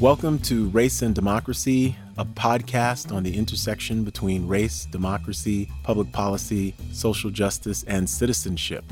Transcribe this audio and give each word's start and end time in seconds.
Welcome 0.00 0.38
to 0.40 0.68
Race 0.70 1.02
and 1.02 1.14
Democracy, 1.14 1.96
a 2.18 2.24
podcast 2.24 3.14
on 3.14 3.22
the 3.22 3.36
intersection 3.36 4.04
between 4.04 4.46
race, 4.46 4.86
democracy, 4.86 5.70
public 5.82 6.12
policy, 6.12 6.74
social 6.92 7.30
justice, 7.30 7.84
and 7.84 8.10
citizenship. 8.10 8.84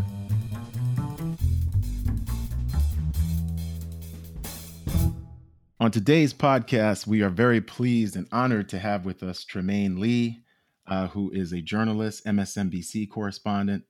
On 5.80 5.90
today's 5.90 6.32
podcast, 6.32 7.08
we 7.08 7.22
are 7.22 7.28
very 7.28 7.60
pleased 7.60 8.14
and 8.14 8.28
honored 8.30 8.68
to 8.68 8.78
have 8.78 9.04
with 9.04 9.24
us 9.24 9.44
Trymaine 9.44 9.98
Lee, 9.98 10.44
uh, 10.86 11.08
who 11.08 11.32
is 11.32 11.52
a 11.52 11.60
journalist, 11.60 12.24
MSNBC 12.24 13.10
correspondent, 13.10 13.82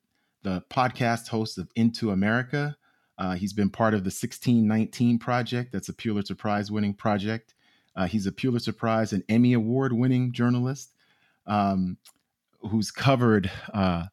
the 0.43 0.64
podcast 0.71 1.29
host 1.29 1.59
of 1.59 1.71
Into 1.77 2.11
America, 2.11 2.77
uh, 3.18 3.34
he's 3.34 3.52
been 3.52 3.71
part 3.71 3.94
of 3.94 4.04
the 4.04 4.08
1619 4.08 5.18
Project. 5.18 5.72
That's 5.72 5.89
a 5.89 5.93
Pulitzer 5.93 6.34
Prize 6.34 6.71
winning 6.71 6.94
project. 6.94 7.54
Uh, 7.94 8.07
he's 8.07 8.26
a 8.26 8.32
Pulitzer 8.32 8.72
Prize 8.72 9.12
and 9.12 9.22
Emmy 9.29 9.52
Award 9.52 9.93
winning 9.93 10.32
journalist 10.32 10.94
um, 11.46 11.98
who's 12.61 12.90
covered 12.90 13.50
uh, 13.75 14.04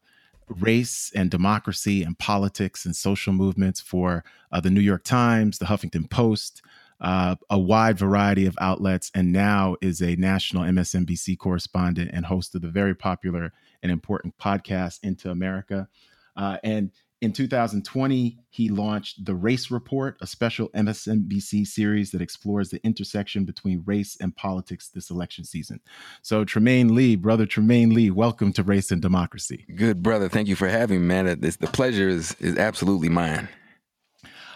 race 0.48 1.12
and 1.16 1.30
democracy 1.32 2.04
and 2.04 2.18
politics 2.18 2.86
and 2.86 2.96
social 2.96 3.34
movements 3.34 3.80
for 3.80 4.24
uh, 4.52 4.60
the 4.60 4.70
New 4.70 4.82
York 4.82 5.04
Times, 5.04 5.60
the 5.60 5.66
Huffington 5.66 6.10
Post, 6.10 6.62
uh, 7.02 7.36
a 7.50 7.58
wide 7.58 7.98
variety 7.98 8.46
of 8.46 8.58
outlets, 8.60 9.12
and 9.16 9.32
now 9.32 9.76
is 9.82 10.02
a 10.02 10.16
national 10.18 10.64
MSNBC 10.64 11.38
correspondent 11.38 12.12
and 12.14 12.26
host 12.26 12.54
of 12.56 12.62
the 12.62 12.68
very 12.68 12.96
popular 12.96 13.54
and 13.82 13.92
important 13.92 14.38
podcast 14.38 15.00
Into 15.04 15.30
America. 15.30 15.88
Uh, 16.36 16.58
and 16.64 16.92
in 17.22 17.34
2020, 17.34 18.38
he 18.50 18.70
launched 18.70 19.26
The 19.26 19.36
Race 19.36 19.70
Report, 19.70 20.18
a 20.22 20.28
special 20.28 20.70
MSNBC 20.70 21.68
series 21.68 22.12
that 22.12 22.22
explores 22.22 22.70
the 22.70 22.82
intersection 22.86 23.44
between 23.44 23.84
race 23.86 24.18
and 24.22 24.36
politics 24.36 24.88
this 24.90 25.10
election 25.10 25.44
season. 25.44 25.82
So, 26.22 26.46
Trymaine 26.46 26.92
Lee, 26.92 27.18
brother 27.18 27.46
Trymaine 27.46 27.94
Lee, 27.94 28.10
welcome 28.10 28.54
to 28.54 28.64
Race 28.64 28.92
and 28.92 29.02
Democracy. 29.02 29.66
Good, 29.76 30.02
brother. 30.02 30.30
Thank 30.30 30.48
you 30.48 30.56
for 30.56 30.70
having 30.70 31.02
me, 31.02 31.08
man. 31.08 31.28
It's, 31.44 31.58
the 31.58 31.68
pleasure 31.68 32.08
is, 32.08 32.36
is 32.40 32.58
absolutely 32.58 33.10
mine. 33.10 33.50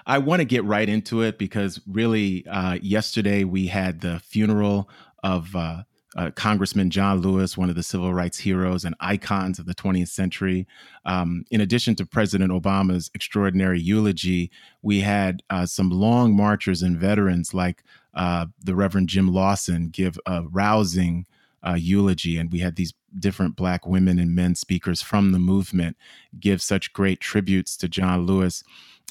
I 0.05 0.19
want 0.19 0.39
to 0.39 0.45
get 0.45 0.63
right 0.63 0.87
into 0.87 1.21
it 1.21 1.37
because 1.37 1.81
really, 1.85 2.45
uh, 2.47 2.77
yesterday 2.81 3.43
we 3.43 3.67
had 3.67 3.99
the 3.99 4.19
funeral 4.19 4.89
of 5.21 5.53
uh, 5.55 5.83
uh, 6.15 6.31
Congressman 6.31 6.89
John 6.89 7.21
Lewis, 7.21 7.57
one 7.57 7.69
of 7.69 7.75
the 7.75 7.83
civil 7.83 8.13
rights 8.13 8.37
heroes 8.37 8.85
and 8.85 8.95
icons 8.99 9.59
of 9.59 9.65
the 9.65 9.75
20th 9.75 10.09
century. 10.09 10.67
Um, 11.05 11.45
in 11.51 11.61
addition 11.61 11.95
to 11.95 12.05
President 12.05 12.51
Obama's 12.51 13.09
extraordinary 13.13 13.79
eulogy, 13.79 14.51
we 14.81 15.01
had 15.01 15.41
uh, 15.49 15.65
some 15.65 15.89
long 15.89 16.35
marchers 16.35 16.81
and 16.81 16.97
veterans 16.97 17.53
like 17.53 17.83
uh, 18.13 18.45
the 18.63 18.75
Reverend 18.75 19.09
Jim 19.09 19.33
Lawson 19.33 19.89
give 19.89 20.19
a 20.25 20.43
rousing 20.43 21.25
uh, 21.65 21.75
eulogy, 21.75 22.37
and 22.37 22.51
we 22.51 22.59
had 22.59 22.75
these 22.75 22.93
different 23.19 23.55
Black 23.55 23.85
women 23.87 24.19
and 24.19 24.35
men 24.35 24.55
speakers 24.55 25.01
from 25.01 25.31
the 25.31 25.39
movement 25.39 25.95
give 26.39 26.61
such 26.61 26.93
great 26.93 27.19
tributes 27.19 27.77
to 27.77 27.87
John 27.87 28.25
Lewis. 28.25 28.63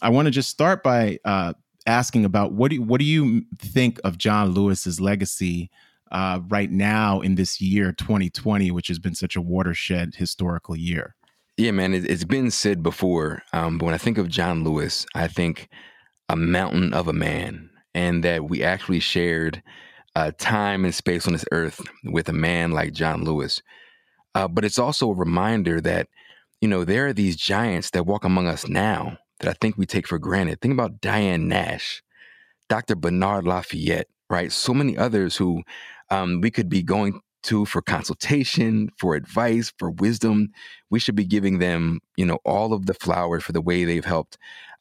I 0.03 0.11
want 0.11 0.27
to 0.27 0.31
just 0.31 0.51
start 0.51 0.83
by 0.83 1.19
uh, 1.25 1.55
asking 1.87 2.25
about 2.25 2.53
what 2.53 2.71
do 2.71 2.83
what 2.83 2.99
do 2.99 3.05
you 3.05 3.45
think 3.59 4.01
of 4.05 4.19
John 4.19 4.51
Lewis's 4.51 5.01
legacy? 5.01 5.71
Uh, 6.13 6.41
right 6.49 6.71
now 6.71 7.21
in 7.21 7.35
this 7.35 7.61
year 7.61 7.91
2020 7.93 8.71
which 8.71 8.89
has 8.89 8.99
been 8.99 9.15
such 9.15 9.35
a 9.35 9.41
watershed 9.41 10.15
historical 10.15 10.77
year. 10.77 11.17
Yeah 11.57 11.73
man 11.73 11.95
it, 11.95 12.09
has 12.09 12.25
been 12.25 12.51
said 12.51 12.83
before 12.83 13.43
um, 13.53 13.79
but 13.79 13.87
when 13.87 13.95
i 13.95 13.99
think 13.99 14.19
of 14.19 14.29
john 14.29 14.63
lewis 14.63 15.07
i 15.15 15.27
think 15.27 15.69
a 16.29 16.37
mountain 16.37 16.93
of 16.93 17.09
a 17.09 17.13
man 17.13 17.71
and 17.95 18.23
that 18.25 18.49
we 18.49 18.63
actually 18.63 19.01
shared 19.01 19.63
uh, 20.15 20.31
time 20.39 20.85
and 20.85 20.95
space 20.95 21.27
on 21.27 21.33
this 21.33 21.45
earth 21.53 21.81
with 22.05 22.29
a 22.29 22.35
man 22.35 22.71
like 22.71 22.93
john 22.93 23.25
lewis. 23.25 23.63
Uh, 24.35 24.49
but 24.49 24.65
it's 24.65 24.79
also 24.79 25.11
a 25.11 25.15
reminder 25.15 25.81
that 25.81 26.09
you 26.61 26.69
know 26.69 26.85
there 26.85 27.07
are 27.07 27.13
these 27.13 27.37
giants 27.37 27.91
that 27.91 28.07
walk 28.07 28.25
among 28.25 28.47
us 28.47 28.69
now 28.69 29.17
that 29.41 29.51
i 29.51 29.55
think 29.61 29.77
we 29.77 29.87
take 29.87 30.07
for 30.07 30.19
granted. 30.19 30.61
Think 30.61 30.73
about 30.73 31.01
diane 31.01 31.49
nash 31.49 32.03
dr 32.69 32.95
bernard 32.97 33.45
lafayette 33.47 34.09
right? 34.33 34.51
So 34.51 34.73
many 34.73 34.97
others 34.97 35.37
who 35.37 35.63
um, 36.13 36.43
we 36.43 36.51
could 36.51 36.69
be 36.69 36.83
going 36.83 37.21
to 37.45 37.65
for 37.65 37.81
consultation, 37.81 38.91
for 38.99 39.15
advice, 39.15 39.73
for 39.79 39.91
wisdom. 39.91 40.53
We 40.91 40.99
should 40.99 41.17
be 41.17 41.25
giving 41.25 41.59
them, 41.59 42.01
you 42.17 42.27
know, 42.27 42.39
all 42.45 42.75
of 42.75 42.85
the 42.85 42.95
flowers 42.95 43.43
for 43.43 43.53
the 43.53 43.63
way 43.63 43.85
they've 43.85 44.05
helped 44.05 44.37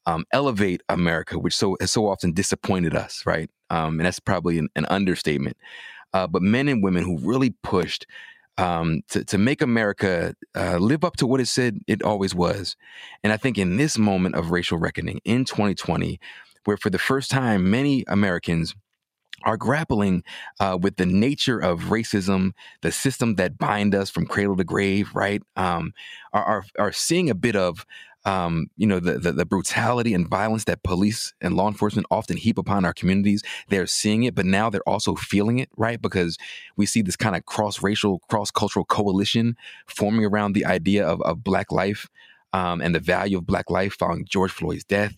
um, 0.06 0.26
elevate 0.34 0.82
America, 0.90 1.40
which 1.40 1.56
so 1.56 1.78
has 1.80 1.92
so 1.92 2.08
often 2.08 2.34
disappointed 2.34 2.96
us, 2.96 3.24
right? 3.26 3.50
Um, 3.70 4.00
and 4.00 4.06
that's 4.06 4.20
probably 4.20 4.58
an, 4.58 4.68
an 4.76 4.86
understatement. 4.88 5.56
Uh, 6.14 6.28
but 6.28 6.42
men 6.42 6.68
and 6.68 6.84
women 6.84 7.06
who 7.06 7.18
really 7.20 7.52
pushed 7.64 8.06
um, 8.58 9.02
to, 9.10 9.24
to 9.24 9.38
make 9.38 9.62
America 9.62 10.36
uh, 10.56 10.78
live 10.78 11.06
up 11.06 11.16
to 11.18 11.26
what 11.26 11.40
it 11.40 11.48
said 11.48 11.80
it 11.88 12.04
always 12.04 12.36
was. 12.36 12.76
And 13.24 13.32
I 13.32 13.38
think 13.38 13.58
in 13.58 13.78
this 13.78 13.98
moment 13.98 14.36
of 14.36 14.52
racial 14.52 14.78
reckoning 14.78 15.22
in 15.24 15.46
2020, 15.46 16.20
where 16.66 16.78
for 16.78 16.90
the 16.90 17.00
first 17.00 17.32
time 17.32 17.72
many 17.72 18.04
Americans 18.08 18.76
are 19.44 19.58
grappling 19.58 20.24
uh, 20.60 20.78
with 20.80 20.98
the 20.98 21.06
nature 21.06 21.60
of 21.60 21.82
racism, 21.86 22.52
the 22.82 22.92
system 22.92 23.36
that 23.36 23.58
bind 23.58 23.96
us 23.96 24.10
from 24.10 24.26
cradle 24.26 24.58
to 24.58 24.64
grave, 24.64 25.10
right? 25.14 25.42
Um, 25.56 25.94
are, 26.34 26.44
are, 26.44 26.66
are 26.80 26.92
seeing 26.92 27.30
a 27.30 27.36
bit 27.36 27.56
of 27.56 27.86
um, 28.24 28.68
you 28.78 28.86
know 28.86 29.00
the, 29.00 29.18
the, 29.18 29.32
the 29.32 29.46
brutality 29.46 30.14
and 30.14 30.28
violence 30.28 30.66
that 30.66 30.84
police 30.84 31.34
and 31.42 31.56
law 31.56 31.68
enforcement 31.68 32.08
often 32.12 32.38
heap 32.38 32.58
upon 32.58 32.86
our 32.86 32.94
communities. 32.94 33.42
They're 33.70 33.88
seeing 33.88 34.24
it, 34.24 34.36
but 34.36 34.46
now 34.46 34.70
they're 34.70 34.88
also 34.88 35.16
feeling 35.16 35.58
it, 35.60 35.70
right? 35.76 36.02
Because 36.02 36.38
we 36.76 36.86
see 36.86 37.02
this 37.02 37.16
kind 37.16 37.36
of 37.36 37.46
cross 37.46 37.82
racial, 37.82 38.20
cross 38.30 38.52
cultural 38.52 38.86
coalition 38.86 39.56
forming 39.88 40.26
around 40.26 40.54
the 40.54 40.66
idea 40.66 41.06
of, 41.06 41.22
of 41.24 41.44
Black 41.44 41.72
life 41.72 42.08
um, 42.54 42.82
and 42.82 42.94
the 42.94 43.00
value 43.00 43.38
of 43.38 43.46
Black 43.46 43.70
life 43.70 43.96
following 43.98 44.26
George 44.26 44.52
Floyd's 44.52 44.84
death. 44.84 45.16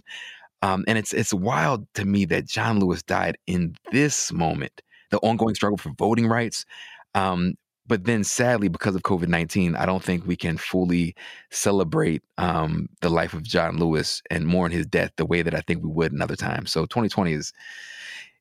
Um, 0.63 0.85
and 0.87 0.97
it's 0.97 1.11
it's 1.11 1.33
wild 1.33 1.85
to 1.95 2.05
me 2.05 2.23
that 2.25 2.47
John 2.47 2.79
Lewis 2.79 3.03
died 3.03 3.37
in 3.47 3.75
this 3.91 4.31
moment, 4.31 4.81
the 5.11 5.17
ongoing 5.17 5.55
struggle 5.55 5.77
for 5.77 5.91
voting 5.99 6.25
rights. 6.25 6.65
Um, 7.13 7.55
but 7.85 8.05
then, 8.05 8.23
sadly, 8.23 8.69
because 8.69 8.95
of 8.95 9.01
COVID 9.01 9.27
nineteen, 9.27 9.75
I 9.75 9.85
don't 9.85 10.01
think 10.01 10.25
we 10.25 10.37
can 10.37 10.57
fully 10.57 11.15
celebrate 11.51 12.23
um, 12.37 12.87
the 13.01 13.09
life 13.09 13.33
of 13.33 13.43
John 13.43 13.77
Lewis 13.77 14.21
and 14.31 14.47
mourn 14.47 14.71
his 14.71 14.85
death 14.85 15.11
the 15.17 15.25
way 15.25 15.41
that 15.41 15.53
I 15.53 15.59
think 15.59 15.83
we 15.83 15.89
would 15.89 16.13
another 16.13 16.37
time. 16.37 16.65
So, 16.65 16.85
2020 16.85 17.33
is 17.33 17.51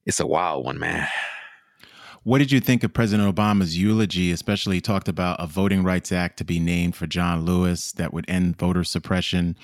it's 0.06 0.20
a 0.20 0.26
wild 0.26 0.64
one, 0.64 0.78
man. 0.78 1.08
What 2.22 2.38
did 2.38 2.52
you 2.52 2.60
think 2.60 2.84
of 2.84 2.94
President 2.94 3.34
Obama's 3.34 3.76
eulogy? 3.76 4.30
Especially, 4.30 4.80
talked 4.80 5.08
about 5.08 5.40
a 5.40 5.48
Voting 5.48 5.82
Rights 5.82 6.12
Act 6.12 6.36
to 6.36 6.44
be 6.44 6.60
named 6.60 6.94
for 6.94 7.08
John 7.08 7.44
Lewis 7.44 7.90
that 7.94 8.14
would 8.14 8.26
end 8.28 8.56
voter 8.56 8.84
suppression. 8.84 9.56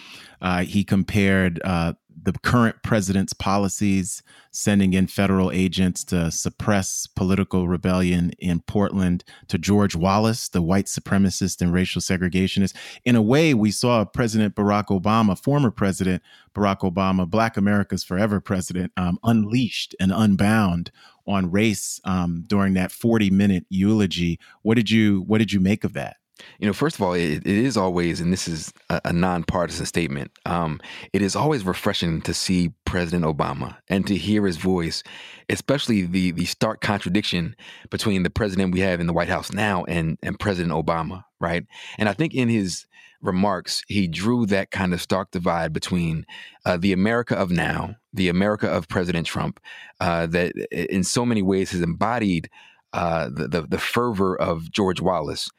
Uh, 0.43 0.65
he 0.65 0.83
compared 0.83 1.61
uh, 1.65 1.93
the 2.33 2.39
current 2.41 2.83
president's 2.83 3.33
policies, 3.33 4.23
sending 4.51 4.93
in 4.93 5.07
federal 5.07 5.51
agents 5.51 6.05
to 6.05 6.31
suppress 6.31 7.07
political 7.07 7.67
rebellion 7.67 8.33
in 8.39 8.61
Portland, 8.61 9.25
to 9.49 9.57
George 9.57 9.97
Wallace, 9.97 10.51
the 10.51 10.61
white 10.61 10.85
supremacist 10.85 11.63
and 11.63 11.73
racial 11.73 12.03
segregationist. 12.03 12.77
In 13.07 13.17
a 13.17 13.23
way, 13.23 13.55
we 13.55 13.71
saw 13.71 14.05
President 14.05 14.55
Barack 14.55 14.89
Obama, 14.89 15.43
former 15.43 15.71
President 15.71 16.23
Barack 16.55 16.81
Obama, 16.81 17.27
Black 17.27 17.57
America's 17.57 18.05
forever 18.05 18.41
president, 18.41 18.93
um, 18.99 19.19
unleashed 19.25 19.95
and 19.99 20.13
unbound 20.13 20.91
on 21.27 21.51
race 21.51 21.99
um, 22.05 22.45
during 22.47 22.75
that 22.75 22.93
40 22.93 23.31
minute 23.31 23.65
eulogy. 23.71 24.39
What 24.61 24.75
did 24.75 24.91
you 24.91 25.23
What 25.23 25.39
did 25.39 25.51
you 25.51 25.61
make 25.61 25.83
of 25.83 25.95
that? 25.95 26.19
You 26.59 26.67
know, 26.67 26.73
first 26.73 26.97
of 26.97 27.03
all, 27.03 27.15
it, 27.15 27.39
it 27.39 27.47
is 27.47 27.77
always, 27.77 28.21
and 28.21 28.33
this 28.33 28.49
is 28.49 28.73
a, 28.91 29.01
a 29.07 29.13
nonpartisan 29.13 29.87
statement. 29.87 30.31
Um, 30.47 30.81
it 31.13 31.23
is 31.23 31.35
always 31.35 31.65
refreshing 31.65 32.21
to 32.23 32.35
see 32.35 32.73
President 32.85 33.25
Obama 33.25 33.77
and 33.89 34.07
to 34.07 34.17
hear 34.17 34.47
his 34.47 34.57
voice, 34.57 35.03
especially 35.49 36.03
the 36.03 36.31
the 36.33 36.45
stark 36.45 36.81
contradiction 36.81 37.57
between 37.91 38.23
the 38.23 38.31
president 38.31 38.73
we 38.73 38.81
have 38.81 39.01
in 39.01 39.07
the 39.07 39.13
White 39.13 39.29
House 39.29 39.53
now 39.53 39.85
and 39.85 40.19
and 40.23 40.39
President 40.39 40.73
Obama, 40.73 41.25
right? 41.41 41.65
And 41.99 42.09
I 42.09 42.13
think 42.13 42.35
in 42.35 42.49
his 42.49 42.87
remarks, 43.21 43.83
he 43.89 44.07
drew 44.07 44.47
that 44.47 44.71
kind 44.71 44.95
of 44.95 45.03
stark 45.03 45.31
divide 45.31 45.73
between 45.73 46.25
uh, 46.65 46.77
the 46.77 46.93
America 46.93 47.35
of 47.35 47.51
now, 47.51 47.97
the 48.13 48.29
America 48.29 48.69
of 48.69 48.89
President 48.89 49.27
Trump, 49.27 49.61
uh, 50.01 50.27
that 50.27 50.55
in 50.71 51.03
so 51.03 51.27
many 51.27 51.43
ways 51.43 51.73
has 51.73 51.81
embodied 51.81 52.49
uh, 52.93 53.29
the, 53.29 53.49
the 53.49 53.63
the 53.63 53.79
fervor 53.79 54.37
of 54.37 54.71
George 54.71 55.01
Wallace 55.01 55.51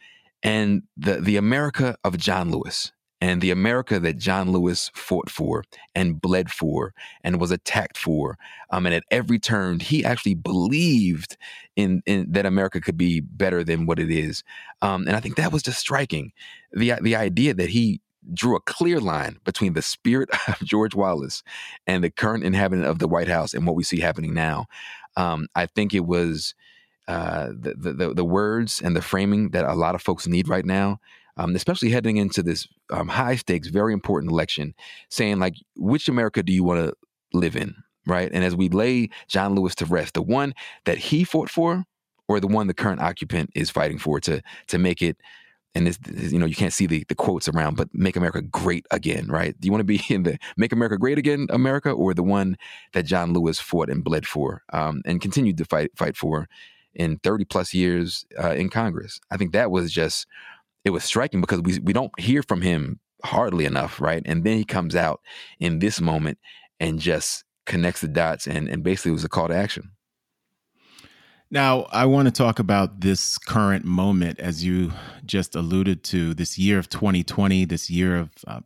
and 0.44 0.84
the 0.98 1.16
the 1.16 1.38
America 1.38 1.98
of 2.04 2.18
John 2.18 2.52
Lewis 2.52 2.92
and 3.22 3.42
the 3.42 3.52
America 3.52 4.00
that 4.00 4.18
John 4.18 4.52
Lewis 4.52 4.90
fought 4.94 5.30
for 5.30 5.64
and 5.94 6.22
bled 6.22 6.50
for 6.50 6.94
and 7.24 7.40
was 7.40 7.52
attacked 7.52 7.98
for. 7.98 8.38
Um, 8.70 8.86
and 8.86 8.96
at 8.96 9.04
every 9.12 9.40
turn, 9.40 9.82
he 9.82 10.06
actually 10.06 10.36
believed 10.36 11.36
in, 11.76 12.02
in 12.06 12.32
that 12.32 12.46
America 12.46 12.80
could 12.80 12.98
be 12.98 13.20
better 13.20 13.64
than 13.64 13.86
what 13.86 14.00
it 14.00 14.10
is. 14.10 14.44
Um, 14.82 15.06
and 15.06 15.18
I 15.18 15.20
think 15.20 15.36
that 15.36 15.52
was 15.52 15.64
just 15.64 15.80
striking. 15.80 16.32
The 16.72 16.94
the 17.02 17.16
idea 17.16 17.54
that 17.54 17.70
he 17.70 18.02
drew 18.34 18.56
a 18.56 18.62
clear 18.62 19.00
line 19.00 19.38
between 19.44 19.74
the 19.74 19.82
spirit 19.82 20.30
of 20.48 20.60
George 20.60 20.96
Wallace 20.96 21.44
and 21.88 22.04
the 22.04 22.12
current 22.12 22.44
inhabitant 22.44 22.88
of 22.88 23.00
the 23.00 23.08
White 23.08 23.28
House 23.28 23.54
and 23.54 23.66
what 23.66 23.76
we 23.76 23.84
see 23.84 24.00
happening 24.00 24.34
now. 24.34 24.68
Um, 25.18 25.48
I 25.56 25.66
think 25.66 25.94
it 25.94 26.06
was 26.06 26.54
uh, 27.10 27.48
the, 27.48 27.74
the, 27.94 28.14
the 28.14 28.24
words 28.24 28.82
and 28.82 28.96
the 28.96 29.02
framing 29.02 29.50
that 29.50 29.66
a 29.66 29.74
lot 29.74 29.96
of 29.96 30.02
folks 30.02 30.28
need 30.28 30.48
right 30.48 30.64
now, 30.64 31.00
um, 31.38 31.56
especially 31.56 31.90
heading 31.90 32.18
into 32.18 32.44
this 32.44 32.68
um, 32.92 33.08
high 33.08 33.36
stakes, 33.36 33.68
very 33.68 33.94
important 33.94 34.32
election, 34.32 34.76
saying 35.10 35.40
like, 35.40 35.56
which 35.76 36.08
America 36.08 36.44
do 36.44 36.54
you 36.54 36.64
want 36.64 36.80
to 36.80 36.94
live 37.34 37.56
in, 37.56 37.74
right? 38.06 38.30
And 38.32 38.44
as 38.44 38.56
we 38.56 38.70
lay 38.70 39.10
John 39.28 39.56
Lewis 39.56 39.74
to 39.76 39.86
rest, 39.86 40.14
the 40.14 40.22
one 40.22 40.54
that 40.86 41.00
he 41.00 41.24
fought 41.24 41.50
for, 41.50 41.84
or 42.28 42.40
the 42.40 42.46
one 42.46 42.68
the 42.68 42.76
current 42.76 43.02
occupant 43.02 43.50
is 43.56 43.72
fighting 43.72 43.98
for 43.98 44.20
to 44.20 44.44
to 44.68 44.78
make 44.78 45.02
it 45.02 45.18
and 45.74 45.88
this, 45.88 46.32
you 46.32 46.38
know 46.38 46.46
you 46.46 46.56
can't 46.56 46.74
see 46.74 46.86
the, 46.86 47.04
the 47.10 47.16
quotes 47.16 47.48
around 47.48 47.76
but 47.76 47.90
make 47.94 48.16
america 48.16 48.42
great 48.42 48.86
again 48.92 49.28
right 49.28 49.60
do 49.60 49.66
you 49.66 49.72
want 49.72 49.80
to 49.80 49.86
be 49.86 50.02
in 50.14 50.24
the 50.24 50.38
make 50.58 50.72
america 50.72 50.98
great 50.98 51.18
again 51.18 51.48
america 51.50 51.92
or 51.92 52.14
the 52.14 52.24
one 52.24 52.56
that 52.94 53.04
john 53.04 53.34
lewis 53.34 53.60
fought 53.60 53.90
and 53.90 54.04
bled 54.04 54.28
for 54.28 54.62
um, 54.74 55.02
and 55.06 55.22
continued 55.22 55.58
to 55.58 55.66
fight 55.66 55.92
fight 55.96 56.16
for 56.16 56.48
in 56.94 57.18
30 57.20 57.46
plus 57.46 57.74
years 57.74 58.26
uh, 58.42 58.52
in 58.52 58.70
congress 58.70 59.20
i 59.32 59.38
think 59.38 59.52
that 59.52 59.72
was 59.72 59.92
just 59.92 60.28
it 60.86 60.92
was 60.92 61.04
striking 61.04 61.42
because 61.42 61.62
we, 61.62 61.80
we 61.80 61.94
don't 61.94 62.18
hear 62.20 62.44
from 62.44 62.62
him 62.62 63.00
hardly 63.24 63.66
enough 63.66 64.00
right 64.00 64.24
and 64.26 64.44
then 64.44 64.58
he 64.58 64.66
comes 64.66 64.96
out 64.96 65.22
in 65.60 65.80
this 65.80 66.00
moment 66.00 66.38
and 66.80 67.00
just 67.00 67.44
connects 67.66 68.02
the 68.02 68.08
dots 68.08 68.48
and, 68.48 68.68
and 68.68 68.84
basically 68.84 69.12
was 69.12 69.24
a 69.24 69.30
call 69.30 69.48
to 69.48 69.56
action 69.56 69.92
now, 71.52 71.88
I 71.92 72.06
want 72.06 72.28
to 72.28 72.32
talk 72.32 72.60
about 72.60 73.02
this 73.02 73.40
current 73.40 73.84
moment, 73.84 74.40
as 74.40 74.64
you 74.64 74.94
just 75.26 75.56
alluded 75.56 76.04
to, 76.06 76.36
this 76.36 76.60
year 76.60 76.78
of 76.78 76.90
2020, 76.90 77.66
this 77.66 77.90
year 77.90 78.18
of 78.18 78.30
uh, 78.46 78.60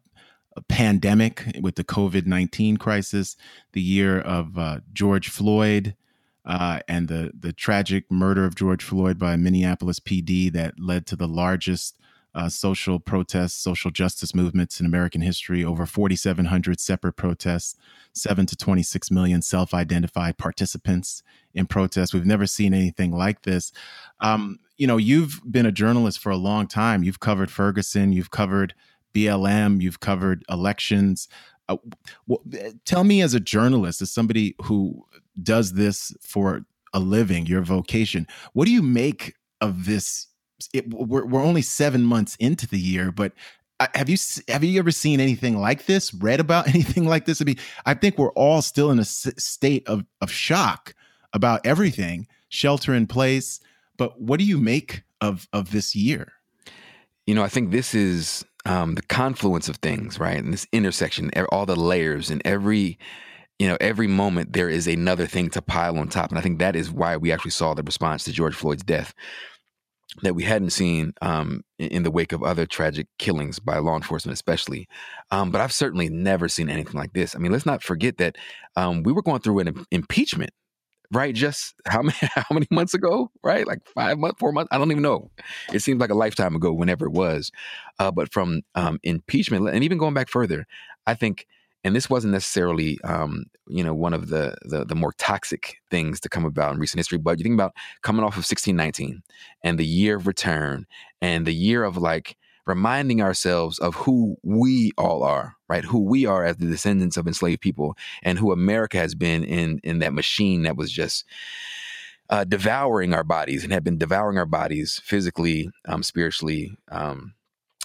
a 0.57 0.61
pandemic 0.61 1.45
with 1.61 1.75
the 1.75 1.85
COVID 1.85 2.25
19 2.25 2.75
crisis, 2.77 3.37
the 3.71 3.81
year 3.81 4.19
of 4.19 4.57
uh, 4.57 4.79
George 4.91 5.29
Floyd. 5.29 5.95
Uh, 6.45 6.79
and 6.87 7.07
the 7.07 7.31
the 7.37 7.53
tragic 7.53 8.11
murder 8.11 8.45
of 8.45 8.55
George 8.55 8.83
Floyd 8.83 9.17
by 9.17 9.35
Minneapolis 9.35 9.99
PD 9.99 10.51
that 10.51 10.79
led 10.79 11.05
to 11.07 11.15
the 11.15 11.27
largest 11.27 11.97
uh, 12.35 12.49
social 12.49 12.99
protests, 12.99 13.53
social 13.53 13.91
justice 13.91 14.33
movements 14.33 14.79
in 14.79 14.85
American 14.85 15.21
history, 15.21 15.63
over 15.63 15.85
4,700 15.85 16.79
separate 16.79 17.13
protests, 17.13 17.75
7 18.13 18.45
to 18.47 18.55
26 18.55 19.11
million 19.11 19.41
self 19.41 19.73
identified 19.73 20.37
participants 20.37 21.21
in 21.53 21.67
protests. 21.67 22.13
We've 22.13 22.25
never 22.25 22.47
seen 22.47 22.73
anything 22.73 23.11
like 23.11 23.43
this. 23.43 23.71
Um, 24.19 24.59
you 24.77 24.87
know, 24.87 24.97
you've 24.97 25.41
been 25.49 25.67
a 25.67 25.71
journalist 25.71 26.19
for 26.19 26.31
a 26.31 26.37
long 26.37 26.67
time. 26.67 27.03
You've 27.03 27.19
covered 27.19 27.51
Ferguson, 27.51 28.11
you've 28.11 28.31
covered 28.31 28.73
BLM, 29.13 29.79
you've 29.81 29.99
covered 29.99 30.43
elections. 30.49 31.27
Uh, 31.69 31.77
tell 32.85 33.03
me, 33.03 33.21
as 33.21 33.33
a 33.33 33.39
journalist, 33.39 34.01
as 34.01 34.11
somebody 34.11 34.55
who 34.63 35.05
does 35.41 35.73
this 35.73 36.15
for 36.21 36.65
a 36.93 36.99
living, 36.99 37.45
your 37.45 37.61
vocation, 37.61 38.27
what 38.53 38.65
do 38.65 38.71
you 38.71 38.81
make 38.81 39.35
of 39.61 39.85
this 39.85 40.27
it, 40.73 40.89
we're, 40.89 41.25
we're 41.25 41.43
only 41.43 41.61
seven 41.61 42.03
months 42.03 42.35
into 42.37 42.67
the 42.67 42.79
year, 42.79 43.11
but 43.11 43.33
uh, 43.79 43.87
have 43.95 44.07
you 44.09 44.17
have 44.47 44.63
you 44.63 44.79
ever 44.79 44.91
seen 44.91 45.19
anything 45.19 45.57
like 45.57 45.85
this? 45.85 46.13
Read 46.13 46.39
about 46.39 46.67
anything 46.73 47.05
like 47.05 47.25
this? 47.25 47.41
I 47.41 47.45
mean, 47.45 47.59
I 47.85 47.93
think 47.93 48.17
we're 48.17 48.31
all 48.31 48.61
still 48.61 48.91
in 48.91 48.99
a 48.99 49.05
state 49.05 49.87
of 49.87 50.05
of 50.21 50.31
shock 50.31 50.93
about 51.33 51.65
everything, 51.65 52.27
shelter 52.49 52.93
in 52.93 53.07
place. 53.07 53.59
But 53.97 54.19
what 54.21 54.39
do 54.39 54.45
you 54.45 54.57
make 54.57 55.03
of 55.21 55.47
of 55.53 55.71
this 55.71 55.95
year? 55.95 56.33
You 57.25 57.35
know, 57.35 57.43
I 57.43 57.49
think 57.49 57.71
this 57.71 57.93
is 57.93 58.45
um, 58.65 58.95
the 58.95 59.01
confluence 59.03 59.67
of 59.67 59.77
things, 59.77 60.19
right? 60.19 60.37
And 60.37 60.53
this 60.53 60.67
intersection, 60.71 61.31
all 61.49 61.65
the 61.65 61.75
layers, 61.75 62.29
and 62.29 62.41
every 62.45 62.97
you 63.59 63.67
know 63.67 63.77
every 63.79 64.07
moment 64.07 64.53
there 64.53 64.69
is 64.69 64.87
another 64.87 65.27
thing 65.27 65.49
to 65.51 65.61
pile 65.61 65.97
on 65.97 66.07
top. 66.07 66.29
And 66.29 66.39
I 66.39 66.41
think 66.41 66.59
that 66.59 66.75
is 66.75 66.91
why 66.91 67.17
we 67.17 67.31
actually 67.31 67.51
saw 67.51 67.73
the 67.73 67.83
response 67.83 68.23
to 68.25 68.31
George 68.31 68.55
Floyd's 68.55 68.83
death 68.83 69.13
that 70.21 70.35
we 70.35 70.43
hadn't 70.43 70.69
seen 70.69 71.13
um, 71.21 71.63
in 71.79 72.03
the 72.03 72.11
wake 72.11 72.33
of 72.33 72.43
other 72.43 72.65
tragic 72.65 73.07
killings 73.17 73.59
by 73.59 73.77
law 73.79 73.95
enforcement, 73.95 74.33
especially. 74.33 74.87
Um, 75.31 75.49
but 75.49 75.59
I've 75.59 75.73
certainly 75.73 76.09
never 76.09 76.47
seen 76.47 76.69
anything 76.69 76.93
like 76.93 77.13
this. 77.13 77.35
I 77.35 77.39
mean, 77.39 77.51
let's 77.51 77.65
not 77.65 77.81
forget 77.81 78.17
that 78.17 78.37
um, 78.75 79.03
we 79.03 79.11
were 79.11 79.23
going 79.23 79.41
through 79.41 79.59
an 79.59 79.85
impeachment, 79.91 80.51
right? 81.11 81.33
Just 81.33 81.75
how 81.85 82.01
many 82.03 82.17
how 82.21 82.45
many 82.51 82.67
months 82.71 82.93
ago, 82.93 83.31
right? 83.43 83.67
Like 83.67 83.79
five 83.93 84.17
months, 84.17 84.39
four 84.39 84.51
months? 84.51 84.69
I 84.71 84.77
don't 84.77 84.91
even 84.91 85.03
know. 85.03 85.31
It 85.71 85.79
seems 85.79 85.99
like 85.99 86.09
a 86.09 86.15
lifetime 86.15 86.55
ago, 86.55 86.73
whenever 86.73 87.05
it 87.05 87.11
was. 87.11 87.51
Uh, 87.99 88.11
but 88.11 88.31
from 88.31 88.61
um, 88.75 88.99
impeachment, 89.03 89.67
and 89.69 89.83
even 89.83 89.97
going 89.97 90.13
back 90.13 90.29
further, 90.29 90.65
I 91.05 91.13
think 91.13 91.47
and 91.83 91.95
this 91.95 92.09
wasn't 92.09 92.31
necessarily 92.31 92.99
um, 93.03 93.45
you 93.67 93.83
know 93.83 93.93
one 93.93 94.13
of 94.13 94.29
the, 94.29 94.55
the, 94.63 94.85
the 94.85 94.95
more 94.95 95.13
toxic 95.13 95.77
things 95.91 96.19
to 96.21 96.29
come 96.29 96.45
about 96.45 96.73
in 96.73 96.79
recent 96.79 96.99
history 96.99 97.17
but 97.17 97.37
you 97.37 97.43
think 97.43 97.53
about 97.53 97.73
coming 98.01 98.23
off 98.23 98.33
of 98.33 98.45
1619 98.45 99.21
and 99.63 99.77
the 99.77 99.85
year 99.85 100.15
of 100.15 100.27
return 100.27 100.85
and 101.21 101.45
the 101.45 101.53
year 101.53 101.83
of 101.83 101.97
like 101.97 102.37
reminding 102.65 103.21
ourselves 103.21 103.79
of 103.79 103.95
who 103.95 104.37
we 104.43 104.91
all 104.97 105.23
are 105.23 105.55
right? 105.73 105.85
Who 105.85 106.03
we 106.03 106.27
are 106.27 106.45
as 106.45 106.57
the 106.57 106.67
descendants 106.67 107.17
of 107.17 107.25
enslaved 107.25 107.61
people 107.61 107.97
and 108.21 108.37
who 108.37 108.51
america 108.51 108.97
has 108.97 109.15
been 109.15 109.43
in 109.43 109.79
in 109.83 109.99
that 109.99 110.13
machine 110.13 110.63
that 110.63 110.77
was 110.77 110.91
just 110.91 111.25
uh, 112.29 112.43
devouring 112.43 113.13
our 113.13 113.23
bodies 113.23 113.63
and 113.63 113.73
had 113.73 113.83
been 113.83 113.97
devouring 113.97 114.37
our 114.37 114.45
bodies 114.45 115.01
physically 115.03 115.69
um, 115.87 116.03
spiritually 116.03 116.77
um, 116.89 117.33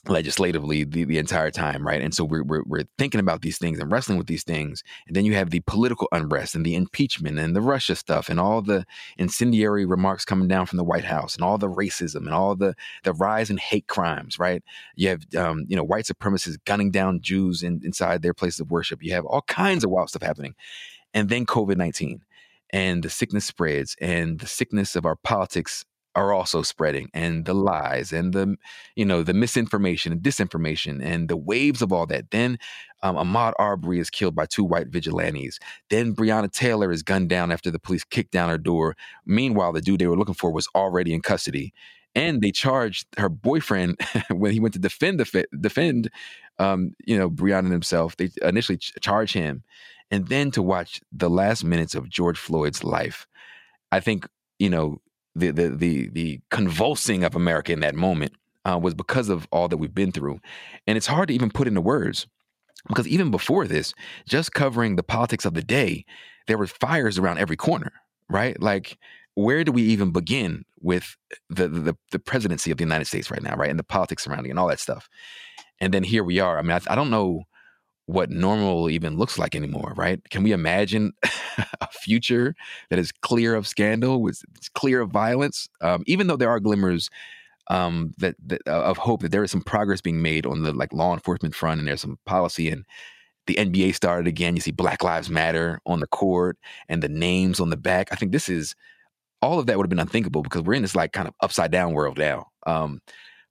legislatively 0.07 0.85
the, 0.85 1.05
the 1.05 1.19
entire 1.19 1.51
time, 1.51 1.87
right? 1.87 2.01
And 2.01 2.15
so 2.15 2.25
we're, 2.25 2.45
we're, 2.45 2.63
we're 2.65 2.85
thinking 2.99 3.21
about 3.21 3.43
these 3.43 3.59
things 3.59 3.79
and 3.79 3.91
wrestling 3.91 4.19
with 4.19 4.27
these 4.27 4.45
things. 4.45 4.83
And 5.07 5.17
then 5.17 5.25
you 5.25 5.35
have 5.35 5.51
the 5.51 5.61
political 5.61 6.09
unrest 6.13 6.55
and 6.55 6.65
the 6.65 6.75
impeachment 6.75 7.39
and 7.39 7.55
the 7.57 7.61
Russia 7.61 7.97
stuff 7.97 8.29
and 8.29 8.39
all 8.39 8.63
the 8.63 8.85
incendiary 9.17 9.85
remarks 9.85 10.25
coming 10.25 10.49
down 10.49 10.67
from 10.67 10.77
the 10.77 10.85
White 10.85 11.05
House 11.05 11.35
and 11.35 11.43
all 11.43 11.59
the 11.59 11.69
racism 11.69 12.27
and 12.27 12.35
all 12.35 12.55
the 12.55 12.75
the 13.03 13.13
rise 13.13 13.51
in 13.51 13.57
hate 13.57 13.87
crimes, 13.87 14.39
right? 14.39 14.63
You 14.95 15.09
have 15.09 15.23
um, 15.37 15.65
you 15.69 15.77
know 15.77 15.85
white 15.85 16.05
supremacists 16.05 16.59
gunning 16.65 16.91
down 16.91 17.21
Jews 17.21 17.63
in, 17.63 17.81
inside 17.85 18.23
their 18.23 18.35
places 18.35 18.61
of 18.61 18.71
worship. 18.71 19.03
You 19.03 19.13
have 19.13 19.25
all 19.25 19.43
kinds 19.43 19.85
of 19.85 19.91
wild 19.91 20.11
stuff 20.11 20.23
happening, 20.23 20.55
and 21.15 21.29
then 21.29 21.47
COVID 21.47 21.77
nineteen 21.77 22.23
and 22.71 23.03
the 23.03 23.11
sickness 23.11 23.47
spreads 23.47 23.97
and 24.01 24.41
the 24.41 24.47
sickness 24.47 24.95
of 24.95 25.07
our 25.07 25.17
politics 25.17 25.85
are 26.19 26.33
also 26.33 26.63
spreading 26.63 27.09
and 27.15 27.45
the 27.45 27.55
lies 27.55 28.13
and 28.13 28.33
the 28.33 28.57
you 28.97 29.05
know 29.05 29.23
the 29.23 29.33
misinformation 29.35 30.13
and 30.13 30.21
disinformation 30.23 31.01
and 31.03 31.29
the 31.29 31.37
waves 31.37 31.81
of 31.81 31.93
all 31.93 32.07
that 32.07 32.31
then 32.31 32.59
um, 33.03 33.17
ahmaud 33.17 33.53
arbery 33.59 34.01
is 34.01 34.11
killed 34.11 34.35
by 34.35 34.45
two 34.47 34.65
white 34.65 34.89
vigilantes. 34.89 35.59
Then 35.91 36.15
breonna 36.15 36.51
taylor 36.51 36.91
is 36.91 37.03
gunned 37.03 37.29
down 37.29 37.53
after 37.53 37.71
the 37.71 37.79
police 37.79 38.05
kicked 38.05 38.33
down 38.33 38.49
her 38.49 38.59
door. 38.59 38.97
Meanwhile 39.25 39.73
the 39.73 39.81
dude 39.81 40.01
they 40.01 40.07
were 40.09 40.17
looking 40.19 40.35
for 40.35 40.51
was 40.51 40.69
already 40.75 41.15
in 41.15 41.23
custody. 41.23 41.73
And 42.15 42.41
they 42.41 42.51
charged 42.51 43.07
her 43.17 43.29
boyfriend 43.29 44.01
when 44.31 44.53
he 44.53 44.59
went 44.61 44.73
to 44.75 44.81
defend 44.81 45.21
the 45.21 45.47
defend 45.61 46.11
um, 46.59 46.93
you 47.07 47.17
know 47.17 47.31
breonna 47.31 47.61
and 47.61 47.73
himself. 47.73 48.17
They 48.17 48.31
initially 48.43 48.79
ch- 48.79 48.93
charge 49.01 49.33
him. 49.33 49.63
And 50.11 50.27
then 50.29 50.51
to 50.53 50.63
watch 50.63 51.01
the 51.13 51.31
last 51.31 51.65
minutes 51.65 51.95
of 51.95 52.09
george 52.09 52.39
floyd's 52.39 52.83
life 52.83 53.27
i 53.93 54.01
think 54.01 54.27
you 54.59 54.71
know 54.71 55.01
the 55.39 55.51
the 55.51 55.69
the, 55.71 56.09
the 56.09 56.41
convulsing 56.51 57.25
of 57.25 57.35
America 57.35 57.73
in 57.73 57.81
that 57.81 57.95
moment 57.95 58.33
uh, 58.65 58.79
was 58.81 58.95
because 58.95 59.29
of 59.29 59.47
all 59.51 59.69
that 59.69 59.77
we've 59.77 59.95
been 59.95 60.13
through, 60.13 60.41
and 60.87 60.97
it's 60.97 61.07
hard 61.07 61.29
to 61.29 61.35
even 61.35 61.51
put 61.51 61.69
into 61.69 61.81
words 61.81 62.27
because 62.87 63.09
even 63.09 63.31
before 63.31 63.67
this, 63.67 63.93
just 64.27 64.53
covering 64.53 64.97
the 64.97 65.03
politics 65.03 65.45
of 65.45 65.55
the 65.55 65.63
day, 65.63 66.05
there 66.47 66.59
were 66.59 66.67
fires 66.67 67.19
around 67.19 67.39
every 67.39 67.57
corner, 67.57 67.93
right? 68.29 68.61
Like 68.61 68.99
where 69.35 69.63
do 69.63 69.71
we 69.71 69.83
even 69.83 70.11
begin 70.11 70.65
with 70.81 71.17
the, 71.49 71.69
the 71.69 71.97
the 72.11 72.19
presidency 72.19 72.73
of 72.73 72.77
the 72.77 72.85
United 72.85 73.05
States 73.05 73.31
right 73.31 73.43
now, 73.43 73.55
right, 73.55 73.71
and 73.71 73.79
the 73.79 73.85
politics 73.85 74.25
surrounding 74.25 74.51
and 74.51 74.59
all 74.59 74.69
that 74.69 74.81
stuff? 74.81 75.09
And 75.81 75.95
then 75.95 76.03
here 76.03 76.25
we 76.25 76.41
are. 76.41 76.59
I 76.59 76.63
mean, 76.63 76.73
I, 76.73 76.93
I 76.93 76.97
don't 76.97 77.11
know 77.11 77.45
what 78.09 78.31
normal 78.31 78.89
even 78.89 79.19
looks 79.19 79.39
like 79.39 79.55
anymore, 79.55 79.93
right? 79.95 80.19
Can 80.31 80.43
we 80.43 80.53
imagine 80.53 81.13
a 81.83 81.89
future 81.93 82.55
that 82.89 82.99
is 82.99 83.13
clear 83.13 83.55
of 83.55 83.67
scandal, 83.67 84.23
with 84.23 84.41
clear 84.73 85.03
of 85.03 85.11
violence? 85.11 85.69
Um, 85.83 86.05
even 86.07 86.27
though 86.27 86.39
there 86.39 86.49
are 86.49 86.59
glimmers 86.59 87.11
um, 87.69 88.15
that, 88.17 88.35
that 88.47 88.63
uh, 88.67 88.81
of 88.81 88.97
hope 88.97 89.21
that 89.21 89.31
there 89.31 89.45
is 89.45 89.51
some 89.51 89.61
progress 89.61 90.01
being 90.01 90.23
made 90.23 90.47
on 90.47 90.63
the 90.63 90.73
like 90.73 90.95
law 90.95 91.13
enforcement 91.13 91.55
front, 91.55 91.81
and 91.81 91.89
there's 91.89 92.01
some 92.01 92.19
policy 92.25 92.71
and 92.71 92.87
the 93.47 93.57
NBA 93.57 93.95
started 93.95 94.27
again. 94.27 94.57
You 94.57 94.63
see 94.63 94.71
Black 94.71 95.05
Lives 95.05 95.29
Matter 95.29 95.79
on 95.85 96.01
the 96.01 96.07
court 96.07 96.57
and 96.89 97.03
the 97.03 97.11
names 97.11 97.61
on 97.61 97.69
the 97.69 97.77
back. 97.77 98.09
I 98.11 98.15
think 98.15 98.33
this 98.33 98.49
is 98.49 98.75
all 99.43 99.59
of 99.59 99.67
that 99.67 99.77
would 99.77 99.85
have 99.85 99.91
been 99.91 99.99
unthinkable 99.99 100.43
because 100.43 100.63
we're 100.63 100.75
in 100.75 100.83
this 100.83 100.97
like 100.97 101.13
kind 101.13 101.29
of 101.29 101.35
upside 101.43 101.71
down 101.71 101.93
world 101.93 102.17
now. 102.17 102.47
Um, 102.67 103.03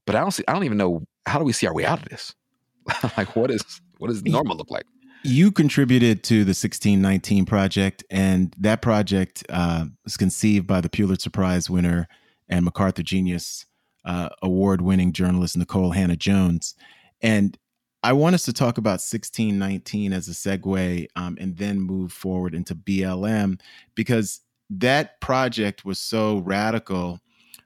but 0.08 0.16
I 0.16 0.22
don't 0.22 0.32
see. 0.32 0.44
I 0.48 0.54
don't 0.54 0.64
even 0.64 0.80
know 0.80 1.04
how 1.28 1.38
do 1.38 1.46
we 1.46 1.54
see 1.54 1.68
our 1.68 1.76
way 1.76 1.86
out 1.86 2.02
of 2.02 2.10
this. 2.10 2.34
like, 3.18 3.36
what 3.36 3.52
is 3.52 3.82
what 4.00 4.08
does 4.08 4.24
normal 4.24 4.58
look 4.58 4.72
like? 4.72 4.86
You 5.24 5.51
contributed 5.51 6.24
to 6.25 6.44
the 6.44 6.50
1619 6.50 7.46
project, 7.46 8.04
and 8.10 8.56
that 8.60 8.82
project 8.82 9.44
uh, 9.50 9.86
was 10.04 10.16
conceived 10.16 10.68
by 10.68 10.80
the 10.80 10.89
Pulitzer 10.89 11.30
Prize 11.30 11.70
winner 11.70 12.08
and 12.48 12.63
MacArthur 12.63 13.04
Genius 13.04 13.66
uh, 14.06 14.30
award 14.42 14.82
winning 14.82 15.12
journalist 15.12 15.58
Nikole 15.58 15.94
Hannah 15.94 16.16
Jones. 16.16 16.75
And 17.22 17.58
I 18.04 18.13
want 18.13 18.36
us 18.36 18.46
to 18.46 18.54
talk 18.54 18.77
about 18.77 19.01
1619 19.01 20.13
as 20.13 20.27
a 20.27 20.32
segue 20.32 21.08
um, 21.16 21.38
and 21.39 21.58
then 21.58 21.82
move 21.82 22.13
forward 22.13 22.54
into 22.54 22.75
BLM 22.75 23.60
because 23.96 24.42
that 24.70 25.20
project 25.20 25.84
was 25.84 26.00
so 26.00 26.38
radical, 26.39 27.20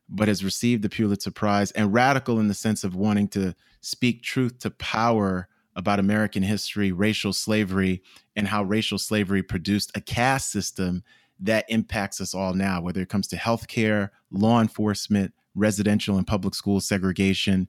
but 0.09 0.29
has 0.29 0.43
received 0.43 0.83
the 0.83 0.89
Pulitzer 0.89 1.31
Prize 1.31 1.71
and 1.71 1.93
radical 1.93 2.39
in 2.39 2.47
the 2.47 2.53
sense 2.53 2.83
of 2.83 2.95
wanting 2.95 3.27
to 3.29 3.53
speak 3.81 4.23
truth 4.23 4.57
to 4.59 4.71
power 4.71 5.47
about 5.75 5.99
American 5.99 6.43
history, 6.43 6.91
racial 6.91 7.33
slavery, 7.33 8.01
and 8.35 8.47
how 8.47 8.63
racial 8.63 8.97
slavery 8.97 9.41
produced 9.41 9.91
a 9.95 10.01
caste 10.01 10.51
system 10.51 11.03
that 11.39 11.65
impacts 11.69 12.21
us 12.21 12.33
all 12.35 12.53
now, 12.53 12.81
whether 12.81 13.01
it 13.01 13.09
comes 13.09 13.27
to 13.27 13.35
healthcare, 13.35 14.09
law 14.31 14.61
enforcement, 14.61 15.33
residential 15.55 16.17
and 16.17 16.27
public 16.27 16.55
school 16.55 16.79
segregation, 16.79 17.67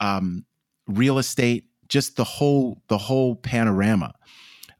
um, 0.00 0.44
real 0.86 1.18
estate, 1.18 1.66
just 1.88 2.16
the 2.16 2.24
whole 2.24 2.82
the 2.88 2.98
whole 2.98 3.36
panorama. 3.36 4.12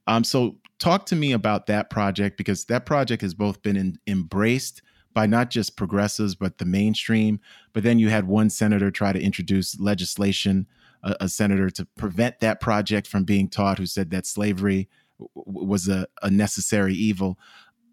Um, 0.06 0.24
so 0.24 0.58
talk 0.78 1.06
to 1.06 1.16
me 1.16 1.32
about 1.32 1.66
that 1.66 1.90
project 1.90 2.36
because 2.36 2.64
that 2.64 2.86
project 2.86 3.22
has 3.22 3.34
both 3.34 3.62
been 3.62 3.76
in, 3.76 3.98
embraced 4.06 4.82
by 5.14 5.26
not 5.26 5.50
just 5.50 5.76
progressives 5.76 6.34
but 6.34 6.58
the 6.58 6.64
mainstream. 6.64 7.38
But 7.72 7.82
then 7.82 7.98
you 7.98 8.08
had 8.08 8.26
one 8.26 8.50
senator 8.50 8.90
try 8.90 9.12
to 9.12 9.20
introduce 9.20 9.78
legislation, 9.78 10.66
a, 11.02 11.16
a 11.20 11.28
senator 11.28 11.70
to 11.70 11.86
prevent 11.96 12.40
that 12.40 12.60
project 12.60 13.06
from 13.06 13.24
being 13.24 13.48
taught, 13.48 13.78
who 13.78 13.86
said 13.86 14.10
that 14.10 14.26
slavery 14.26 14.88
w- 15.18 15.66
was 15.66 15.88
a, 15.88 16.06
a 16.22 16.30
necessary 16.30 16.94
evil. 16.94 17.38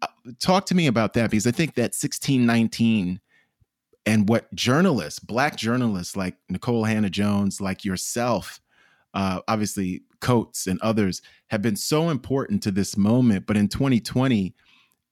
Uh, 0.02 0.06
talk 0.38 0.66
to 0.66 0.74
me 0.74 0.86
about 0.86 1.14
that 1.14 1.30
because 1.30 1.46
I 1.46 1.50
think 1.50 1.74
that 1.74 1.94
1619 1.94 3.20
and 4.06 4.28
what 4.28 4.52
journalists, 4.54 5.18
black 5.18 5.56
journalists 5.56 6.16
like 6.16 6.36
Nikole 6.50 6.88
Hannah-Jones, 6.88 7.60
like 7.60 7.84
yourself, 7.84 8.60
uh, 9.14 9.40
obviously 9.48 10.02
Coates 10.20 10.66
and 10.66 10.80
others, 10.80 11.22
have 11.48 11.62
been 11.62 11.76
so 11.76 12.10
important 12.10 12.62
to 12.62 12.70
this 12.70 12.96
moment. 12.96 13.46
But 13.46 13.56
in 13.56 13.68
2020, 13.68 14.54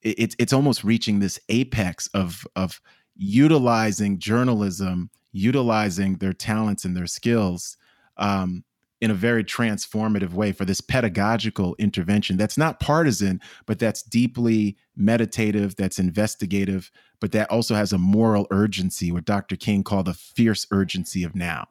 it's 0.02 0.36
it's 0.38 0.52
almost 0.52 0.84
reaching 0.84 1.18
this 1.18 1.40
apex 1.48 2.06
of 2.14 2.46
of 2.54 2.80
utilizing 3.16 4.18
journalism, 4.18 5.10
utilizing 5.32 6.16
their 6.18 6.32
talents 6.32 6.84
and 6.84 6.96
their 6.96 7.06
skills 7.06 7.77
um, 8.18 8.64
in 9.00 9.10
a 9.10 9.14
very 9.14 9.44
transformative 9.44 10.32
way 10.32 10.50
for 10.52 10.64
this 10.64 10.80
pedagogical 10.80 11.76
intervention 11.78 12.36
that's 12.36 12.58
not 12.58 12.80
partisan, 12.80 13.40
but 13.66 13.78
that's 13.78 14.02
deeply 14.02 14.76
meditative, 14.96 15.76
that's 15.76 15.98
investigative, 15.98 16.90
but 17.20 17.32
that 17.32 17.50
also 17.50 17.74
has 17.74 17.92
a 17.92 17.98
moral 17.98 18.46
urgency, 18.50 19.12
what 19.12 19.24
Dr. 19.24 19.56
King 19.56 19.84
called 19.84 20.06
the 20.06 20.14
fierce 20.14 20.66
urgency 20.72 21.22
of 21.22 21.34
now. 21.34 21.66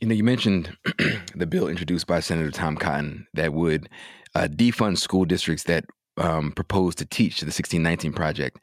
You 0.00 0.08
know, 0.08 0.14
you 0.14 0.24
mentioned 0.24 0.76
the 1.36 1.46
bill 1.46 1.68
introduced 1.68 2.08
by 2.08 2.18
Senator 2.18 2.50
Tom 2.50 2.76
Cotton 2.76 3.28
that 3.34 3.54
would 3.54 3.88
uh, 4.34 4.48
defund 4.50 4.98
school 4.98 5.24
districts 5.24 5.64
that 5.64 5.84
um, 6.16 6.52
proposed 6.52 6.98
to 6.98 7.06
teach 7.06 7.40
the 7.40 7.46
1619 7.46 8.12
project. 8.12 8.58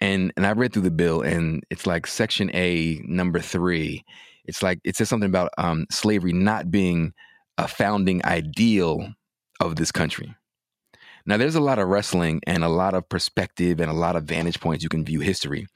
And 0.00 0.32
and 0.36 0.46
I 0.46 0.52
read 0.52 0.72
through 0.72 0.82
the 0.82 0.90
bill, 0.90 1.22
and 1.22 1.64
it's 1.70 1.86
like 1.86 2.06
Section 2.06 2.50
A, 2.54 3.02
number 3.04 3.40
three. 3.40 4.04
It's 4.48 4.62
like 4.62 4.80
it 4.82 4.96
says 4.96 5.08
something 5.08 5.28
about 5.28 5.52
um, 5.58 5.86
slavery 5.90 6.32
not 6.32 6.70
being 6.70 7.12
a 7.58 7.68
founding 7.68 8.24
ideal 8.24 9.12
of 9.60 9.76
this 9.76 9.92
country. 9.92 10.34
Now, 11.26 11.36
there's 11.36 11.54
a 11.54 11.60
lot 11.60 11.78
of 11.78 11.88
wrestling 11.88 12.40
and 12.46 12.64
a 12.64 12.68
lot 12.68 12.94
of 12.94 13.08
perspective 13.08 13.80
and 13.80 13.90
a 13.90 13.94
lot 13.94 14.16
of 14.16 14.24
vantage 14.24 14.60
points 14.60 14.82
you 14.82 14.88
can 14.88 15.04
view 15.04 15.20
history. 15.20 15.66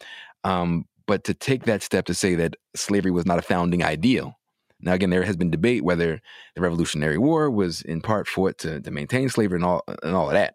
Um, 0.44 0.86
but 1.06 1.24
to 1.24 1.34
take 1.34 1.64
that 1.64 1.82
step 1.82 2.06
to 2.06 2.14
say 2.14 2.34
that 2.36 2.56
slavery 2.74 3.10
was 3.10 3.26
not 3.26 3.38
a 3.38 3.42
founding 3.42 3.84
ideal. 3.84 4.34
Now, 4.80 4.94
again, 4.94 5.10
there 5.10 5.22
has 5.22 5.36
been 5.36 5.50
debate 5.50 5.84
whether 5.84 6.20
the 6.54 6.60
Revolutionary 6.60 7.18
War 7.18 7.50
was 7.50 7.82
in 7.82 8.00
part 8.00 8.26
fought 8.26 8.58
to, 8.58 8.80
to 8.80 8.90
maintain 8.90 9.28
slavery 9.28 9.56
and 9.56 9.64
all 9.64 9.84
and 10.02 10.16
all 10.16 10.28
of 10.28 10.32
that. 10.32 10.54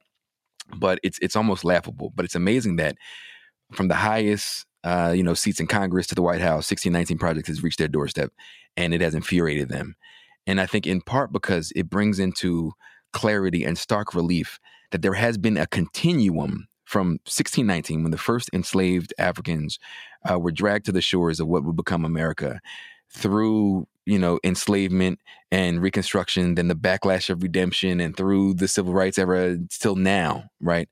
But 0.76 1.00
it's 1.04 1.20
it's 1.20 1.36
almost 1.36 1.64
laughable. 1.64 2.12
But 2.16 2.26
it's 2.26 2.36
amazing 2.36 2.76
that 2.78 2.98
from 3.72 3.88
the 3.88 3.96
highest 3.96 4.66
uh, 4.84 5.14
you 5.16 5.24
know 5.24 5.34
seats 5.34 5.60
in 5.60 5.68
Congress 5.68 6.08
to 6.08 6.16
the 6.16 6.22
White 6.22 6.42
House, 6.42 6.70
1619 6.70 7.18
Project 7.18 7.48
has 7.48 7.64
reached 7.64 7.80
their 7.80 7.88
doorstep, 7.88 8.32
and 8.76 8.94
it 8.94 9.02
has 9.02 9.16
infuriated 9.16 9.70
them. 9.70 9.96
And 10.46 10.62
I 10.62 10.66
think 10.66 10.88
in 10.88 11.02
part 11.02 11.32
because 11.32 11.74
it 11.76 11.90
brings 11.90 12.20
into 12.20 12.72
clarity 13.12 13.64
and 13.64 13.78
stark 13.78 14.14
relief 14.14 14.60
that 14.92 15.02
there 15.02 15.14
has 15.14 15.38
been 15.38 15.58
a 15.58 15.68
continuum 15.68 16.68
from 16.86 17.20
1619 17.26 18.04
when 18.04 18.12
the 18.12 18.18
first 18.18 18.50
enslaved 18.54 19.14
Africans 19.20 19.78
uh, 20.30 20.40
were 20.40 20.52
dragged 20.52 20.86
to 20.86 20.92
the 20.92 21.02
shores 21.02 21.40
of 21.40 21.48
what 21.48 21.66
would 21.66 21.76
become 21.76 22.06
America 22.06 22.62
through 23.10 23.88
you 24.06 24.18
know 24.18 24.40
enslavement 24.44 25.20
and 25.52 25.82
reconstruction 25.82 26.56
then 26.56 26.68
the 26.68 26.76
backlash 26.76 27.30
of 27.30 27.44
redemption 27.44 28.00
and 28.00 28.16
through 28.16 28.54
the 28.54 28.68
civil 28.68 28.94
rights 28.94 29.18
era 29.18 29.58
till 29.70 29.96
now 29.96 30.46
right 30.62 30.90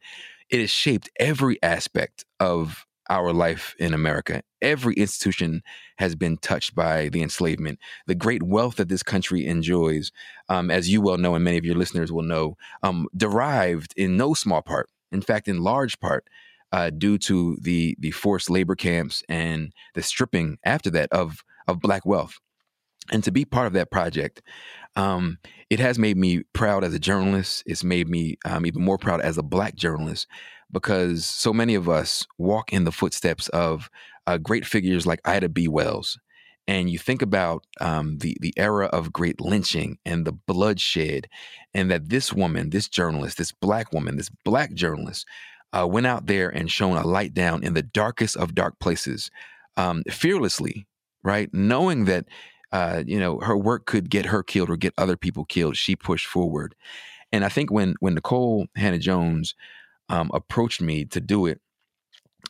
it 0.50 0.60
has 0.60 0.70
shaped 0.70 1.10
every 1.20 1.62
aspect 1.64 2.26
of 2.40 2.85
our 3.10 3.34
life 3.34 3.76
in 3.80 3.94
America. 3.94 4.42
Every 4.62 4.96
institution 4.96 5.62
has 5.98 6.16
been 6.16 6.38
touched 6.38 6.76
by 6.76 7.10
the 7.10 7.22
enslavement. 7.22 7.80
The 8.08 8.16
great 8.16 8.44
wealth 8.44 8.76
that 8.76 8.90
this 8.90 9.04
country 9.04 9.46
enjoys, 9.46 10.12
um, 10.50 10.72
as 10.72 10.90
you 10.90 11.02
well 11.02 11.18
know, 11.18 11.36
and 11.36 11.44
many 11.44 11.58
of 11.58 11.66
your 11.66 11.76
listeners 11.76 12.12
will 12.12 12.24
know, 12.24 12.58
um, 12.84 13.08
derived 13.16 13.94
in 13.96 14.18
no 14.18 14.34
small 14.34 14.62
part, 14.62 14.90
in 15.12 15.22
fact, 15.22 15.48
in 15.48 15.62
large 15.62 16.00
part, 16.00 16.28
uh, 16.72 16.90
due 16.90 17.18
to 17.18 17.58
the 17.62 17.96
the 18.00 18.12
forced 18.12 18.50
labor 18.50 18.76
camps 18.76 19.24
and 19.30 19.72
the 19.94 20.02
stripping 20.02 20.58
after 20.64 20.90
that 20.90 21.10
of 21.12 21.44
of 21.68 21.80
black 21.80 22.06
wealth. 22.06 22.40
And 23.12 23.24
to 23.24 23.32
be 23.32 23.46
part 23.46 23.68
of 23.68 23.74
that 23.74 23.92
project, 23.92 24.42
um, 24.96 25.38
it 25.70 25.80
has 25.80 26.00
made 26.00 26.18
me 26.18 26.42
proud 26.54 26.84
as 26.84 26.94
a 26.94 27.00
journalist. 27.00 27.62
It's 27.68 27.84
made 27.84 28.10
me 28.10 28.38
um, 28.46 28.66
even 28.66 28.84
more 28.84 28.98
proud 28.98 29.22
as 29.22 29.38
a 29.38 29.44
black 29.44 29.76
journalist 29.76 30.28
because 30.72 31.26
so 31.26 31.54
many 31.54 31.76
of 31.76 31.88
us 31.88 32.26
walk 32.38 32.74
in 32.74 32.84
the 32.84 32.92
footsteps 32.92 33.48
of 33.50 33.90
uh, 34.28 34.38
great 34.38 34.66
figures 34.66 35.06
like 35.06 35.22
Ida 35.26 35.50
B. 35.50 35.68
Wells. 35.68 36.18
And 36.68 36.90
you 36.90 36.98
think 36.98 37.22
about 37.22 37.64
um, 37.80 38.18
the 38.18 38.36
the 38.42 38.54
era 38.58 38.88
of 38.88 39.14
great 39.14 39.40
lynching 39.40 40.00
and 40.04 40.26
the 40.26 40.32
bloodshed, 40.32 41.28
and 41.76 41.92
that 41.92 42.10
this 42.10 42.34
woman, 42.34 42.72
this 42.72 42.90
journalist, 42.90 43.38
this 43.38 43.52
black 43.52 43.94
woman, 43.94 44.18
this 44.18 44.32
black 44.44 44.74
journalist, 44.74 45.28
uh, 45.74 45.86
went 45.86 46.08
out 46.08 46.26
there 46.26 46.50
and 46.50 46.72
shone 46.72 46.98
a 46.98 47.06
light 47.06 47.36
down 47.36 47.64
in 47.64 47.76
the 47.76 47.84
darkest 47.84 48.36
of 48.38 48.56
dark 48.56 48.80
places, 48.80 49.30
um, 49.78 50.02
fearlessly, 50.10 50.88
right, 51.24 51.50
knowing 51.54 52.06
that 52.06 52.26
uh, 52.72 53.04
you 53.06 53.20
know 53.20 53.40
her 53.42 53.56
work 53.56 53.86
could 53.86 54.10
get 54.10 54.26
her 54.26 54.42
killed 54.42 54.72
or 54.72 54.76
get 54.76 54.94
other 54.98 55.18
people 55.18 55.46
killed. 55.46 55.78
She 55.78 55.96
pushed 55.96 56.26
forward, 56.26 56.74
and 57.32 57.46
I 57.46 57.50
think 57.50 57.72
when 57.72 57.94
when 58.00 58.18
Nikole 58.18 58.66
Hannah-Jones 58.76 59.54
um, 60.10 60.32
approached 60.34 60.82
me 60.82 61.06
to 61.06 61.20
do 61.20 61.46
it, 61.46 61.60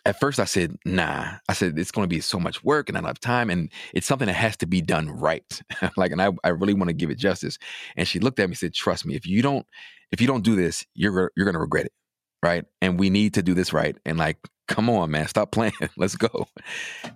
at 0.05 0.19
first 0.19 0.39
I 0.39 0.45
said, 0.45 0.77
nah. 0.85 1.37
I 1.49 1.53
said, 1.53 1.77
it's 1.79 1.91
going 1.91 2.03
to 2.07 2.13
be 2.13 2.21
so 2.21 2.39
much 2.39 2.63
work 2.63 2.89
and 2.89 2.97
I 2.97 3.01
don't 3.01 3.07
have 3.07 3.19
time. 3.19 3.49
And 3.49 3.71
it's 3.93 4.05
something 4.05 4.27
that 4.27 4.33
has 4.33 4.57
to 4.57 4.67
be 4.67 4.81
done 4.81 5.09
right. 5.09 5.61
like, 5.97 6.11
and 6.11 6.21
I, 6.21 6.31
I 6.43 6.49
really 6.49 6.73
want 6.73 6.89
to 6.89 6.93
give 6.93 7.09
it 7.09 7.17
justice. 7.17 7.57
And 7.95 8.07
she 8.07 8.19
looked 8.19 8.39
at 8.39 8.43
me 8.43 8.51
and 8.51 8.57
said, 8.57 8.73
trust 8.73 9.05
me, 9.05 9.15
if 9.15 9.25
you 9.25 9.41
don't, 9.41 9.65
if 10.11 10.21
you 10.21 10.27
don't 10.27 10.43
do 10.43 10.55
this, 10.55 10.85
you're, 10.93 11.31
you're 11.35 11.45
going 11.45 11.53
to 11.53 11.59
regret 11.59 11.85
it. 11.85 11.93
Right. 12.43 12.65
And 12.81 12.99
we 12.99 13.09
need 13.09 13.33
to 13.35 13.41
do 13.41 13.55
this 13.55 13.73
right. 13.73 13.97
And 14.05 14.19
like, 14.19 14.37
come 14.67 14.89
on, 14.89 15.09
man, 15.09 15.27
stop 15.27 15.51
playing. 15.51 15.73
Let's 15.97 16.15
go. 16.15 16.47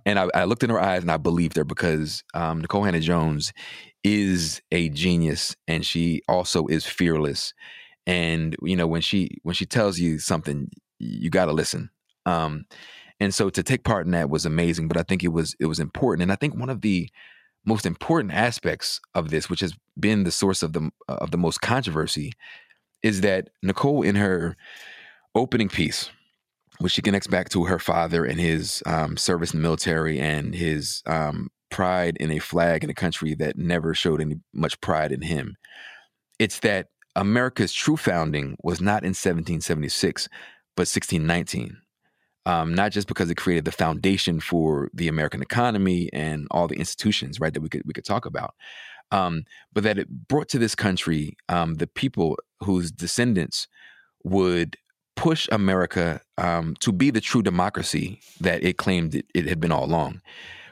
And 0.05 0.17
I, 0.17 0.27
I, 0.33 0.43
looked 0.45 0.63
in 0.63 0.71
her 0.71 0.79
eyes 0.79 1.03
and 1.03 1.11
I 1.11 1.17
believed 1.17 1.55
her 1.57 1.63
because 1.63 2.23
um, 2.33 2.63
Nikole 2.63 2.85
Hannah-Jones 2.85 3.53
is 4.03 4.61
a 4.71 4.89
genius 4.89 5.55
and 5.67 5.85
she 5.85 6.21
also 6.27 6.65
is 6.65 6.85
fearless 6.85 7.53
and 8.09 8.55
you 8.63 8.75
know 8.75 8.87
when 8.87 9.01
she 9.01 9.37
when 9.43 9.53
she 9.53 9.67
tells 9.67 9.99
you 9.99 10.17
something 10.17 10.69
you 10.97 11.29
got 11.29 11.45
to 11.45 11.53
listen. 11.53 11.89
Um 12.25 12.65
and 13.19 13.33
so 13.33 13.49
to 13.49 13.61
take 13.61 13.83
part 13.83 14.05
in 14.05 14.11
that 14.13 14.29
was 14.29 14.45
amazing 14.45 14.87
but 14.87 14.97
i 14.97 15.03
think 15.03 15.23
it 15.23 15.29
was 15.29 15.55
it 15.59 15.67
was 15.67 15.79
important. 15.79 16.23
And 16.23 16.31
i 16.31 16.35
think 16.35 16.55
one 16.55 16.69
of 16.69 16.81
the 16.81 17.09
most 17.65 17.85
important 17.85 18.33
aspects 18.33 18.99
of 19.13 19.29
this 19.29 19.49
which 19.49 19.59
has 19.59 19.73
been 19.99 20.23
the 20.23 20.31
source 20.31 20.63
of 20.63 20.73
the 20.73 20.89
of 21.07 21.29
the 21.31 21.37
most 21.37 21.61
controversy 21.61 22.31
is 23.03 23.21
that 23.21 23.49
nikole 23.63 24.05
in 24.05 24.15
her 24.15 24.55
opening 25.35 25.69
piece 25.69 26.09
which 26.79 26.93
she 26.93 27.01
connects 27.01 27.27
back 27.27 27.49
to 27.49 27.65
her 27.65 27.77
father 27.77 28.23
and 28.23 28.39
his 28.39 28.81
um, 28.85 29.17
service 29.17 29.53
in 29.53 29.59
the 29.59 29.61
military 29.61 30.17
and 30.17 30.55
his 30.55 31.03
um, 31.05 31.49
pride 31.69 32.15
in 32.19 32.31
a 32.31 32.39
flag 32.39 32.83
in 32.83 32.89
a 32.89 32.93
country 32.93 33.35
that 33.35 33.57
never 33.57 33.93
showed 33.93 34.21
any 34.21 34.37
much 34.53 34.79
pride 34.81 35.11
in 35.11 35.21
him 35.21 35.55
it's 36.39 36.59
that 36.59 36.87
America's 37.19 37.73
true 37.73 37.97
founding 37.97 38.55
was 38.63 38.79
not 38.79 39.03
in 39.03 39.09
1776, 39.09 40.29
but 40.75 40.87
1619. 40.87 41.77
Um, 42.45 42.73
not 42.73 42.93
just 42.93 43.09
because 43.09 43.29
it 43.29 43.35
created 43.35 43.65
the 43.65 43.73
foundation 43.73 44.39
for 44.39 44.89
the 44.93 45.09
American 45.09 45.41
economy 45.41 46.09
and 46.13 46.47
all 46.49 46.67
the 46.67 46.77
institutions, 46.77 47.39
right, 47.39 47.53
that 47.53 47.61
we 47.61 47.67
could 47.67 47.83
we 47.85 47.93
could 47.93 48.05
talk 48.05 48.25
about, 48.25 48.55
um, 49.11 49.43
but 49.73 49.83
that 49.83 49.99
it 49.99 50.09
brought 50.09 50.47
to 50.49 50.57
this 50.57 50.75
country 50.75 51.35
um, 51.49 51.75
the 51.75 51.87
people 51.87 52.37
whose 52.61 52.89
descendants 52.91 53.67
would 54.23 54.77
push 55.17 55.49
America 55.51 56.21
um, 56.37 56.75
to 56.79 56.93
be 56.93 57.11
the 57.11 57.21
true 57.21 57.43
democracy 57.43 58.21
that 58.39 58.63
it 58.63 58.77
claimed 58.77 59.13
it, 59.13 59.25
it 59.35 59.45
had 59.45 59.59
been 59.59 59.73
all 59.73 59.83
along. 59.83 60.21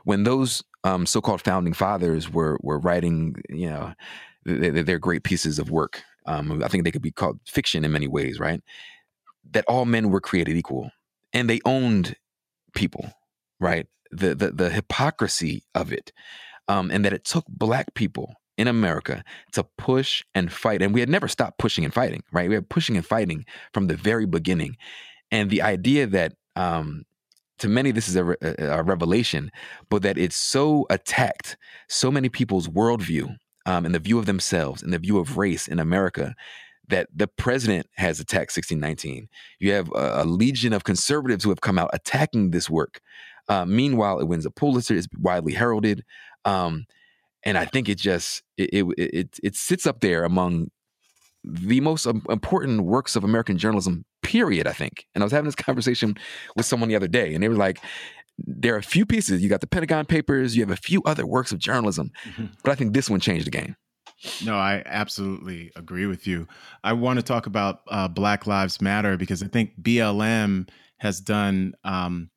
When 0.06 0.24
those 0.24 0.64
um, 0.86 1.06
so-called 1.06 1.42
founding 1.42 1.74
fathers 1.74 2.32
were 2.32 2.58
were 2.62 2.80
writing, 2.80 3.36
you 3.50 3.70
know, 3.70 3.94
they're 4.46 4.98
great 4.98 5.24
pieces 5.24 5.60
of 5.60 5.70
work. 5.70 6.02
Um, 6.28 6.62
I 6.64 6.68
think 6.68 6.84
they 6.84 6.92
could 6.92 7.02
be 7.02 7.12
called 7.12 7.40
fiction 7.46 7.86
in 7.86 7.92
many 7.92 8.08
ways, 8.08 8.40
right? 8.40 8.62
That 9.52 9.66
all 9.68 9.86
men 9.86 10.10
were 10.10 10.22
created 10.22 10.56
equal, 10.58 10.92
and 11.34 11.50
they 11.50 11.60
owned 11.66 12.16
people, 12.76 13.12
right? 13.60 13.88
The 14.12 14.36
the, 14.36 14.52
the 14.52 14.70
hypocrisy 14.70 15.64
of 15.74 15.92
it, 15.92 16.12
um, 16.68 16.92
and 16.92 17.06
that 17.06 17.14
it 17.14 17.24
took 17.24 17.46
black 17.48 17.94
people 17.94 18.34
in 18.58 18.68
America 18.68 19.24
to 19.54 19.64
push 19.78 20.24
and 20.36 20.52
fight, 20.52 20.82
and 20.82 20.94
we 20.94 21.00
had 21.00 21.10
never 21.10 21.28
stopped 21.28 21.60
pushing 21.60 21.86
and 21.86 21.94
fighting, 21.94 22.24
right? 22.32 22.50
We 22.50 22.56
were 22.56 22.62
pushing 22.62 22.98
and 22.98 23.06
fighting 23.06 23.46
from 23.74 23.88
the 23.88 23.96
very 23.96 24.26
beginning, 24.26 24.78
and 25.32 25.50
the 25.50 25.62
idea 25.62 26.08
that 26.08 26.34
um, 26.56 27.06
to 27.60 27.68
many 27.68 27.92
this 27.92 28.08
is 28.08 28.16
a, 28.16 28.36
a, 28.42 28.84
revelation, 28.84 29.52
but 29.90 30.02
that 30.02 30.18
it's 30.18 30.36
so 30.36 30.86
attacked 30.90 31.58
so 31.88 32.12
many 32.12 32.30
people's 32.30 32.68
worldview 32.68 33.36
um, 33.68 33.84
the 33.84 34.00
view 34.00 34.18
of 34.18 34.26
themselves 34.26 34.82
and 34.82 34.92
the 34.94 34.98
view 34.98 35.20
of 35.20 35.38
race 35.38 35.68
in 35.68 35.78
America 35.78 36.34
that 36.88 37.10
the 37.14 37.28
president 37.28 37.86
has 37.98 38.20
attacked 38.20 38.56
1619. 38.56 39.28
You 39.60 39.74
have 39.74 39.92
a, 39.92 40.24
a 40.24 40.26
legion 40.26 40.72
of 40.72 40.86
conservatives 40.86 41.44
who 41.44 41.50
have 41.50 41.60
come 41.60 41.78
out 41.78 41.90
attacking 41.92 42.52
this 42.52 42.70
work. 42.70 43.02
Uh, 43.50 43.66
meanwhile, 43.66 44.20
it 44.20 44.28
wins 44.28 44.46
a 44.46 44.52
Pulitzer, 44.52 44.96
it's 44.96 45.08
widely 45.20 45.54
heralded. 45.54 46.06
Um, 46.46 46.86
and 47.44 47.58
I 47.58 47.66
think 47.66 47.90
it 47.90 47.98
just 47.98 48.42
it, 48.58 48.70
it, 48.74 48.86
it 48.98 49.40
it 49.44 49.56
sits 49.56 49.86
up 49.86 50.00
there 50.00 50.24
among 50.24 50.72
the 51.44 51.80
most 51.82 52.06
important 52.06 52.82
works 52.82 53.16
of 53.16 53.24
American 53.24 53.58
journalism. 53.58 54.06
Period. 54.22 54.68
I 54.68 54.74
think. 54.74 55.06
And 55.14 55.24
I 55.24 55.26
was 55.26 55.32
having 55.32 55.46
this 55.46 55.56
conversation 55.56 56.16
with 56.56 56.66
someone 56.66 56.90
the 56.90 56.96
other 56.96 57.08
day, 57.08 57.34
and 57.34 57.44
they 57.44 57.50
were 57.50 57.56
like, 57.56 57.80
there 58.48 58.74
are 58.74 58.80
a 58.80 58.84
few 58.84 59.06
pieces. 59.06 59.44
You 59.44 59.50
got 59.50 59.62
the 59.62 59.68
Pentagon 59.68 60.06
Papers. 60.06 60.56
You 60.56 60.64
have 60.64 60.72
a 60.72 60.78
few 60.82 61.04
other 61.04 61.28
works 61.28 61.52
of 61.52 61.60
journalism, 61.60 62.12
mm-hmm. 62.24 62.46
but 62.64 62.72
I 62.72 62.76
think 62.76 62.94
this 62.94 63.10
one 63.10 63.20
changed 63.20 63.46
the 63.46 63.52
game. 63.52 63.76
No, 64.44 64.56
I 64.56 64.82
absolutely 64.86 65.72
agree 65.76 66.08
with 66.08 66.26
you. 66.26 66.48
I 66.84 66.94
want 66.94 67.20
to 67.20 67.24
talk 67.24 67.46
about 67.46 67.82
uh, 67.90 68.08
Black 68.08 68.48
Lives 68.48 68.82
Matter 68.82 69.16
because 69.18 69.44
I 69.44 69.48
think 69.48 69.80
BLM 69.80 70.70
has 70.98 71.20
done 71.20 71.76
um, 71.84 72.32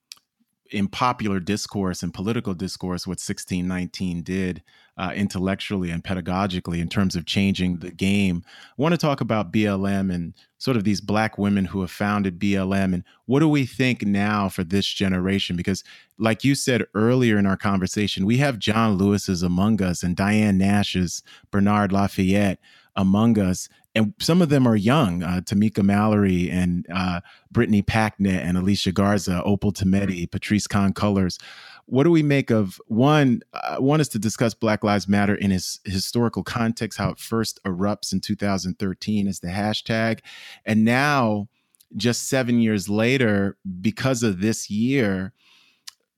in 0.70 0.88
popular 0.88 1.40
discourse 1.40 2.02
and 2.02 2.12
political 2.12 2.54
discourse 2.54 3.06
what 3.06 3.12
1619 3.12 4.22
did 4.22 4.62
uh, 5.00 5.12
intellectually 5.14 5.90
and 5.90 6.04
pedagogically 6.04 6.78
in 6.78 6.86
terms 6.86 7.16
of 7.16 7.24
changing 7.24 7.78
the 7.78 7.90
game. 7.90 8.44
I 8.46 8.82
want 8.82 8.92
to 8.92 8.98
talk 8.98 9.22
about 9.22 9.50
BLM 9.50 10.12
and 10.12 10.34
sort 10.58 10.76
of 10.76 10.84
these 10.84 11.00
black 11.00 11.38
women 11.38 11.64
who 11.64 11.80
have 11.80 11.90
founded 11.90 12.38
BLM 12.38 12.92
and 12.92 13.02
what 13.24 13.40
do 13.40 13.48
we 13.48 13.64
think 13.64 14.02
now 14.04 14.50
for 14.50 14.62
this 14.62 14.86
generation? 14.86 15.56
Because, 15.56 15.82
like 16.18 16.44
you 16.44 16.54
said 16.54 16.84
earlier 16.94 17.38
in 17.38 17.46
our 17.46 17.56
conversation, 17.56 18.26
we 18.26 18.36
have 18.36 18.58
John 18.58 18.98
Lewis's 18.98 19.42
among 19.42 19.80
us 19.80 20.02
and 20.02 20.14
Diane 20.14 20.58
Nash's 20.58 21.22
Bernard 21.50 21.92
Lafayette 21.92 22.58
among 22.94 23.38
us 23.38 23.70
and 23.94 24.14
some 24.20 24.40
of 24.40 24.48
them 24.48 24.66
are 24.66 24.76
young. 24.76 25.22
Uh, 25.22 25.40
Tamika 25.44 25.82
Mallory 25.82 26.50
and 26.50 26.86
uh, 26.94 27.20
Brittany 27.50 27.82
Packnett 27.82 28.42
and 28.42 28.56
Alicia 28.56 28.92
Garza, 28.92 29.42
Opal 29.44 29.72
Tometi, 29.72 30.30
Patrisse 30.30 30.68
Khan-Cullors. 30.68 31.40
What 31.86 32.04
do 32.04 32.10
we 32.12 32.22
make 32.22 32.50
of 32.50 32.80
one? 32.86 33.40
Uh, 33.52 33.78
one 33.78 34.00
is 34.00 34.08
to 34.10 34.18
discuss 34.20 34.54
Black 34.54 34.84
Lives 34.84 35.08
Matter 35.08 35.34
in 35.34 35.50
its 35.50 35.80
historical 35.84 36.44
context, 36.44 36.98
how 36.98 37.10
it 37.10 37.18
first 37.18 37.58
erupts 37.64 38.12
in 38.12 38.20
2013 38.20 39.26
as 39.26 39.40
the 39.40 39.48
hashtag, 39.48 40.20
and 40.64 40.84
now, 40.84 41.48
just 41.96 42.28
seven 42.28 42.60
years 42.60 42.88
later, 42.88 43.56
because 43.80 44.22
of 44.22 44.40
this 44.40 44.70
year, 44.70 45.32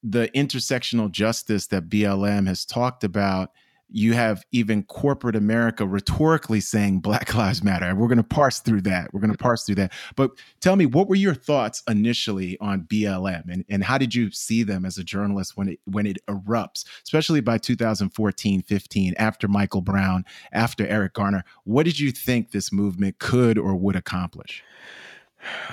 the 0.03 0.29
intersectional 0.35 1.11
justice 1.11 1.69
that 1.69 1.89
BLM 1.89 2.47
has 2.47 2.67
talked 2.67 3.03
about 3.03 3.53
you 3.93 4.15
have 4.15 4.45
even 4.53 4.83
corporate 4.83 5.37
America 5.37 5.87
rhetorically 5.87 6.61
saying 6.61 7.01
Black 7.01 7.35
Lives 7.35 7.63
Matter. 7.63 7.87
And 7.87 7.99
we're 7.99 8.09
going 8.09 8.19
to 8.19 8.25
parse 8.25 8.61
through 8.61 8.83
that. 8.83 9.13
We're 9.13 9.21
going 9.21 9.31
to 9.31 9.37
mm-hmm. 9.37 9.45
parse 9.45 9.65
through 9.65 9.77
that. 9.77 9.93
But 10.17 10.33
tell 10.61 10.77
me, 10.77 10.87
what 10.87 11.09
were 11.09 11.15
your 11.15 11.35
thoughts 11.35 11.83
initially 11.89 12.59
on 12.61 12.83
BLM 12.83 13.51
and, 13.51 13.65
and 13.69 13.85
how 13.85 13.99
did 13.99 14.15
you 14.15 14.31
see 14.31 14.63
them 14.63 14.85
as 14.85 14.99
a 14.99 15.05
journalist 15.05 15.57
when 15.57 15.69
it 15.69 15.81
when 15.85 16.07
it 16.07 16.19
erupts, 16.27 16.85
especially 17.05 17.41
by 17.41 17.59
2014, 17.59 18.63
15, 18.63 19.15
after 19.19 19.49
Michael 19.49 19.83
Brown, 19.83 20.25
after 20.53 20.87
Eric 20.87 21.15
Garner? 21.15 21.45
What 21.65 21.85
did 21.85 22.01
you 22.01 22.11
think 22.11 22.51
this 22.51 22.73
movement 22.73 23.19
could 23.19 23.59
or 23.59 23.77
would 23.77 23.97
accomplish? 23.97 24.63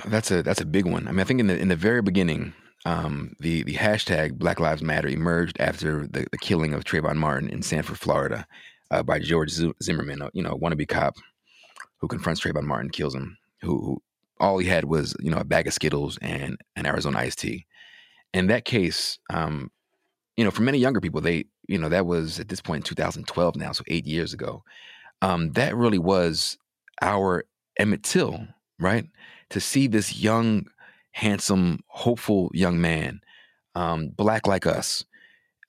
That's 0.05 0.31
a 0.31 0.41
that's 0.41 0.61
a 0.61 0.65
big 0.65 0.85
one. 0.85 1.07
I 1.07 1.11
mean, 1.11 1.19
I 1.19 1.23
think 1.23 1.39
in 1.39 1.47
the 1.47 1.57
in 1.57 1.67
the 1.67 1.75
very 1.75 2.01
beginning, 2.01 2.53
um, 2.85 3.35
the 3.39 3.63
the 3.63 3.75
hashtag 3.75 4.37
Black 4.37 4.59
Lives 4.59 4.81
Matter 4.81 5.07
emerged 5.07 5.57
after 5.59 6.07
the, 6.07 6.27
the 6.31 6.37
killing 6.37 6.73
of 6.73 6.83
Trayvon 6.83 7.17
Martin 7.17 7.49
in 7.49 7.61
Sanford, 7.61 7.99
Florida, 7.99 8.47
uh, 8.91 9.03
by 9.03 9.19
George 9.19 9.51
Zimmerman, 9.83 10.29
you 10.33 10.41
know, 10.41 10.57
wannabe 10.57 10.87
cop 10.87 11.15
who 11.99 12.07
confronts 12.07 12.41
Trayvon 12.41 12.63
Martin, 12.63 12.89
kills 12.89 13.13
him. 13.13 13.37
Who, 13.61 13.79
who 13.79 14.01
all 14.39 14.57
he 14.57 14.67
had 14.67 14.85
was 14.85 15.15
you 15.19 15.29
know 15.29 15.37
a 15.37 15.43
bag 15.43 15.67
of 15.67 15.73
Skittles 15.73 16.17
and 16.21 16.57
an 16.75 16.85
Arizona 16.85 17.19
iced 17.19 17.39
tea. 17.39 17.65
In 18.33 18.47
that 18.47 18.65
case, 18.65 19.19
um, 19.29 19.69
you 20.37 20.45
know, 20.45 20.51
for 20.51 20.61
many 20.61 20.77
younger 20.77 21.01
people, 21.01 21.21
they 21.21 21.45
you 21.67 21.77
know 21.77 21.89
that 21.89 22.05
was 22.05 22.39
at 22.39 22.47
this 22.47 22.61
point 22.61 22.77
in 22.77 22.95
2012 22.95 23.55
now, 23.55 23.71
so 23.71 23.83
eight 23.87 24.05
years 24.05 24.33
ago. 24.33 24.63
Um, 25.21 25.51
that 25.51 25.75
really 25.75 25.99
was 25.99 26.57
our 27.01 27.43
Emmett 27.77 28.03
Till, 28.03 28.47
right? 28.79 29.05
To 29.49 29.59
see 29.59 29.87
this 29.87 30.17
young 30.17 30.65
handsome, 31.11 31.79
hopeful 31.87 32.49
young 32.53 32.79
man, 32.81 33.21
um, 33.75 34.09
black 34.09 34.47
like 34.47 34.65
us, 34.65 35.05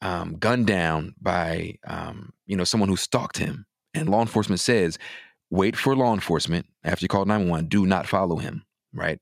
um, 0.03 0.37
gunned 0.39 0.67
down 0.67 1.15
by 1.21 1.77
um, 1.87 2.33
you 2.47 2.57
know 2.57 2.65
someone 2.65 2.89
who 2.89 2.97
stalked 2.97 3.39
him. 3.39 3.67
And 3.93 4.09
law 4.09 4.21
enforcement 4.21 4.61
says, 4.61 4.99
wait 5.51 5.77
for 5.77 5.97
law 5.97 6.15
enforcement 6.15 6.67
after 6.85 7.05
you 7.05 7.09
call 7.09 7.25
911. 7.25 7.69
Do 7.69 7.85
not 7.87 8.07
follow 8.07 8.37
him, 8.37 8.65
right? 8.95 9.19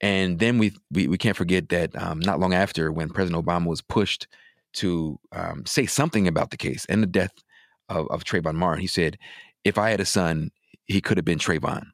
And 0.00 0.38
then 0.38 0.58
we 0.58 0.72
we, 0.90 1.06
we 1.06 1.18
can't 1.18 1.36
forget 1.36 1.68
that 1.68 1.96
um, 2.00 2.18
not 2.18 2.40
long 2.40 2.54
after, 2.54 2.90
when 2.90 3.10
President 3.10 3.44
Obama 3.44 3.66
was 3.66 3.80
pushed 3.80 4.26
to 4.74 5.20
um, 5.30 5.64
say 5.66 5.86
something 5.86 6.26
about 6.26 6.50
the 6.50 6.56
case 6.56 6.84
and 6.86 7.02
the 7.02 7.06
death 7.06 7.32
of, 7.88 8.08
of 8.08 8.24
Trayvon 8.24 8.56
Martin, 8.56 8.80
he 8.80 8.88
said, 8.88 9.16
"If 9.62 9.78
I 9.78 9.90
had 9.90 10.00
a 10.00 10.04
son, 10.04 10.50
he 10.86 11.00
could 11.00 11.18
have 11.18 11.24
been 11.24 11.38
Trayvon." 11.38 11.86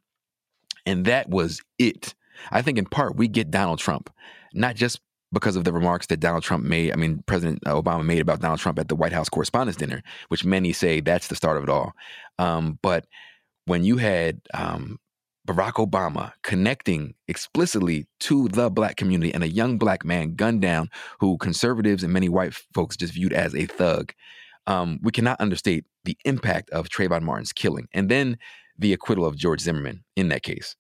And 0.86 1.04
that 1.04 1.28
was 1.28 1.60
it. 1.78 2.14
I 2.50 2.62
think 2.62 2.78
in 2.78 2.86
part 2.86 3.16
we 3.16 3.28
get 3.28 3.50
Donald 3.50 3.78
Trump, 3.78 4.10
not 4.52 4.76
just 4.76 5.00
because 5.32 5.56
of 5.56 5.64
the 5.64 5.72
remarks 5.72 6.06
that 6.06 6.20
Donald 6.20 6.42
Trump 6.42 6.64
made, 6.64 6.92
I 6.92 6.96
mean, 6.96 7.22
President 7.26 7.62
Obama 7.64 8.04
made 8.04 8.20
about 8.20 8.40
Donald 8.40 8.60
Trump 8.60 8.78
at 8.78 8.88
the 8.88 8.96
White 8.96 9.12
House 9.12 9.28
Correspondents' 9.28 9.76
Dinner, 9.76 10.02
which 10.28 10.44
many 10.44 10.72
say 10.72 11.00
that's 11.00 11.28
the 11.28 11.36
start 11.36 11.58
of 11.58 11.64
it 11.64 11.68
all. 11.68 11.92
Um, 12.38 12.78
but 12.82 13.06
when 13.66 13.84
you 13.84 13.98
had 13.98 14.40
um, 14.54 14.98
Barack 15.46 15.74
Obama 15.74 16.32
connecting 16.42 17.14
explicitly 17.26 18.06
to 18.20 18.48
the 18.48 18.70
black 18.70 18.96
community 18.96 19.32
and 19.32 19.44
a 19.44 19.48
young 19.48 19.78
black 19.78 20.04
man 20.04 20.34
gunned 20.34 20.62
down 20.62 20.88
who 21.20 21.36
conservatives 21.38 22.02
and 22.02 22.12
many 22.12 22.28
white 22.28 22.54
folks 22.74 22.96
just 22.96 23.12
viewed 23.12 23.32
as 23.32 23.54
a 23.54 23.66
thug, 23.66 24.12
um, 24.66 24.98
we 25.02 25.12
cannot 25.12 25.40
understate 25.40 25.84
the 26.04 26.16
impact 26.24 26.70
of 26.70 26.88
Trayvon 26.88 27.22
Martin's 27.22 27.52
killing. 27.52 27.88
And 27.92 28.10
then 28.10 28.38
the 28.78 28.92
acquittal 28.92 29.26
of 29.26 29.36
George 29.36 29.60
Zimmerman 29.60 30.04
in 30.16 30.28
that 30.28 30.42
case 30.42 30.76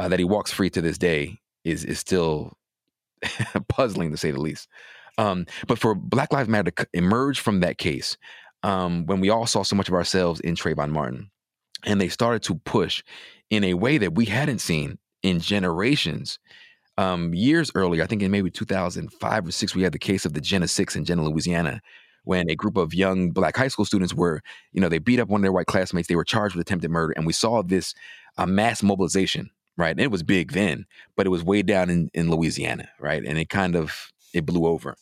uh, 0.00 0.08
that 0.08 0.18
he 0.18 0.24
walks 0.24 0.50
free 0.50 0.70
to 0.70 0.80
this 0.80 0.96
day 0.96 1.38
is 1.62 1.84
is 1.84 1.98
still 1.98 2.56
puzzling 3.68 4.10
to 4.10 4.16
say 4.16 4.30
the 4.30 4.40
least. 4.40 4.66
Um, 5.18 5.44
but 5.66 5.78
for 5.78 5.94
Black 5.94 6.32
Lives 6.32 6.48
Matter 6.48 6.70
to 6.70 6.86
emerge 6.94 7.38
from 7.38 7.60
that 7.60 7.76
case, 7.76 8.16
um, 8.62 9.04
when 9.04 9.20
we 9.20 9.28
all 9.28 9.46
saw 9.46 9.62
so 9.62 9.76
much 9.76 9.88
of 9.88 9.94
ourselves 9.94 10.40
in 10.40 10.54
Trayvon 10.54 10.90
Martin, 10.90 11.30
and 11.84 12.00
they 12.00 12.08
started 12.08 12.42
to 12.44 12.54
push 12.54 13.02
in 13.50 13.62
a 13.62 13.74
way 13.74 13.98
that 13.98 14.14
we 14.14 14.24
hadn't 14.24 14.60
seen 14.60 14.98
in 15.22 15.38
generations. 15.38 16.38
Um, 16.96 17.34
years 17.34 17.70
earlier, 17.74 18.02
I 18.02 18.06
think 18.06 18.22
in 18.22 18.30
maybe 18.30 18.50
2005 18.50 19.46
or 19.46 19.50
six, 19.50 19.74
we 19.74 19.82
had 19.82 19.92
the 19.92 19.98
case 19.98 20.24
of 20.24 20.32
the 20.32 20.40
Jena 20.40 20.66
Six 20.68 20.96
in 20.96 21.04
Jena, 21.04 21.24
Louisiana, 21.24 21.82
when 22.24 22.48
a 22.48 22.56
group 22.56 22.78
of 22.78 22.94
young 22.94 23.32
black 23.32 23.56
high 23.56 23.68
school 23.68 23.84
students 23.84 24.14
were, 24.14 24.40
you 24.72 24.80
know, 24.80 24.88
they 24.88 24.98
beat 24.98 25.20
up 25.20 25.28
one 25.28 25.40
of 25.40 25.42
their 25.42 25.52
white 25.52 25.66
classmates. 25.66 26.08
They 26.08 26.16
were 26.16 26.24
charged 26.24 26.54
with 26.56 26.66
attempted 26.66 26.90
murder, 26.90 27.12
and 27.16 27.26
we 27.26 27.34
saw 27.34 27.62
this 27.62 27.94
uh, 28.38 28.46
mass 28.46 28.82
mobilization 28.82 29.50
right? 29.80 29.90
And 29.90 30.00
it 30.00 30.10
was 30.10 30.22
big 30.22 30.52
then, 30.52 30.86
but 31.16 31.26
it 31.26 31.30
was 31.30 31.42
way 31.42 31.62
down 31.62 31.90
in, 31.90 32.10
in 32.14 32.30
Louisiana, 32.30 32.88
right? 33.00 33.24
And 33.24 33.38
it 33.38 33.48
kind 33.48 33.74
of 33.74 34.12
it 34.32 34.46
blew 34.46 34.66
over. 34.66 34.96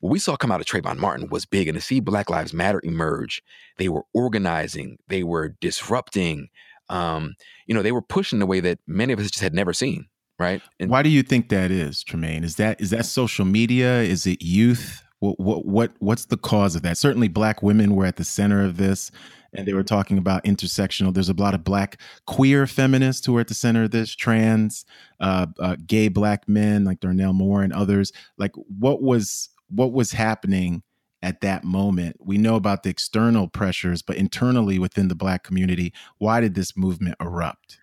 What 0.00 0.10
we 0.10 0.18
saw 0.18 0.36
come 0.36 0.52
out 0.52 0.60
of 0.60 0.66
Trayvon 0.66 0.98
Martin 0.98 1.28
was 1.28 1.44
big, 1.44 1.68
and 1.68 1.76
to 1.76 1.82
see 1.82 2.00
Black 2.00 2.30
Lives 2.30 2.54
Matter 2.54 2.80
emerge, 2.84 3.42
they 3.78 3.88
were 3.88 4.04
organizing, 4.14 4.98
they 5.08 5.22
were 5.22 5.50
disrupting, 5.60 6.48
um, 6.88 7.34
you 7.66 7.74
know, 7.74 7.82
they 7.82 7.92
were 7.92 8.02
pushing 8.02 8.38
the 8.38 8.46
way 8.46 8.60
that 8.60 8.78
many 8.86 9.12
of 9.12 9.18
us 9.18 9.30
just 9.30 9.42
had 9.42 9.54
never 9.54 9.72
seen, 9.72 10.06
right? 10.38 10.62
And 10.78 10.90
why 10.90 11.02
do 11.02 11.08
you 11.08 11.22
think 11.22 11.48
that 11.50 11.70
is, 11.70 12.04
Trymaine? 12.04 12.44
Is 12.44 12.56
that 12.56 12.80
is 12.80 12.90
that 12.90 13.06
social 13.06 13.44
media? 13.44 14.00
Is 14.00 14.26
it 14.26 14.42
youth? 14.42 15.02
What 15.18 15.38
what 15.38 15.66
what 15.66 15.92
what's 15.98 16.26
the 16.26 16.38
cause 16.38 16.76
of 16.76 16.82
that? 16.82 16.96
Certainly, 16.96 17.28
black 17.28 17.62
women 17.62 17.94
were 17.94 18.06
at 18.06 18.16
the 18.16 18.24
center 18.24 18.64
of 18.64 18.76
this 18.76 19.10
and 19.54 19.66
they 19.66 19.74
were 19.74 19.82
talking 19.82 20.18
about 20.18 20.44
intersectional. 20.44 21.12
There's 21.12 21.28
a 21.28 21.34
lot 21.34 21.54
of 21.54 21.64
black 21.64 22.00
queer 22.26 22.66
feminists 22.66 23.26
who 23.26 23.36
are 23.36 23.40
at 23.40 23.48
the 23.48 23.54
center 23.54 23.84
of 23.84 23.90
this, 23.90 24.14
trans, 24.14 24.84
uh, 25.20 25.46
uh, 25.58 25.76
gay 25.86 26.08
black 26.08 26.48
men 26.48 26.84
like 26.84 27.00
Darnell 27.00 27.32
Moore 27.32 27.62
and 27.62 27.72
others. 27.72 28.12
Like, 28.38 28.52
what 28.78 29.02
was 29.02 29.48
what 29.68 29.92
was 29.92 30.12
happening 30.12 30.82
at 31.22 31.40
that 31.42 31.64
moment? 31.64 32.16
We 32.18 32.38
know 32.38 32.56
about 32.56 32.82
the 32.82 32.90
external 32.90 33.48
pressures, 33.48 34.02
but 34.02 34.16
internally 34.16 34.78
within 34.78 35.08
the 35.08 35.14
Black 35.14 35.44
community, 35.44 35.92
why 36.18 36.40
did 36.40 36.54
this 36.54 36.76
movement 36.76 37.16
erupt? 37.20 37.78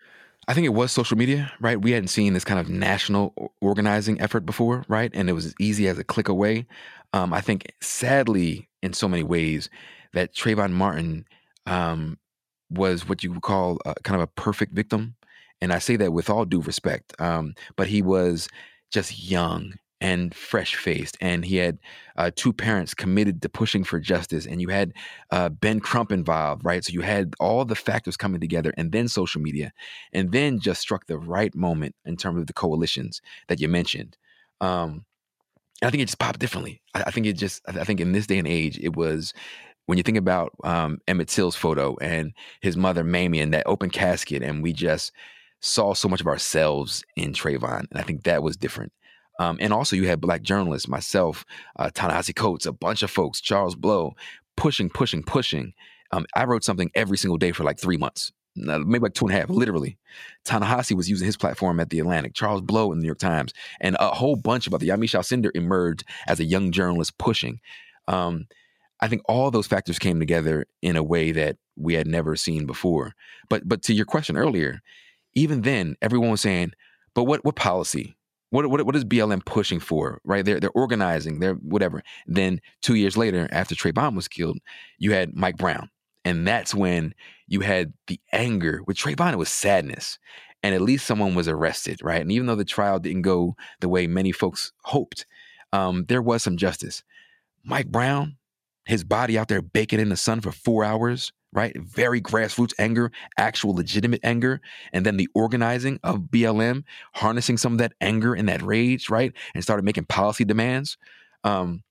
I 0.48 0.54
think 0.54 0.64
it 0.64 0.70
was 0.70 0.92
social 0.92 1.18
media, 1.18 1.52
right? 1.60 1.80
We 1.80 1.92
hadn't 1.92 2.08
seen 2.08 2.32
this 2.32 2.44
kind 2.44 2.58
of 2.58 2.70
national 2.70 3.52
organizing 3.60 4.18
effort 4.20 4.46
before, 4.46 4.84
right? 4.88 5.10
And 5.12 5.28
it 5.28 5.34
was 5.34 5.44
as 5.44 5.54
easy 5.60 5.88
as 5.88 5.98
a 5.98 6.04
click 6.04 6.28
away. 6.28 6.66
Um, 7.12 7.34
I 7.34 7.42
think, 7.42 7.70
sadly, 7.82 8.68
in 8.82 8.94
so 8.94 9.08
many 9.08 9.22
ways, 9.22 9.68
that 10.14 10.34
Trayvon 10.34 10.72
Martin 10.72 11.26
um, 11.68 12.18
was 12.70 13.08
what 13.08 13.22
you 13.22 13.32
would 13.32 13.42
call 13.42 13.78
a, 13.84 13.94
kind 14.02 14.20
of 14.20 14.22
a 14.22 14.40
perfect 14.40 14.74
victim. 14.74 15.14
And 15.60 15.72
I 15.72 15.78
say 15.78 15.96
that 15.96 16.12
with 16.12 16.30
all 16.30 16.44
due 16.44 16.60
respect. 16.60 17.18
Um, 17.20 17.54
but 17.76 17.88
he 17.88 18.02
was 18.02 18.48
just 18.90 19.28
young 19.28 19.74
and 20.00 20.32
fresh 20.34 20.76
faced. 20.76 21.16
And 21.20 21.44
he 21.44 21.56
had 21.56 21.78
uh, 22.16 22.30
two 22.34 22.52
parents 22.52 22.94
committed 22.94 23.42
to 23.42 23.48
pushing 23.48 23.82
for 23.82 23.98
justice. 23.98 24.46
And 24.46 24.60
you 24.60 24.68
had 24.68 24.92
uh, 25.30 25.48
Ben 25.48 25.80
Crump 25.80 26.12
involved, 26.12 26.64
right? 26.64 26.84
So 26.84 26.92
you 26.92 27.00
had 27.00 27.34
all 27.40 27.64
the 27.64 27.74
factors 27.74 28.16
coming 28.16 28.40
together 28.40 28.72
and 28.76 28.92
then 28.92 29.08
social 29.08 29.40
media. 29.40 29.72
And 30.12 30.30
then 30.30 30.60
just 30.60 30.80
struck 30.80 31.06
the 31.06 31.18
right 31.18 31.54
moment 31.54 31.96
in 32.04 32.16
terms 32.16 32.40
of 32.40 32.46
the 32.46 32.52
coalitions 32.52 33.20
that 33.48 33.60
you 33.60 33.68
mentioned. 33.68 34.16
Um, 34.60 35.04
I 35.82 35.90
think 35.90 36.02
it 36.02 36.06
just 36.06 36.18
popped 36.18 36.40
differently. 36.40 36.82
I, 36.94 37.04
I, 37.06 37.10
think 37.10 37.26
it 37.26 37.34
just, 37.34 37.62
I 37.66 37.84
think 37.84 38.00
in 38.00 38.12
this 38.12 38.26
day 38.26 38.38
and 38.38 38.48
age, 38.48 38.78
it 38.80 38.96
was 38.96 39.32
when 39.88 39.96
you 39.96 40.04
think 40.04 40.18
about 40.18 40.52
um, 40.64 41.00
Emmett 41.08 41.28
Till's 41.28 41.56
photo 41.56 41.96
and 42.02 42.34
his 42.60 42.76
mother 42.76 43.02
Mamie 43.02 43.40
in 43.40 43.52
that 43.52 43.66
open 43.66 43.88
casket, 43.88 44.42
and 44.42 44.62
we 44.62 44.74
just 44.74 45.12
saw 45.60 45.94
so 45.94 46.10
much 46.10 46.20
of 46.20 46.26
ourselves 46.26 47.02
in 47.16 47.32
Trayvon, 47.32 47.86
and 47.90 47.98
I 47.98 48.02
think 48.02 48.24
that 48.24 48.42
was 48.42 48.58
different. 48.58 48.92
Um, 49.38 49.56
and 49.62 49.72
also, 49.72 49.96
you 49.96 50.06
had 50.06 50.20
black 50.20 50.42
journalists, 50.42 50.88
myself, 50.88 51.46
uh, 51.76 51.88
Ta-Nehisi 51.88 52.36
Coates, 52.36 52.66
a 52.66 52.72
bunch 52.72 53.02
of 53.02 53.10
folks, 53.10 53.40
Charles 53.40 53.74
Blow, 53.74 54.12
pushing, 54.58 54.90
pushing, 54.90 55.22
pushing. 55.22 55.72
Um, 56.12 56.26
I 56.36 56.44
wrote 56.44 56.64
something 56.64 56.90
every 56.94 57.16
single 57.16 57.38
day 57.38 57.52
for 57.52 57.64
like 57.64 57.80
three 57.80 57.96
months, 57.96 58.30
maybe 58.56 58.98
like 58.98 59.14
two 59.14 59.24
and 59.24 59.34
a 59.34 59.40
half, 59.40 59.48
literally. 59.48 59.96
Ta-Nehisi 60.44 60.94
was 60.94 61.08
using 61.08 61.24
his 61.24 61.38
platform 61.38 61.80
at 61.80 61.88
the 61.88 62.00
Atlantic, 62.00 62.34
Charles 62.34 62.60
Blow 62.60 62.92
in 62.92 62.98
the 62.98 63.04
New 63.04 63.08
York 63.08 63.20
Times, 63.20 63.54
and 63.80 63.96
a 63.98 64.08
whole 64.08 64.36
bunch 64.36 64.66
of 64.66 64.74
other. 64.74 64.84
Yamiche 64.84 65.18
Alcindor 65.18 65.50
emerged 65.54 66.04
as 66.26 66.40
a 66.40 66.44
young 66.44 66.72
journalist 66.72 67.16
pushing. 67.16 67.60
Um, 68.06 68.48
I 69.00 69.08
think 69.08 69.22
all 69.26 69.50
those 69.50 69.66
factors 69.66 69.98
came 69.98 70.18
together 70.18 70.66
in 70.82 70.96
a 70.96 71.02
way 71.02 71.32
that 71.32 71.56
we 71.76 71.94
had 71.94 72.06
never 72.06 72.36
seen 72.36 72.66
before. 72.66 73.14
But 73.48 73.68
but 73.68 73.82
to 73.82 73.94
your 73.94 74.06
question 74.06 74.36
earlier, 74.36 74.80
even 75.34 75.62
then, 75.62 75.96
everyone 76.02 76.30
was 76.30 76.40
saying, 76.40 76.72
"But 77.14 77.24
what 77.24 77.44
what 77.44 77.56
policy? 77.56 78.16
What 78.50 78.68
what 78.68 78.84
what 78.84 78.96
is 78.96 79.04
BLM 79.04 79.44
pushing 79.44 79.80
for? 79.80 80.20
Right? 80.24 80.44
They're 80.44 80.60
they're 80.60 80.70
organizing. 80.70 81.38
They're 81.40 81.54
whatever." 81.54 82.02
Then 82.26 82.60
two 82.82 82.94
years 82.94 83.16
later, 83.16 83.48
after 83.52 83.74
Trey 83.74 83.92
Trayvon 83.92 84.16
was 84.16 84.28
killed, 84.28 84.58
you 84.98 85.12
had 85.12 85.34
Mike 85.34 85.56
Brown, 85.56 85.90
and 86.24 86.46
that's 86.46 86.74
when 86.74 87.14
you 87.46 87.60
had 87.60 87.92
the 88.08 88.20
anger. 88.32 88.80
With 88.86 88.96
Trayvon, 88.96 89.32
it 89.32 89.38
was 89.38 89.48
sadness, 89.48 90.18
and 90.62 90.74
at 90.74 90.82
least 90.82 91.06
someone 91.06 91.34
was 91.34 91.48
arrested, 91.48 92.00
right? 92.02 92.20
And 92.20 92.32
even 92.32 92.46
though 92.46 92.56
the 92.56 92.64
trial 92.64 92.98
didn't 92.98 93.22
go 93.22 93.54
the 93.80 93.88
way 93.88 94.06
many 94.06 94.32
folks 94.32 94.72
hoped, 94.84 95.24
um, 95.72 96.04
there 96.08 96.22
was 96.22 96.42
some 96.42 96.56
justice. 96.56 97.02
Mike 97.64 97.88
Brown, 97.88 98.36
his 98.88 99.04
body 99.04 99.38
out 99.38 99.48
there 99.48 99.60
baking 99.60 100.00
in 100.00 100.08
the 100.08 100.16
sun 100.16 100.40
for 100.40 100.50
four 100.50 100.82
hours, 100.82 101.30
right? 101.52 101.76
Very 101.78 102.22
grassroots 102.22 102.72
anger, 102.78 103.12
actual 103.36 103.74
legitimate 103.74 104.20
anger. 104.24 104.62
And 104.94 105.04
then 105.04 105.18
the 105.18 105.28
organizing 105.34 106.00
of 106.02 106.20
BLM, 106.20 106.84
harnessing 107.14 107.58
some 107.58 107.72
of 107.72 107.78
that 107.78 107.92
anger 108.00 108.32
and 108.32 108.48
that 108.48 108.62
rage, 108.62 109.10
right? 109.10 109.34
And 109.54 109.62
started 109.62 109.84
making 109.84 110.06
policy 110.06 110.46
demands. 110.46 110.96
Um, 111.44 111.84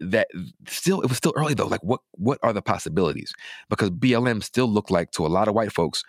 that 0.00 0.28
still 0.66 1.00
it 1.00 1.08
was 1.08 1.16
still 1.16 1.32
early 1.36 1.54
though 1.54 1.66
like 1.66 1.82
what 1.82 2.00
what 2.10 2.38
are 2.42 2.52
the 2.52 2.60
possibilities 2.60 3.32
because 3.70 3.88
blm 3.88 4.42
still 4.42 4.66
looked 4.66 4.90
like 4.90 5.10
to 5.10 5.24
a 5.24 5.28
lot 5.28 5.48
of 5.48 5.54
white 5.54 5.72
folks 5.72 6.04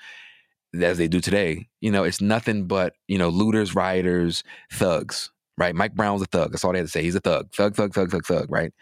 as 0.81 0.97
they 0.97 1.07
do 1.07 1.21
today 1.21 1.65
you 1.79 1.89
know 1.89 2.03
it's 2.03 2.19
nothing 2.19 2.67
but 2.67 2.95
you 3.07 3.17
know 3.17 3.29
looters 3.29 3.75
rioters 3.75 4.43
thugs 4.73 5.31
right 5.57 5.73
mike 5.73 5.95
Brown's 5.95 6.21
a 6.21 6.25
thug 6.25 6.51
that's 6.51 6.65
all 6.65 6.73
they 6.73 6.79
had 6.79 6.87
to 6.87 6.91
say 6.91 7.01
he's 7.01 7.15
a 7.15 7.21
thug 7.21 7.49
thug 7.53 7.75
thug 7.75 7.93
thug 7.93 8.11
thug 8.11 8.25
thug 8.25 8.51
right 8.51 8.73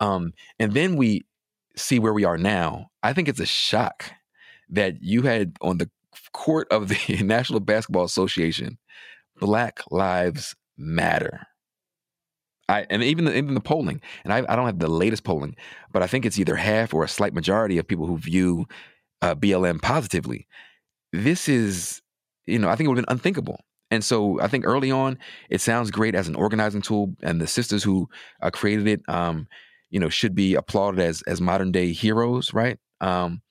um, 0.00 0.32
and 0.58 0.72
then 0.72 0.96
we 0.96 1.24
see 1.76 1.98
where 1.98 2.12
we 2.12 2.24
are 2.24 2.38
now. 2.38 2.90
I 3.02 3.12
think 3.12 3.28
it's 3.28 3.40
a 3.40 3.46
shock 3.46 4.10
that 4.70 5.02
you 5.02 5.22
had 5.22 5.56
on 5.60 5.78
the 5.78 5.90
court 6.32 6.68
of 6.70 6.88
the 6.88 7.18
National 7.22 7.60
Basketball 7.60 8.04
Association, 8.04 8.78
Black 9.38 9.80
Lives 9.90 10.54
Matter. 10.76 11.46
I, 12.68 12.86
and 12.88 13.02
even 13.02 13.24
the, 13.24 13.36
even 13.36 13.54
the 13.54 13.60
polling, 13.60 14.00
and 14.22 14.32
I, 14.32 14.44
I, 14.48 14.54
don't 14.54 14.66
have 14.66 14.78
the 14.78 14.86
latest 14.86 15.24
polling, 15.24 15.56
but 15.92 16.04
I 16.04 16.06
think 16.06 16.24
it's 16.24 16.38
either 16.38 16.54
half 16.54 16.94
or 16.94 17.02
a 17.02 17.08
slight 17.08 17.34
majority 17.34 17.78
of 17.78 17.88
people 17.88 18.06
who 18.06 18.16
view 18.16 18.66
uh, 19.22 19.34
BLM 19.34 19.82
positively. 19.82 20.46
This 21.12 21.48
is, 21.48 22.00
you 22.46 22.60
know, 22.60 22.68
I 22.68 22.76
think 22.76 22.86
it 22.86 22.90
would 22.90 22.98
have 22.98 23.06
been 23.06 23.12
unthinkable. 23.12 23.64
And 23.90 24.04
so 24.04 24.40
I 24.40 24.46
think 24.46 24.64
early 24.64 24.92
on, 24.92 25.18
it 25.48 25.60
sounds 25.60 25.90
great 25.90 26.14
as 26.14 26.28
an 26.28 26.36
organizing 26.36 26.80
tool, 26.80 27.12
and 27.22 27.40
the 27.40 27.48
sisters 27.48 27.82
who 27.82 28.08
uh, 28.40 28.50
created 28.50 28.86
it, 28.86 29.02
um, 29.08 29.48
you 29.90 30.00
know, 30.00 30.08
should 30.08 30.34
be 30.34 30.54
applauded 30.54 31.00
as 31.00 31.22
as 31.22 31.40
modern 31.40 31.72
day 31.72 31.92
heroes, 31.92 32.54
right? 32.54 32.78
Um, 33.00 33.42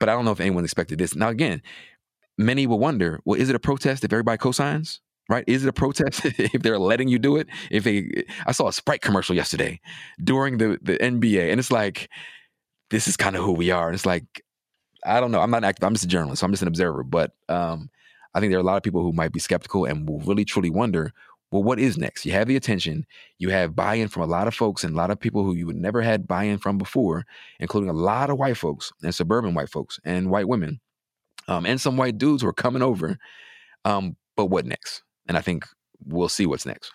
but 0.00 0.08
I 0.08 0.12
don't 0.12 0.24
know 0.24 0.32
if 0.32 0.40
anyone 0.40 0.64
expected 0.64 0.98
this. 0.98 1.14
Now, 1.14 1.28
again, 1.28 1.62
many 2.36 2.66
will 2.66 2.78
wonder, 2.78 3.20
well, 3.24 3.40
is 3.40 3.48
it 3.48 3.56
a 3.56 3.60
protest 3.60 4.04
if 4.04 4.12
everybody 4.12 4.38
cosigns? 4.38 5.00
Right? 5.30 5.44
Is 5.46 5.64
it 5.64 5.68
a 5.68 5.74
protest 5.74 6.24
if 6.24 6.62
they're 6.62 6.78
letting 6.78 7.08
you 7.08 7.18
do 7.18 7.36
it? 7.36 7.48
If 7.70 7.84
they, 7.84 8.24
I 8.46 8.52
saw 8.52 8.68
a 8.68 8.72
Sprite 8.72 9.02
commercial 9.02 9.36
yesterday 9.36 9.80
during 10.22 10.58
the 10.58 10.78
the 10.80 10.96
NBA, 10.96 11.50
and 11.50 11.60
it's 11.60 11.70
like, 11.70 12.08
this 12.90 13.06
is 13.08 13.16
kind 13.16 13.36
of 13.36 13.44
who 13.44 13.52
we 13.52 13.70
are. 13.70 13.88
And 13.88 13.94
it's 13.94 14.06
like, 14.06 14.42
I 15.04 15.20
don't 15.20 15.30
know. 15.30 15.40
I'm 15.40 15.50
not 15.50 15.64
active. 15.64 15.84
I'm 15.84 15.92
just 15.92 16.04
a 16.04 16.08
journalist. 16.08 16.40
So 16.40 16.46
I'm 16.46 16.52
just 16.52 16.62
an 16.62 16.68
observer. 16.68 17.02
But 17.02 17.32
um, 17.48 17.90
I 18.34 18.40
think 18.40 18.50
there 18.50 18.58
are 18.58 18.62
a 18.62 18.66
lot 18.66 18.76
of 18.76 18.82
people 18.82 19.02
who 19.02 19.12
might 19.12 19.32
be 19.32 19.40
skeptical 19.40 19.84
and 19.84 20.08
will 20.08 20.20
really 20.20 20.44
truly 20.44 20.70
wonder 20.70 21.12
well, 21.50 21.62
what 21.62 21.78
is 21.78 21.96
next? 21.96 22.26
You 22.26 22.32
have 22.32 22.46
the 22.46 22.56
attention, 22.56 23.06
you 23.38 23.48
have 23.50 23.74
buy 23.74 23.94
in 23.94 24.08
from 24.08 24.22
a 24.22 24.26
lot 24.26 24.48
of 24.48 24.54
folks 24.54 24.84
and 24.84 24.94
a 24.94 24.96
lot 24.96 25.10
of 25.10 25.18
people 25.18 25.44
who 25.44 25.54
you 25.54 25.66
would 25.66 25.76
never 25.76 26.02
had 26.02 26.28
buy 26.28 26.44
in 26.44 26.58
from 26.58 26.76
before, 26.76 27.24
including 27.58 27.88
a 27.88 27.94
lot 27.94 28.30
of 28.30 28.38
white 28.38 28.56
folks 28.56 28.92
and 29.02 29.14
suburban 29.14 29.54
white 29.54 29.70
folks 29.70 29.98
and 30.04 30.30
white 30.30 30.48
women, 30.48 30.80
um, 31.48 31.64
and 31.64 31.80
some 31.80 31.96
white 31.96 32.18
dudes 32.18 32.42
who 32.42 32.48
are 32.48 32.52
coming 32.52 32.82
over. 32.82 33.16
Um, 33.84 34.16
but 34.36 34.46
what 34.46 34.66
next? 34.66 35.02
And 35.26 35.36
I 35.36 35.40
think 35.40 35.64
we'll 36.04 36.28
see 36.28 36.46
what's 36.46 36.66
next. 36.66 36.92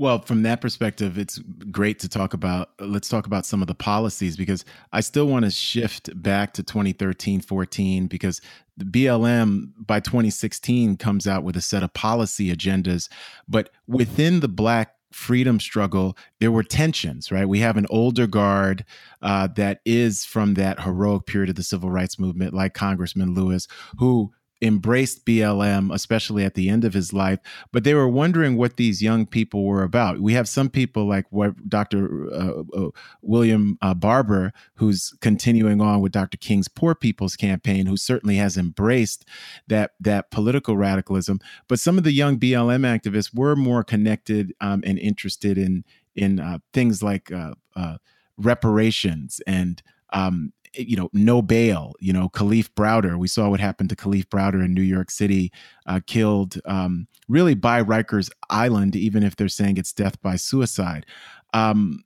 Well, 0.00 0.20
from 0.20 0.44
that 0.44 0.62
perspective, 0.62 1.18
it's 1.18 1.38
great 1.70 1.98
to 1.98 2.08
talk 2.08 2.32
about. 2.32 2.70
Let's 2.80 3.10
talk 3.10 3.26
about 3.26 3.44
some 3.44 3.60
of 3.60 3.68
the 3.68 3.74
policies 3.74 4.34
because 4.34 4.64
I 4.94 5.02
still 5.02 5.26
want 5.26 5.44
to 5.44 5.50
shift 5.50 6.08
back 6.22 6.54
to 6.54 6.62
2013 6.62 7.42
14 7.42 8.06
because 8.06 8.40
the 8.78 8.86
BLM 8.86 9.72
by 9.76 10.00
2016 10.00 10.96
comes 10.96 11.26
out 11.26 11.44
with 11.44 11.54
a 11.54 11.60
set 11.60 11.82
of 11.82 11.92
policy 11.92 12.50
agendas. 12.50 13.10
But 13.46 13.68
within 13.86 14.40
the 14.40 14.48
Black 14.48 14.94
freedom 15.12 15.60
struggle, 15.60 16.16
there 16.38 16.50
were 16.50 16.62
tensions, 16.62 17.30
right? 17.30 17.46
We 17.46 17.58
have 17.58 17.76
an 17.76 17.86
older 17.90 18.26
guard 18.26 18.86
uh, 19.20 19.48
that 19.56 19.82
is 19.84 20.24
from 20.24 20.54
that 20.54 20.80
heroic 20.80 21.26
period 21.26 21.50
of 21.50 21.56
the 21.56 21.62
civil 21.62 21.90
rights 21.90 22.18
movement, 22.18 22.54
like 22.54 22.72
Congressman 22.72 23.34
Lewis, 23.34 23.68
who 23.98 24.32
embraced 24.62 25.24
BLM, 25.24 25.92
especially 25.94 26.44
at 26.44 26.54
the 26.54 26.68
end 26.68 26.84
of 26.84 26.92
his 26.92 27.12
life, 27.12 27.38
but 27.72 27.84
they 27.84 27.94
were 27.94 28.08
wondering 28.08 28.56
what 28.56 28.76
these 28.76 29.02
young 29.02 29.26
people 29.26 29.64
were 29.64 29.82
about. 29.82 30.20
We 30.20 30.34
have 30.34 30.48
some 30.48 30.68
people 30.68 31.06
like 31.08 31.26
Dr. 31.68 32.32
Uh, 32.32 32.62
uh, 32.76 32.90
William 33.22 33.78
uh, 33.80 33.94
Barber, 33.94 34.52
who's 34.74 35.14
continuing 35.20 35.80
on 35.80 36.00
with 36.00 36.12
Dr. 36.12 36.36
King's 36.36 36.68
Poor 36.68 36.94
People's 36.94 37.36
Campaign, 37.36 37.86
who 37.86 37.96
certainly 37.96 38.36
has 38.36 38.56
embraced 38.56 39.24
that 39.68 39.92
that 40.00 40.30
political 40.30 40.76
radicalism. 40.76 41.40
But 41.68 41.80
some 41.80 41.96
of 41.96 42.04
the 42.04 42.12
young 42.12 42.38
BLM 42.38 42.82
activists 42.82 43.34
were 43.34 43.56
more 43.56 43.82
connected 43.82 44.54
um, 44.60 44.82
and 44.86 44.98
interested 44.98 45.56
in 45.56 45.84
in 46.14 46.40
uh, 46.40 46.58
things 46.72 47.02
like 47.02 47.32
uh, 47.32 47.54
uh, 47.76 47.96
reparations 48.36 49.40
and 49.46 49.82
um, 50.12 50.52
you 50.74 50.96
know, 50.96 51.10
no 51.12 51.42
bail. 51.42 51.94
You 52.00 52.12
know, 52.12 52.28
Kalief 52.28 52.70
Browder. 52.70 53.18
We 53.18 53.28
saw 53.28 53.48
what 53.48 53.60
happened 53.60 53.90
to 53.90 53.96
Kalief 53.96 54.26
Browder 54.26 54.64
in 54.64 54.74
New 54.74 54.82
York 54.82 55.10
City, 55.10 55.52
uh, 55.86 56.00
killed 56.06 56.60
um, 56.64 57.06
really 57.28 57.54
by 57.54 57.82
Rikers 57.82 58.30
Island, 58.48 58.96
even 58.96 59.22
if 59.22 59.36
they're 59.36 59.48
saying 59.48 59.76
it's 59.76 59.92
death 59.92 60.20
by 60.22 60.36
suicide. 60.36 61.06
Um, 61.52 62.04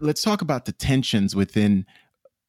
let's 0.00 0.22
talk 0.22 0.42
about 0.42 0.64
the 0.64 0.72
tensions 0.72 1.34
within 1.34 1.84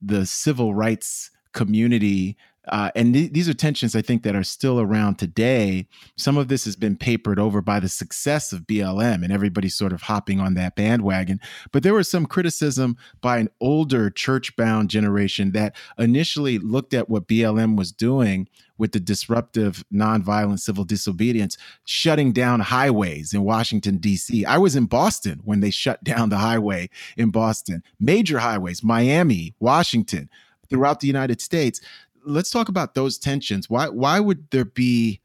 the 0.02 0.26
civil 0.26 0.74
rights 0.74 1.32
community 1.54 2.38
Uh, 2.70 2.92
and 2.96 3.14
th- 3.14 3.34
these 3.34 3.50
are 3.50 3.54
tensions 3.54 3.96
I 3.96 4.02
think 4.02 4.24
that 4.24 4.36
are 4.36 4.44
still 4.44 4.80
around 4.80 5.16
today. 5.16 5.88
Some 6.18 6.38
of 6.38 6.48
this 6.48 6.66
has 6.66 6.76
been 6.76 6.96
papered 6.96 7.40
over 7.40 7.62
by 7.62 7.80
the 7.80 7.90
success 7.90 8.54
of 8.54 8.62
BLM 8.62 9.24
and 9.24 9.32
everybody's 9.32 9.76
sort 9.76 9.94
of 9.94 10.04
hopping 10.04 10.40
on 10.40 10.54
that 10.54 10.76
bandwagon. 10.76 11.40
But 11.72 11.84
there 11.84 11.94
was 11.94 12.10
some 12.10 12.26
criticism 12.26 12.98
by 13.22 13.40
an 13.40 13.50
older 13.60 14.10
church 14.10 14.56
bound 14.56 14.90
generation 14.90 15.52
that 15.52 15.76
initially 15.98 16.60
looked 16.60 16.94
at 16.94 17.10
what 17.10 17.28
BLM 17.28 17.76
was 17.76 17.92
doing 17.92 18.48
with 18.78 18.94
the 18.94 19.00
disruptive 19.00 19.84
nonviolent 19.94 20.60
civil 20.60 20.86
disobedience, 20.86 21.58
shutting 21.84 22.32
down 22.32 22.62
highways 22.62 23.34
in 23.34 23.44
Washington, 23.44 23.98
D.C. 23.98 24.46
I 24.46 24.58
was 24.58 24.76
in 24.76 24.86
Boston 24.86 25.42
when 25.44 25.60
they 25.60 25.70
shut 25.70 26.04
down 26.04 26.30
the 26.30 26.38
highway 26.38 26.90
in 27.18 27.30
Boston, 27.30 27.84
major 28.00 28.40
highways, 28.40 28.82
Miami, 28.82 29.54
Washington, 29.60 30.30
throughout 30.70 31.00
the 31.00 31.08
United 31.08 31.42
States. 31.42 31.82
Let's 32.30 32.52
talk 32.52 32.70
about 32.70 32.94
those 32.94 33.18
tensions. 33.18 33.70
Why, 33.70 33.90
why 33.90 34.20
would 34.20 34.50
there 34.52 34.66
be 34.66 35.22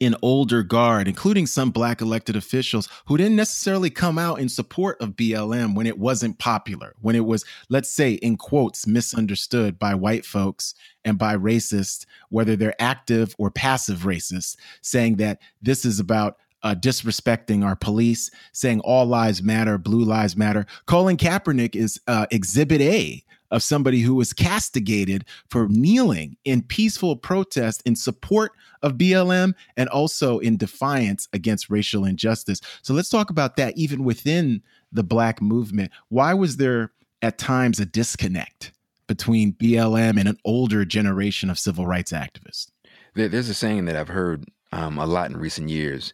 an 0.00 0.14
older 0.20 0.62
guard, 0.62 1.08
including 1.08 1.46
some 1.46 1.70
black 1.70 2.00
elected 2.00 2.36
officials 2.36 2.88
who 3.06 3.16
didn't 3.16 3.36
necessarily 3.36 3.88
come 3.88 4.18
out 4.18 4.40
in 4.40 4.48
support 4.48 5.00
of 5.00 5.10
BLM 5.10 5.74
when 5.74 5.86
it 5.86 5.98
wasn't 5.98 6.38
popular, 6.38 6.94
when 7.00 7.16
it 7.16 7.24
was, 7.24 7.44
let's 7.68 7.90
say, 7.90 8.14
in 8.14 8.36
quotes, 8.36 8.86
misunderstood 8.86 9.78
by 9.78 9.94
white 9.94 10.26
folks 10.26 10.74
and 11.04 11.18
by 11.18 11.36
racists, 11.36 12.04
whether 12.28 12.56
they're 12.56 12.80
active 12.80 13.34
or 13.38 13.50
passive 13.50 14.00
racists, 14.00 14.56
saying 14.82 15.16
that 15.16 15.40
this 15.62 15.84
is 15.84 16.00
about 16.00 16.36
uh, 16.62 16.74
disrespecting 16.74 17.64
our 17.64 17.76
police, 17.76 18.30
saying 18.52 18.80
all 18.80 19.06
lives 19.06 19.42
matter, 19.42 19.78
blue 19.78 20.04
lives 20.04 20.36
matter. 20.36 20.66
Colin 20.86 21.16
Kaepernick 21.16 21.76
is 21.76 22.00
uh, 22.08 22.26
exhibit 22.30 22.80
A 22.80 23.22
of 23.50 23.62
somebody 23.62 24.00
who 24.00 24.14
was 24.14 24.32
castigated 24.32 25.24
for 25.48 25.68
kneeling 25.68 26.36
in 26.44 26.62
peaceful 26.62 27.16
protest 27.16 27.82
in 27.84 27.96
support 27.96 28.52
of 28.82 28.94
BLM 28.94 29.54
and 29.76 29.88
also 29.88 30.38
in 30.38 30.56
defiance 30.56 31.28
against 31.32 31.70
racial 31.70 32.04
injustice. 32.04 32.60
So 32.82 32.94
let's 32.94 33.10
talk 33.10 33.30
about 33.30 33.56
that 33.56 33.76
even 33.76 34.04
within 34.04 34.62
the 34.92 35.02
Black 35.02 35.40
movement. 35.40 35.92
Why 36.08 36.34
was 36.34 36.56
there 36.56 36.92
at 37.22 37.38
times 37.38 37.80
a 37.80 37.86
disconnect 37.86 38.72
between 39.06 39.52
BLM 39.52 40.18
and 40.18 40.28
an 40.28 40.38
older 40.44 40.84
generation 40.84 41.50
of 41.50 41.58
civil 41.58 41.86
rights 41.86 42.12
activists? 42.12 42.70
There's 43.14 43.48
a 43.48 43.54
saying 43.54 43.86
that 43.86 43.96
I've 43.96 44.08
heard 44.08 44.44
um, 44.72 44.98
a 44.98 45.06
lot 45.06 45.30
in 45.30 45.36
recent 45.36 45.70
years. 45.70 46.12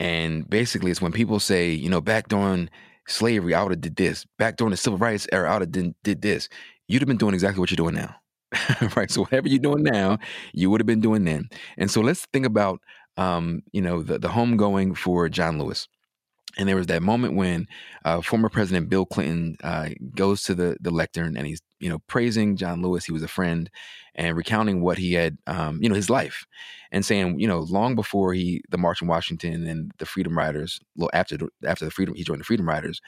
And 0.00 0.48
basically, 0.48 0.90
it's 0.90 1.00
when 1.00 1.12
people 1.12 1.38
say, 1.38 1.70
you 1.70 1.88
know, 1.88 2.00
back 2.00 2.28
during 2.28 2.68
slavery, 3.08 3.54
I 3.54 3.62
would 3.62 3.72
have 3.72 3.80
did 3.80 3.96
this. 3.96 4.26
Back 4.38 4.56
during 4.56 4.70
the 4.70 4.76
civil 4.76 4.98
rights 4.98 5.26
era, 5.32 5.50
I 5.50 5.58
would 5.58 5.74
have 5.74 5.94
did, 6.02 6.22
this. 6.22 6.48
You'd 6.88 7.02
have 7.02 7.08
been 7.08 7.16
doing 7.16 7.34
exactly 7.34 7.60
what 7.60 7.70
you're 7.70 7.76
doing 7.76 7.94
now. 7.94 8.14
right. 8.96 9.10
So 9.10 9.22
whatever 9.22 9.48
you're 9.48 9.58
doing 9.58 9.82
now, 9.82 10.18
you 10.52 10.70
would 10.70 10.80
have 10.80 10.86
been 10.86 11.00
doing 11.00 11.24
then. 11.24 11.48
And 11.76 11.90
so 11.90 12.00
let's 12.00 12.26
think 12.32 12.46
about 12.46 12.80
um, 13.16 13.62
you 13.72 13.80
know, 13.80 14.02
the, 14.02 14.18
the 14.18 14.28
homegoing 14.28 14.96
for 14.96 15.28
John 15.28 15.58
Lewis. 15.58 15.88
And 16.56 16.68
there 16.68 16.76
was 16.76 16.86
that 16.86 17.02
moment 17.02 17.34
when 17.34 17.66
uh, 18.04 18.20
former 18.20 18.48
President 18.48 18.88
Bill 18.88 19.04
Clinton 19.04 19.56
uh, 19.64 19.88
goes 20.14 20.42
to 20.44 20.54
the 20.54 20.76
the 20.80 20.92
lectern 20.92 21.36
and 21.36 21.46
he's 21.46 21.60
you 21.84 21.90
know 21.90 21.98
praising 22.06 22.56
John 22.56 22.80
Lewis. 22.80 23.04
He 23.04 23.12
was 23.12 23.22
a 23.22 23.28
friend 23.28 23.70
and 24.14 24.36
recounting 24.36 24.80
what 24.80 24.96
he 24.96 25.12
had 25.12 25.36
um, 25.46 25.82
you 25.82 25.88
know 25.88 25.94
his 25.94 26.08
life 26.08 26.46
and 26.90 27.04
saying 27.04 27.38
you 27.38 27.46
know 27.46 27.60
long 27.60 27.94
before 27.94 28.32
he 28.32 28.62
the 28.70 28.78
March 28.78 29.02
in 29.02 29.08
Washington 29.08 29.66
and 29.66 29.92
the 29.98 30.06
Freedom 30.06 30.36
Riders. 30.36 30.80
Well, 30.96 31.10
after 31.12 31.36
the, 31.36 31.48
after 31.66 31.84
the 31.84 31.90
Freedom 31.90 32.14
he 32.14 32.24
joined 32.24 32.40
the 32.40 32.44
Freedom 32.44 32.66
Riders, 32.66 33.02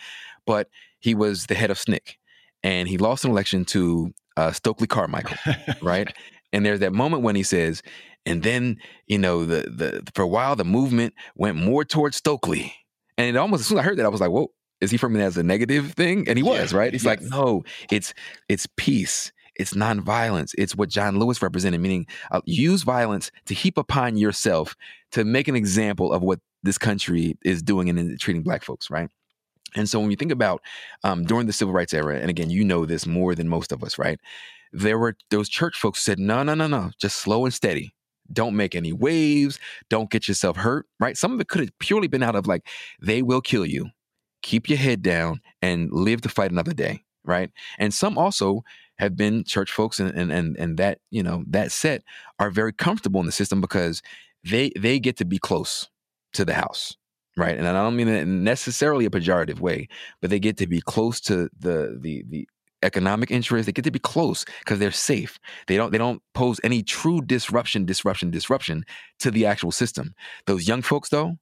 but 0.46 0.68
he 1.00 1.14
was 1.14 1.46
the 1.46 1.54
head 1.54 1.70
of 1.70 1.78
SNCC 1.78 2.16
and 2.62 2.86
he 2.86 2.98
lost 2.98 3.24
an 3.24 3.30
election 3.30 3.64
to 3.66 4.12
uh, 4.36 4.52
Stokely 4.52 4.86
Carmichael, 4.86 5.38
right? 5.82 6.12
And 6.52 6.64
there's 6.64 6.80
that 6.80 6.92
moment 6.92 7.22
when 7.22 7.34
he 7.34 7.42
says, 7.42 7.82
and 8.24 8.42
then 8.42 8.76
you 9.08 9.18
know 9.18 9.44
the 9.44 9.62
the 9.68 10.02
for 10.14 10.22
a 10.22 10.28
while 10.28 10.54
the 10.54 10.64
movement 10.64 11.12
went 11.34 11.56
more 11.56 11.84
towards 11.84 12.16
Stokely 12.16 12.72
and 13.18 13.28
it 13.28 13.36
almost 13.36 13.62
as 13.62 13.66
soon 13.66 13.78
as 13.78 13.82
I 13.82 13.88
heard 13.88 13.98
that, 13.98 14.06
I 14.06 14.10
was 14.10 14.20
like, 14.20 14.30
"Whoa, 14.30 14.52
is 14.80 14.90
he 14.90 14.96
framing 14.96 15.20
it 15.20 15.24
as 15.24 15.36
a 15.36 15.42
negative 15.42 15.92
thing?" 15.92 16.28
And 16.28 16.38
he 16.38 16.42
was, 16.42 16.72
right? 16.72 16.92
He's 16.92 17.04
yes. 17.04 17.20
like, 17.20 17.30
"No, 17.30 17.64
it's 17.90 18.14
it's 18.48 18.66
peace." 18.76 19.32
It's 19.58 19.72
nonviolence. 19.72 20.54
It's 20.58 20.76
what 20.76 20.90
John 20.90 21.18
Lewis 21.18 21.40
represented, 21.40 21.80
meaning 21.80 22.06
uh, 22.30 22.42
use 22.44 22.82
violence 22.82 23.30
to 23.46 23.54
heap 23.54 23.78
upon 23.78 24.18
yourself 24.18 24.76
to 25.12 25.24
make 25.24 25.48
an 25.48 25.56
example 25.56 26.12
of 26.12 26.22
what 26.22 26.40
this 26.62 26.76
country 26.76 27.38
is 27.42 27.62
doing 27.62 27.88
and 27.88 28.20
treating 28.20 28.42
black 28.42 28.62
folks, 28.62 28.90
right? 28.90 29.08
And 29.74 29.88
so 29.88 29.98
when 30.00 30.10
you 30.10 30.16
think 30.16 30.32
about 30.32 30.62
um, 31.04 31.24
during 31.24 31.46
the 31.46 31.52
civil 31.52 31.74
rights 31.74 31.94
era, 31.94 32.18
and 32.18 32.30
again, 32.30 32.50
you 32.50 32.64
know 32.64 32.86
this 32.86 33.06
more 33.06 33.34
than 33.34 33.48
most 33.48 33.72
of 33.72 33.82
us, 33.82 33.98
right? 33.98 34.18
There 34.72 34.98
were 34.98 35.16
those 35.30 35.48
church 35.48 35.76
folks 35.76 36.04
who 36.04 36.10
said, 36.10 36.18
no, 36.18 36.42
no, 36.42 36.54
no, 36.54 36.66
no, 36.66 36.90
just 36.98 37.18
slow 37.18 37.44
and 37.44 37.54
steady. 37.54 37.94
Don't 38.32 38.56
make 38.56 38.74
any 38.74 38.92
waves. 38.92 39.60
Don't 39.88 40.10
get 40.10 40.28
yourself 40.28 40.56
hurt, 40.56 40.86
right? 40.98 41.16
Some 41.16 41.32
of 41.32 41.40
it 41.40 41.48
could 41.48 41.60
have 41.60 41.78
purely 41.78 42.08
been 42.08 42.22
out 42.22 42.34
of 42.34 42.46
like, 42.46 42.66
they 43.00 43.22
will 43.22 43.40
kill 43.40 43.64
you. 43.64 43.86
Keep 44.42 44.68
your 44.68 44.78
head 44.78 45.02
down 45.02 45.40
and 45.62 45.90
live 45.92 46.20
to 46.22 46.28
fight 46.28 46.50
another 46.50 46.72
day, 46.72 47.04
right? 47.24 47.50
And 47.78 47.92
some 47.92 48.18
also 48.18 48.62
have 48.98 49.16
been 49.16 49.44
church 49.44 49.70
folks 49.70 50.00
and 50.00 50.10
and 50.16 50.32
and, 50.32 50.56
and 50.56 50.78
that, 50.78 50.98
you 51.10 51.22
know, 51.22 51.44
that 51.48 51.72
set 51.72 52.02
are 52.38 52.50
very 52.50 52.72
comfortable 52.72 53.20
in 53.20 53.26
the 53.26 53.32
system 53.32 53.60
because 53.60 54.02
they 54.44 54.70
they 54.78 54.98
get 54.98 55.16
to 55.18 55.24
be 55.24 55.38
close 55.38 55.88
to 56.32 56.44
the 56.44 56.54
house 56.54 56.96
right 57.38 57.56
and 57.56 57.66
i 57.66 57.72
don't 57.72 57.96
mean 57.96 58.06
that 58.06 58.26
necessarily 58.26 59.06
a 59.06 59.10
pejorative 59.10 59.58
way 59.58 59.88
but 60.20 60.28
they 60.28 60.38
get 60.38 60.56
to 60.58 60.66
be 60.66 60.80
close 60.82 61.20
to 61.20 61.48
the 61.58 61.98
the 62.00 62.24
the 62.28 62.46
economic 62.82 63.30
interests. 63.30 63.66
They 63.66 63.72
get 63.72 63.84
to 63.84 63.90
be 63.90 63.98
close 63.98 64.44
because 64.60 64.78
they're 64.78 64.90
safe. 64.90 65.38
They 65.66 65.76
don't 65.76 65.90
they 65.92 65.98
don't 65.98 66.22
pose 66.34 66.60
any 66.64 66.82
true 66.82 67.20
disruption, 67.20 67.84
disruption, 67.84 68.30
disruption 68.30 68.84
to 69.18 69.30
the 69.30 69.46
actual 69.46 69.72
system. 69.72 70.14
Those 70.46 70.68
young 70.68 70.82
folks 70.82 71.08
though, 71.08 71.36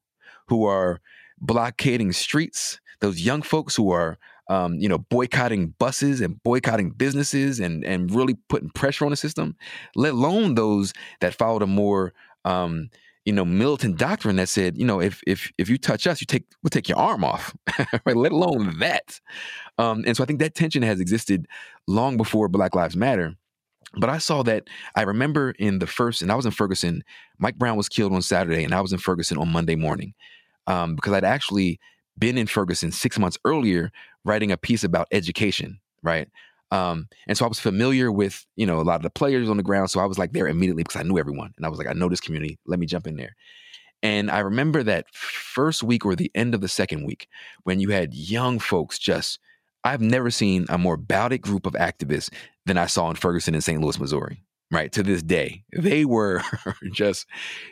who 0.49 0.65
are 0.65 1.01
blockading 1.41 2.13
streets, 2.13 2.81
those 3.05 3.21
young 3.21 3.43
folks 3.43 3.77
who 3.77 3.91
are 3.91 4.19
um, 4.49 4.79
you 4.79 4.89
know, 4.89 4.99
boycotting 4.99 5.69
buses 5.79 6.21
and 6.21 6.43
boycotting 6.43 6.91
businesses 6.91 7.61
and 7.61 7.85
and 7.85 8.15
really 8.15 8.35
putting 8.49 8.69
pressure 8.71 9.05
on 9.05 9.11
the 9.11 9.17
system, 9.17 9.57
let 9.97 10.13
alone 10.13 10.55
those 10.55 10.93
that 11.21 11.35
followed 11.35 11.63
a 11.63 11.67
more 11.67 12.13
um, 12.45 12.91
you 13.25 13.33
know, 13.33 13.45
militant 13.45 13.97
doctrine 13.97 14.37
that 14.37 14.51
said, 14.51 14.77
you 14.77 14.85
know, 14.85 15.01
if 15.01 15.23
if 15.27 15.51
if 15.57 15.71
you 15.71 15.79
touch 15.79 16.07
us, 16.07 16.21
you 16.21 16.27
take 16.27 16.45
we'll 16.63 16.69
take 16.69 16.89
your 16.89 16.99
arm 16.99 17.25
off, 17.25 17.57
right? 18.05 18.17
Let 18.17 18.33
alone 18.33 18.79
that. 18.81 19.19
Um, 19.79 20.05
and 20.07 20.17
so 20.17 20.23
I 20.23 20.27
think 20.27 20.41
that 20.41 20.55
tension 20.55 20.83
has 20.83 21.01
existed 21.01 21.47
long 21.87 22.17
before 22.17 22.49
Black 22.49 22.75
Lives 22.75 22.97
Matter. 22.97 23.35
But 23.97 24.11
I 24.11 24.19
saw 24.19 24.43
that 24.43 24.69
I 24.97 25.03
remember 25.03 25.53
in 25.53 25.79
the 25.79 25.87
first, 25.87 26.21
and 26.21 26.31
I 26.31 26.35
was 26.35 26.45
in 26.45 26.53
Ferguson. 26.53 27.05
Mike 27.39 27.57
Brown 27.57 27.77
was 27.77 27.89
killed 27.89 28.13
on 28.13 28.23
Saturday, 28.23 28.65
and 28.65 28.75
I 28.75 28.81
was 28.81 28.93
in 28.93 28.99
Ferguson 28.99 29.39
on 29.39 29.49
Monday 29.51 29.77
morning 29.77 30.15
um, 30.67 30.97
because 30.97 31.13
I'd 31.13 31.25
actually 31.25 31.79
been 32.19 32.39
in 32.39 32.47
Ferguson 32.47 32.93
six 32.93 33.19
months 33.19 33.39
earlier 33.45 33.91
writing 34.25 34.53
a 34.53 34.57
piece 34.57 34.85
about 34.85 35.09
education, 35.13 35.81
right? 36.03 36.29
Um, 36.71 37.09
and 37.29 37.37
so 37.37 37.45
I 37.45 37.49
was 37.49 37.61
familiar 37.61 38.11
with, 38.11 38.47
you 38.57 38.67
know, 38.67 38.81
a 38.81 38.83
lot 38.83 38.97
of 38.97 39.03
the 39.03 39.11
players 39.11 39.49
on 39.49 39.57
the 39.57 39.63
ground. 39.63 39.91
So 39.91 40.01
I 40.01 40.07
was 40.07 40.19
like 40.19 40.33
there 40.33 40.49
immediately 40.49 40.83
because 40.83 41.01
I 41.01 41.05
knew 41.05 41.19
everyone. 41.19 41.53
And 41.57 41.65
I 41.65 41.69
was 41.69 41.79
like, 41.79 41.89
I 41.89 41.93
know 41.93 42.09
this 42.09 42.21
community. 42.21 42.59
Let 42.67 42.79
me 42.79 42.87
jump 42.87 43.07
in 43.07 43.17
there. 43.17 43.37
And 44.03 44.31
I 44.31 44.41
remember 44.41 44.83
that 44.83 45.07
first 45.15 45.83
week 45.83 46.05
or 46.05 46.15
the 46.15 46.31
end 46.35 46.55
of 46.55 46.61
the 46.61 46.69
second 46.69 47.07
week 47.07 47.29
when 47.63 47.81
you 47.81 47.91
had 47.91 48.13
young 48.13 48.59
folks 48.59 48.99
just, 48.99 49.39
I've 49.85 50.01
never 50.01 50.31
seen 50.31 50.67
a 50.69 50.77
more 50.77 50.97
bouted 50.97 51.43
group 51.43 51.67
of 51.67 51.75
activists 51.75 52.31
than 52.67 52.77
I 52.77 52.87
saw 52.87 53.09
in 53.09 53.17
Ferguson 53.17 53.55
and 53.55 53.63
St. 53.63 53.81
Louis, 53.81 54.01
Missouri, 54.01 54.43
right? 54.71 54.91
To 54.93 55.03
this 55.03 55.23
day, 55.23 55.65
they 55.73 56.05
were 56.05 56.43
just 56.93 57.27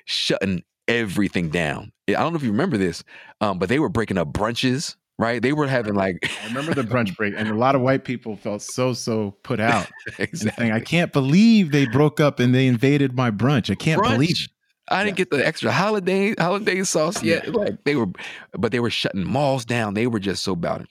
shutting 0.05 0.63
everything 0.89 1.49
down. 1.49 1.93
I 2.09 2.13
don't 2.13 2.33
know 2.33 2.37
if 2.37 2.43
you 2.43 2.51
remember 2.51 2.77
this, 2.77 3.05
um, 3.41 3.59
but 3.59 3.69
they 3.69 3.79
were 3.79 3.89
breaking 3.89 4.19
up 4.19 4.33
brunches 4.33 4.97
right? 5.19 5.41
They 5.41 5.53
were 5.53 5.67
having 5.67 5.95
like 5.95 6.29
I 6.43 6.49
remember 6.49 6.75
the 6.75 6.83
brunch 6.83 7.17
break, 7.17 7.35
and 7.37 7.49
a 7.49 7.55
lot 7.55 7.75
of 7.75 7.81
white 7.81 8.05
people 8.05 8.37
felt 8.37 8.63
so 8.63 8.93
so 8.93 9.37
put 9.43 9.61
out. 9.61 9.89
exactly. 10.19 10.65
Saying, 10.65 10.73
I 10.73 10.81
can't 10.81 11.13
believe 11.13 11.71
they 11.71 11.87
broke 11.87 12.21
up 12.21 12.41
and 12.41 12.55
they 12.55 12.67
invaded 12.67 13.15
my 13.15 13.31
brunch. 13.31 13.71
I 13.71 13.75
can't 13.75 14.03
brunch. 14.03 14.13
believe 14.13 14.31
it. 14.31 14.51
I 14.89 15.05
didn't 15.05 15.19
yeah. 15.19 15.25
get 15.25 15.31
the 15.31 15.47
extra 15.47 15.71
holiday 15.71 16.35
holiday 16.39 16.83
sauce 16.83 17.23
yet. 17.23 17.47
Yeah. 17.47 17.53
Like 17.53 17.85
they 17.85 17.95
were, 17.95 18.09
but 18.53 18.73
they 18.73 18.81
were 18.81 18.91
shutting 18.91 19.25
malls 19.25 19.65
down. 19.65 19.95
They 19.95 20.07
were 20.07 20.19
just 20.19 20.43
so 20.43 20.53
about 20.53 20.83
it. 20.83 20.89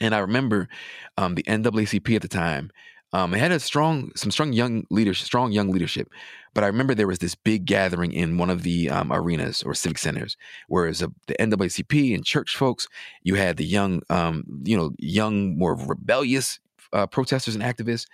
And 0.00 0.14
I 0.14 0.18
remember 0.18 0.68
um, 1.16 1.34
the 1.34 1.42
NAACP 1.44 2.14
at 2.14 2.22
the 2.22 2.28
time. 2.28 2.70
Um, 3.14 3.34
it 3.34 3.38
had 3.38 3.52
a 3.52 3.60
strong, 3.60 4.10
some 4.16 4.30
strong 4.30 4.54
young 4.54 4.84
leadership, 4.90 5.26
strong 5.26 5.52
young 5.52 5.70
leadership. 5.70 6.08
But 6.54 6.64
I 6.64 6.66
remember 6.66 6.94
there 6.94 7.06
was 7.06 7.18
this 7.18 7.34
big 7.34 7.64
gathering 7.64 8.12
in 8.12 8.36
one 8.38 8.50
of 8.50 8.62
the 8.62 8.90
um, 8.90 9.12
arenas 9.12 9.62
or 9.62 9.74
civic 9.74 9.98
centers, 9.98 10.36
where 10.68 10.82
whereas 10.82 10.98
the 10.98 11.34
NAACP 11.38 12.14
and 12.14 12.24
church 12.24 12.56
folks, 12.56 12.88
you 13.22 13.36
had 13.36 13.56
the 13.56 13.64
young, 13.64 14.02
um, 14.10 14.44
you 14.64 14.76
know, 14.76 14.92
young, 14.98 15.56
more 15.56 15.74
rebellious 15.74 16.60
uh, 16.92 17.06
protesters 17.06 17.54
and 17.54 17.64
activists. 17.64 18.06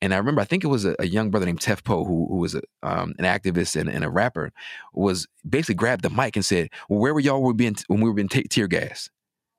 And 0.00 0.12
I 0.12 0.16
remember, 0.18 0.40
I 0.40 0.44
think 0.44 0.64
it 0.64 0.68
was 0.68 0.84
a, 0.84 0.94
a 0.98 1.06
young 1.06 1.30
brother 1.30 1.46
named 1.46 1.60
Tef 1.60 1.82
Poe, 1.84 2.04
who, 2.04 2.26
who 2.28 2.36
was 2.36 2.54
a, 2.54 2.62
um, 2.82 3.14
an 3.18 3.24
activist 3.24 3.78
and, 3.78 3.88
and, 3.88 4.04
a 4.04 4.10
rapper, 4.10 4.52
was 4.92 5.26
basically 5.48 5.76
grabbed 5.76 6.02
the 6.02 6.10
mic 6.10 6.36
and 6.36 6.44
said, 6.44 6.68
well, 6.88 6.98
"Where 7.00 7.14
were 7.14 7.20
y'all 7.20 7.36
when 7.36 7.42
we 7.42 7.48
were 7.48 7.54
being, 7.54 7.76
when 7.86 8.00
we 8.00 8.08
were 8.08 8.14
being 8.14 8.28
t- 8.28 8.42
tear 8.44 8.66
gas? 8.66 9.08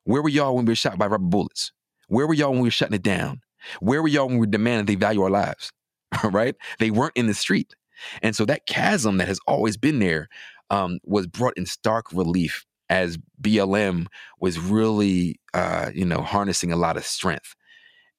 Where 0.03 0.21
were 0.21 0.29
y'all 0.29 0.55
when 0.55 0.65
we 0.65 0.71
were 0.71 0.75
shot 0.75 0.97
by 0.97 1.07
rubber 1.07 1.25
bullets? 1.25 1.71
Where 2.07 2.27
were 2.27 2.33
y'all 2.33 2.51
when 2.51 2.61
we 2.61 2.67
were 2.67 2.71
shutting 2.71 2.95
it 2.95 3.01
down? 3.01 3.41
Where 3.79 4.01
were 4.01 4.07
y'all 4.07 4.27
when 4.27 4.37
we 4.37 4.47
demanding 4.47 4.85
they 4.85 4.95
value 4.95 5.21
our 5.21 5.29
lives?" 5.29 5.71
right? 6.23 6.55
They 6.79 6.91
weren't 6.91 7.15
in 7.15 7.27
the 7.27 7.33
street. 7.33 7.75
And 8.21 8.35
so 8.35 8.45
that 8.45 8.65
chasm 8.65 9.17
that 9.17 9.27
has 9.27 9.39
always 9.47 9.77
been 9.77 9.99
there 9.99 10.29
um, 10.69 10.99
was 11.05 11.27
brought 11.27 11.57
in 11.57 11.65
stark 11.65 12.11
relief 12.11 12.65
as 12.89 13.17
BLM 13.41 14.07
was 14.39 14.59
really, 14.59 15.39
uh, 15.53 15.91
you 15.93 16.05
know, 16.05 16.21
harnessing 16.21 16.71
a 16.71 16.75
lot 16.75 16.97
of 16.97 17.05
strength. 17.05 17.55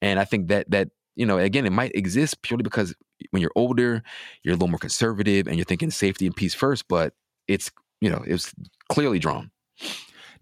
And 0.03 0.19
I 0.19 0.25
think 0.25 0.49
that 0.49 0.71
that 0.71 0.89
you 1.15 1.25
know, 1.25 1.39
again, 1.39 1.65
it 1.65 1.73
might 1.73 1.95
exist 1.95 2.43
purely 2.43 2.63
because 2.63 2.95
when 3.31 3.41
you're 3.41 3.53
older, 3.57 4.03
you're 4.43 4.53
a 4.53 4.57
little 4.57 4.69
more 4.69 4.79
conservative 4.79 5.47
and 5.47 5.57
you're 5.57 5.65
thinking 5.65 5.91
safety 5.91 6.27
and 6.27 6.37
peace 6.37 6.55
first. 6.55 6.87
But 6.89 7.15
it's 7.49 7.71
you 8.01 8.11
know, 8.11 8.23
it 8.27 8.33
was 8.33 8.53
clearly 8.89 9.19
drawn. 9.19 9.51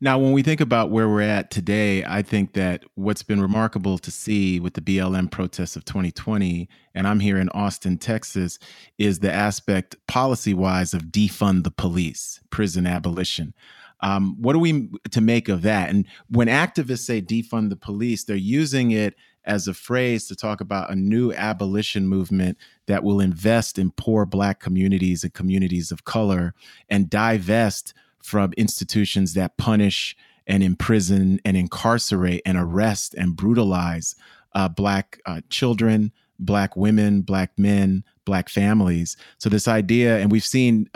Now, 0.00 0.18
when 0.18 0.32
we 0.32 0.42
think 0.42 0.60
about 0.60 0.90
where 0.90 1.08
we're 1.08 1.22
at 1.22 1.50
today, 1.50 2.04
I 2.04 2.22
think 2.22 2.54
that 2.54 2.84
what's 2.94 3.22
been 3.22 3.40
remarkable 3.40 3.98
to 3.98 4.10
see 4.10 4.60
with 4.60 4.74
the 4.74 4.80
BLM 4.80 5.30
protests 5.30 5.76
of 5.76 5.84
2020, 5.84 6.68
and 6.94 7.06
I'm 7.06 7.20
here 7.20 7.38
in 7.38 7.48
Austin, 7.50 7.98
Texas, 7.98 8.58
is 8.98 9.20
the 9.20 9.32
aspect 9.32 9.96
policy 10.06 10.54
wise 10.54 10.94
of 10.94 11.04
defund 11.04 11.64
the 11.64 11.70
police, 11.70 12.40
prison 12.50 12.86
abolition. 12.86 13.54
Um, 14.00 14.36
what 14.40 14.54
are 14.54 14.60
we 14.60 14.90
to 15.12 15.20
make 15.20 15.48
of 15.48 15.62
that? 15.62 15.88
And 15.90 16.06
when 16.28 16.48
activists 16.48 17.06
say 17.06 17.22
defund 17.22 17.70
the 17.70 17.76
police, 17.76 18.24
they're 18.24 18.36
using 18.36 18.90
it 18.90 19.14
as 19.46 19.68
a 19.68 19.74
phrase 19.74 20.26
to 20.26 20.36
talk 20.36 20.60
about 20.60 20.90
a 20.90 20.96
new 20.96 21.32
abolition 21.32 22.06
movement 22.06 22.58
that 22.86 23.04
will 23.04 23.20
invest 23.20 23.78
in 23.78 23.90
poor 23.92 24.26
Black 24.26 24.60
communities 24.60 25.22
and 25.22 25.32
communities 25.32 25.92
of 25.92 26.04
color 26.04 26.54
and 26.88 27.08
divest 27.08 27.94
from 28.24 28.54
institutions 28.56 29.34
that 29.34 29.54
punish 29.58 30.16
and 30.46 30.62
imprison 30.62 31.38
and 31.44 31.58
incarcerate 31.58 32.40
and 32.46 32.56
arrest 32.56 33.12
and 33.14 33.36
brutalize 33.36 34.16
uh, 34.54 34.66
black 34.66 35.20
uh, 35.26 35.42
children, 35.50 36.10
black 36.38 36.74
women, 36.74 37.20
black 37.20 37.50
men, 37.58 38.02
black 38.24 38.48
families. 38.48 39.18
So 39.36 39.50
this 39.50 39.68
idea, 39.68 40.18
and 40.18 40.32
we've 40.32 40.42
seen 40.42 40.88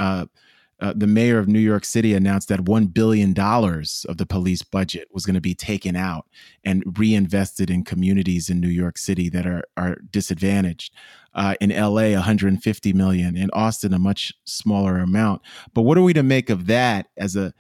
uh, 0.81 0.87
uh 0.87 0.93
the 0.97 1.07
mayor 1.07 1.39
of 1.39 1.49
New 1.49 1.59
York 1.59 1.85
City 1.85 2.15
announced 2.15 2.49
that 2.49 2.69
one 2.69 2.87
billion 2.87 3.33
dollars 3.33 4.07
of 4.09 4.17
the 4.17 4.27
police 4.27 4.63
budget 4.63 5.09
was 5.13 5.27
going 5.27 5.35
to 5.35 5.41
be 5.41 5.55
taken 5.55 5.97
out 5.97 6.27
and 6.65 6.99
reinvested 6.99 7.71
in 7.71 7.85
communities 7.85 8.49
in 8.49 8.61
New 8.61 8.69
York 8.69 8.99
City 8.99 9.29
that 9.29 9.47
are 9.47 9.65
are 9.77 9.97
disadvantaged 10.11 10.95
uh, 11.35 11.55
in 11.61 11.71
LA 11.71 12.15
150 12.15 12.93
million, 12.93 13.37
in 13.37 13.49
Austin 13.53 13.95
a 13.95 13.99
much 13.99 14.33
smaller 14.45 14.99
amount. 14.99 15.43
But 15.73 15.83
what 15.83 15.97
are 15.97 16.03
we 16.03 16.13
to 16.15 16.23
make 16.23 16.51
of 16.51 16.67
that 16.67 17.09
as 17.17 17.37
a 17.37 17.53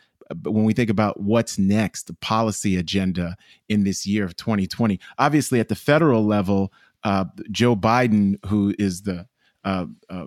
when 0.43 0.65
we 0.65 0.75
think 0.75 0.91
about 0.91 1.21
what's 1.21 1.59
next, 1.59 2.07
the 2.07 2.15
policy 2.15 2.77
agenda 2.77 3.35
in 3.69 3.85
this 3.85 4.07
year 4.07 4.25
of 4.25 4.37
2020? 4.37 5.01
Obviously, 5.19 5.61
at 5.61 5.69
the 5.69 5.75
federal 5.75 6.27
level, 6.27 6.73
uh, 7.05 7.25
Joe 7.51 7.77
Biden, 7.77 8.45
who 8.47 8.75
is 8.79 9.03
the 9.03 9.27
uh, 9.65 9.87
uh 10.11 10.27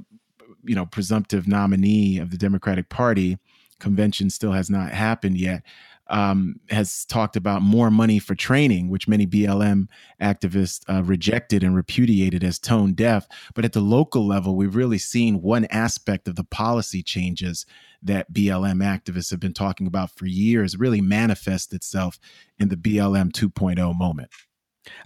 you 0.63 0.75
know 0.75 0.85
presumptive 0.85 1.47
nominee 1.47 2.17
of 2.17 2.31
the 2.31 2.37
Democratic 2.37 2.89
Party, 2.89 3.37
convention 3.79 4.29
still 4.29 4.51
has 4.51 4.69
not 4.69 4.91
happened 4.91 5.37
yet 5.37 5.63
um, 6.11 6.59
has 6.69 7.05
talked 7.05 7.37
about 7.37 7.61
more 7.61 7.89
money 7.89 8.19
for 8.19 8.35
training, 8.35 8.89
which 8.89 9.07
many 9.07 9.25
BLM 9.25 9.87
activists 10.21 10.83
uh, 10.93 11.01
rejected 11.03 11.63
and 11.63 11.73
repudiated 11.73 12.43
as 12.43 12.59
tone 12.59 12.93
deaf. 12.93 13.27
But 13.55 13.63
at 13.63 13.71
the 13.71 13.79
local 13.79 14.27
level, 14.27 14.57
we've 14.57 14.75
really 14.75 14.97
seen 14.97 15.41
one 15.41 15.65
aspect 15.65 16.27
of 16.27 16.35
the 16.35 16.43
policy 16.43 17.01
changes 17.01 17.65
that 18.03 18.33
BLM 18.33 18.83
activists 18.83 19.31
have 19.31 19.39
been 19.39 19.53
talking 19.53 19.87
about 19.87 20.11
for 20.11 20.25
years 20.25 20.77
really 20.77 21.01
manifest 21.01 21.73
itself 21.73 22.19
in 22.59 22.67
the 22.67 22.75
BLM 22.75 23.31
2.0 23.31 23.97
moment. 23.97 24.29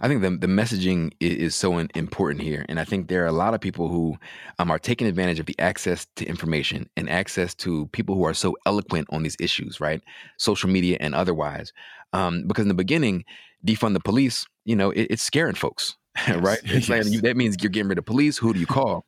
I 0.00 0.08
think 0.08 0.22
the 0.22 0.30
the 0.30 0.46
messaging 0.46 1.12
is, 1.20 1.54
so 1.54 1.78
important 1.78 2.42
here, 2.42 2.64
and 2.68 2.80
I 2.80 2.84
think 2.84 3.08
there 3.08 3.24
are 3.24 3.28
a 3.28 3.32
lot 3.32 3.52
of 3.52 3.60
people 3.60 3.88
who 3.88 4.16
um, 4.58 4.70
are 4.70 4.78
taking 4.78 5.06
advantage 5.06 5.38
of 5.38 5.46
the 5.46 5.58
access 5.58 6.06
to 6.16 6.24
information 6.24 6.88
and 6.96 7.10
access 7.10 7.54
to 7.56 7.86
people 7.88 8.14
who 8.14 8.24
are 8.24 8.34
so 8.34 8.56
eloquent 8.64 9.08
on 9.10 9.22
these 9.22 9.36
issues, 9.38 9.80
right? 9.80 10.02
Social 10.38 10.70
media 10.70 10.96
and 11.00 11.14
otherwise. 11.14 11.72
Um, 12.12 12.46
because 12.46 12.62
in 12.62 12.68
the 12.68 12.74
beginning, 12.74 13.24
defund 13.66 13.92
the 13.92 14.00
police, 14.00 14.46
you 14.64 14.76
know, 14.76 14.90
it, 14.90 15.08
it's 15.10 15.22
scaring 15.22 15.54
folks, 15.54 15.96
yes. 16.26 16.36
right? 16.36 16.60
It's 16.64 16.88
yes. 16.88 17.10
like, 17.10 17.22
that 17.22 17.36
means 17.36 17.56
you're 17.60 17.70
getting 17.70 17.88
rid 17.88 17.98
of 17.98 18.06
police. 18.06 18.38
Who 18.38 18.54
do 18.54 18.60
you 18.60 18.66
call? 18.66 19.06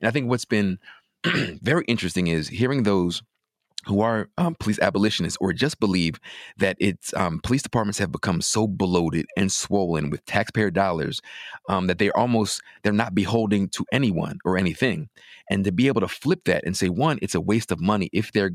And 0.00 0.08
I 0.08 0.10
think 0.10 0.28
what's 0.28 0.44
been 0.44 0.78
very 1.24 1.84
interesting 1.86 2.26
is 2.26 2.48
hearing 2.48 2.82
those 2.82 3.22
who 3.86 4.00
are 4.00 4.28
um, 4.38 4.54
police 4.58 4.78
abolitionists 4.78 5.38
or 5.40 5.52
just 5.52 5.80
believe 5.80 6.20
that 6.58 6.76
it's 6.80 7.14
um, 7.14 7.40
police 7.42 7.62
departments 7.62 7.98
have 7.98 8.12
become 8.12 8.40
so 8.40 8.66
bloated 8.66 9.26
and 9.36 9.50
swollen 9.50 10.10
with 10.10 10.24
taxpayer 10.26 10.70
dollars 10.70 11.20
um, 11.68 11.86
that 11.86 11.98
they're 11.98 12.16
almost 12.16 12.62
they're 12.82 12.92
not 12.92 13.14
beholding 13.14 13.68
to 13.68 13.84
anyone 13.92 14.38
or 14.44 14.56
anything. 14.58 15.08
And 15.50 15.64
to 15.64 15.72
be 15.72 15.88
able 15.88 16.00
to 16.00 16.08
flip 16.08 16.44
that 16.44 16.64
and 16.64 16.76
say 16.76 16.88
one 16.88 17.18
it's 17.22 17.34
a 17.34 17.40
waste 17.40 17.72
of 17.72 17.80
money 17.80 18.10
if 18.12 18.32
they're 18.32 18.52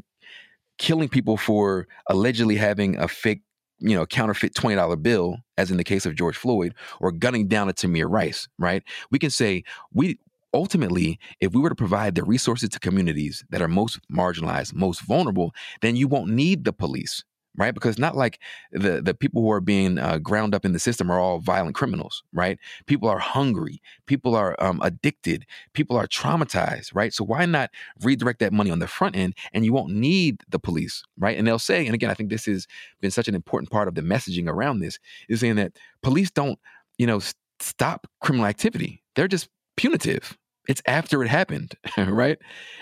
killing 0.77 1.09
people 1.09 1.37
for 1.37 1.87
allegedly 2.09 2.55
having 2.55 2.97
a 2.97 3.07
fake 3.07 3.41
you 3.79 3.95
know 3.95 4.05
counterfeit 4.05 4.53
$20 4.53 5.01
bill 5.01 5.37
as 5.57 5.69
in 5.69 5.77
the 5.77 5.83
case 5.83 6.05
of 6.05 6.15
george 6.15 6.37
floyd 6.37 6.73
or 7.01 7.11
gunning 7.11 7.47
down 7.47 7.69
a 7.69 7.73
tamir 7.73 8.09
rice 8.09 8.47
right? 8.57 8.83
We 9.11 9.19
can 9.19 9.29
say 9.29 9.63
we 9.93 10.19
ultimately, 10.55 11.19
if 11.41 11.53
we 11.53 11.61
were 11.61 11.69
to 11.69 11.75
provide 11.75 12.15
the 12.15 12.23
resources 12.23 12.69
to 12.69 12.79
communities 12.79 13.43
that 13.49 13.61
are 13.61 13.67
most 13.67 13.99
marginalized, 14.09 14.73
most 14.73 15.01
vulnerable, 15.01 15.53
then 15.81 15.95
you 15.95 16.07
won't 16.07 16.29
need 16.29 16.63
the 16.63 16.73
police, 16.73 17.23
right? 17.57 17.73
Because 17.73 17.99
not 17.99 18.15
like 18.15 18.39
the 18.71 19.01
the 19.01 19.13
people 19.13 19.41
who 19.41 19.51
are 19.51 19.59
being 19.59 19.99
uh, 19.99 20.17
ground 20.17 20.55
up 20.55 20.63
in 20.63 20.71
the 20.71 20.79
system 20.79 21.11
are 21.11 21.19
all 21.19 21.39
violent 21.39 21.75
criminals, 21.75 22.23
right? 22.33 22.57
People 22.85 23.09
are 23.09 23.19
hungry, 23.19 23.81
people 24.05 24.33
are 24.33 24.55
um, 24.63 24.79
addicted, 24.81 25.45
people 25.73 25.97
are 25.97 26.07
traumatized, 26.07 26.95
right? 26.95 27.13
So 27.13 27.25
why 27.25 27.45
not 27.45 27.69
redirect 28.01 28.39
that 28.39 28.53
money 28.53 28.71
on 28.71 28.79
the 28.79 28.87
front 28.87 29.15
end, 29.17 29.35
and 29.53 29.65
you 29.65 29.73
won't 29.73 29.93
need 29.93 30.41
the 30.49 30.59
police, 30.59 31.03
right? 31.17 31.37
And 31.37 31.45
they'll 31.45 31.59
say, 31.59 31.85
and 31.85 31.93
again, 31.93 32.09
I 32.09 32.13
think 32.13 32.29
this 32.29 32.45
has 32.45 32.65
been 33.01 33.11
such 33.11 33.27
an 33.27 33.35
important 33.35 33.71
part 33.71 33.89
of 33.89 33.95
the 33.95 34.01
messaging 34.01 34.47
around 34.47 34.79
this 34.79 34.99
is 35.27 35.41
saying 35.41 35.57
that 35.57 35.73
police 36.01 36.31
don't, 36.31 36.57
you 36.97 37.07
know, 37.07 37.19
stop 37.59 38.07
criminal 38.21 38.45
activity; 38.45 39.03
they're 39.15 39.27
just 39.27 39.49
punitive 39.77 40.37
it's 40.67 40.81
after 40.87 41.23
it 41.23 41.27
happened, 41.27 41.75
right? 41.97 42.37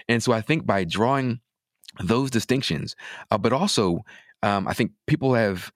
And 0.07 0.21
so 0.21 0.31
I 0.31 0.41
think 0.41 0.65
by 0.65 0.83
drawing 0.83 1.39
those 2.03 2.31
distinctions, 2.31 2.95
uh, 3.31 3.37
but 3.37 3.53
also 3.53 4.03
um, 4.41 4.67
I 4.67 4.73
think 4.73 4.91
people 5.07 5.33
have, 5.35 5.71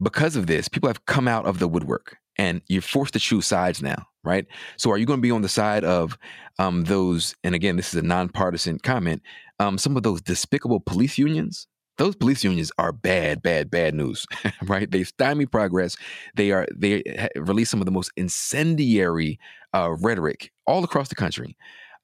because 0.00 0.36
of 0.36 0.46
this, 0.46 0.68
people 0.68 0.88
have 0.88 1.06
come 1.06 1.28
out 1.28 1.46
of 1.46 1.58
the 1.58 1.68
woodwork 1.68 2.16
and 2.38 2.60
you're 2.68 2.82
forced 2.82 3.14
to 3.14 3.18
choose 3.18 3.46
sides 3.46 3.82
now, 3.82 4.06
right? 4.24 4.46
So 4.76 4.90
are 4.90 4.98
you 4.98 5.06
going 5.06 5.18
to 5.18 5.22
be 5.22 5.30
on 5.30 5.42
the 5.42 5.48
side 5.48 5.84
of 5.84 6.18
um, 6.58 6.84
those, 6.84 7.34
and 7.44 7.54
again, 7.54 7.76
this 7.76 7.88
is 7.88 8.02
a 8.02 8.06
nonpartisan 8.06 8.78
comment, 8.78 9.22
um, 9.58 9.78
some 9.78 9.96
of 9.96 10.02
those 10.02 10.20
despicable 10.20 10.80
police 10.80 11.18
unions 11.18 11.66
those 11.98 12.14
police 12.16 12.44
unions 12.44 12.70
are 12.78 12.92
bad, 12.92 13.42
bad, 13.42 13.70
bad 13.70 13.94
news, 13.94 14.26
right? 14.62 14.90
They 14.90 15.04
stymie 15.04 15.46
progress. 15.46 15.96
They 16.34 16.50
are 16.52 16.66
they 16.74 17.28
release 17.36 17.70
some 17.70 17.80
of 17.80 17.86
the 17.86 17.92
most 17.92 18.12
incendiary 18.16 19.38
uh, 19.74 19.92
rhetoric 20.00 20.52
all 20.66 20.84
across 20.84 21.08
the 21.08 21.14
country. 21.14 21.56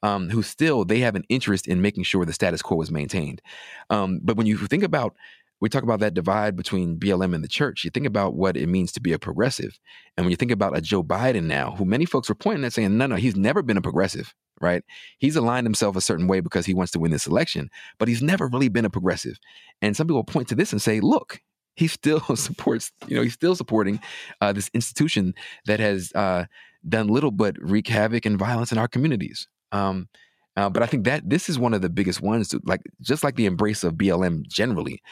Um, 0.04 0.30
who 0.30 0.42
still 0.42 0.84
they 0.84 0.98
have 0.98 1.14
an 1.14 1.22
interest 1.28 1.68
in 1.68 1.80
making 1.80 2.02
sure 2.02 2.24
the 2.24 2.32
status 2.32 2.60
quo 2.60 2.80
is 2.82 2.90
maintained. 2.90 3.40
Um, 3.88 4.18
but 4.20 4.36
when 4.36 4.48
you 4.48 4.56
think 4.56 4.82
about 4.82 5.14
we 5.60 5.68
talk 5.68 5.84
about 5.84 6.00
that 6.00 6.12
divide 6.12 6.56
between 6.56 6.98
BLM 6.98 7.36
and 7.36 7.44
the 7.44 7.48
church. 7.48 7.84
You 7.84 7.90
think 7.90 8.04
about 8.04 8.34
what 8.34 8.56
it 8.56 8.66
means 8.66 8.90
to 8.92 9.00
be 9.00 9.12
a 9.12 9.18
progressive. 9.18 9.78
And 10.16 10.26
when 10.26 10.32
you 10.32 10.36
think 10.36 10.50
about 10.50 10.76
a 10.76 10.80
Joe 10.80 11.04
Biden 11.04 11.44
now, 11.44 11.70
who 11.70 11.84
many 11.84 12.04
folks 12.04 12.28
are 12.28 12.34
pointing 12.34 12.64
at 12.64 12.72
saying, 12.72 12.98
no, 12.98 13.06
no, 13.06 13.14
he's 13.14 13.36
never 13.36 13.62
been 13.62 13.76
a 13.76 13.80
progressive 13.80 14.34
right? 14.62 14.82
He's 15.18 15.36
aligned 15.36 15.66
himself 15.66 15.96
a 15.96 16.00
certain 16.00 16.28
way 16.28 16.40
because 16.40 16.64
he 16.64 16.74
wants 16.74 16.92
to 16.92 16.98
win 16.98 17.10
this 17.10 17.26
election, 17.26 17.70
but 17.98 18.08
he's 18.08 18.22
never 18.22 18.46
really 18.46 18.68
been 18.68 18.84
a 18.84 18.90
progressive. 18.90 19.38
And 19.80 19.96
some 19.96 20.06
people 20.06 20.24
point 20.24 20.48
to 20.48 20.54
this 20.54 20.72
and 20.72 20.80
say, 20.80 21.00
look, 21.00 21.40
he 21.74 21.88
still 21.88 22.20
supports, 22.36 22.92
you 23.06 23.16
know, 23.16 23.22
he's 23.22 23.34
still 23.34 23.56
supporting 23.56 24.00
uh, 24.40 24.52
this 24.52 24.70
institution 24.72 25.34
that 25.66 25.80
has 25.80 26.12
uh, 26.14 26.46
done 26.88 27.08
little 27.08 27.30
but 27.30 27.56
wreak 27.60 27.88
havoc 27.88 28.24
and 28.26 28.38
violence 28.38 28.72
in 28.72 28.78
our 28.78 28.88
communities. 28.88 29.48
Um, 29.72 30.08
uh, 30.56 30.68
but 30.68 30.82
I 30.82 30.86
think 30.86 31.04
that 31.04 31.28
this 31.28 31.48
is 31.48 31.58
one 31.58 31.72
of 31.72 31.80
the 31.80 31.88
biggest 31.88 32.20
ones, 32.20 32.48
to, 32.48 32.60
like 32.64 32.82
just 33.00 33.24
like 33.24 33.36
the 33.36 33.46
embrace 33.46 33.84
of 33.84 33.94
BLM 33.94 34.46
generally, 34.46 35.02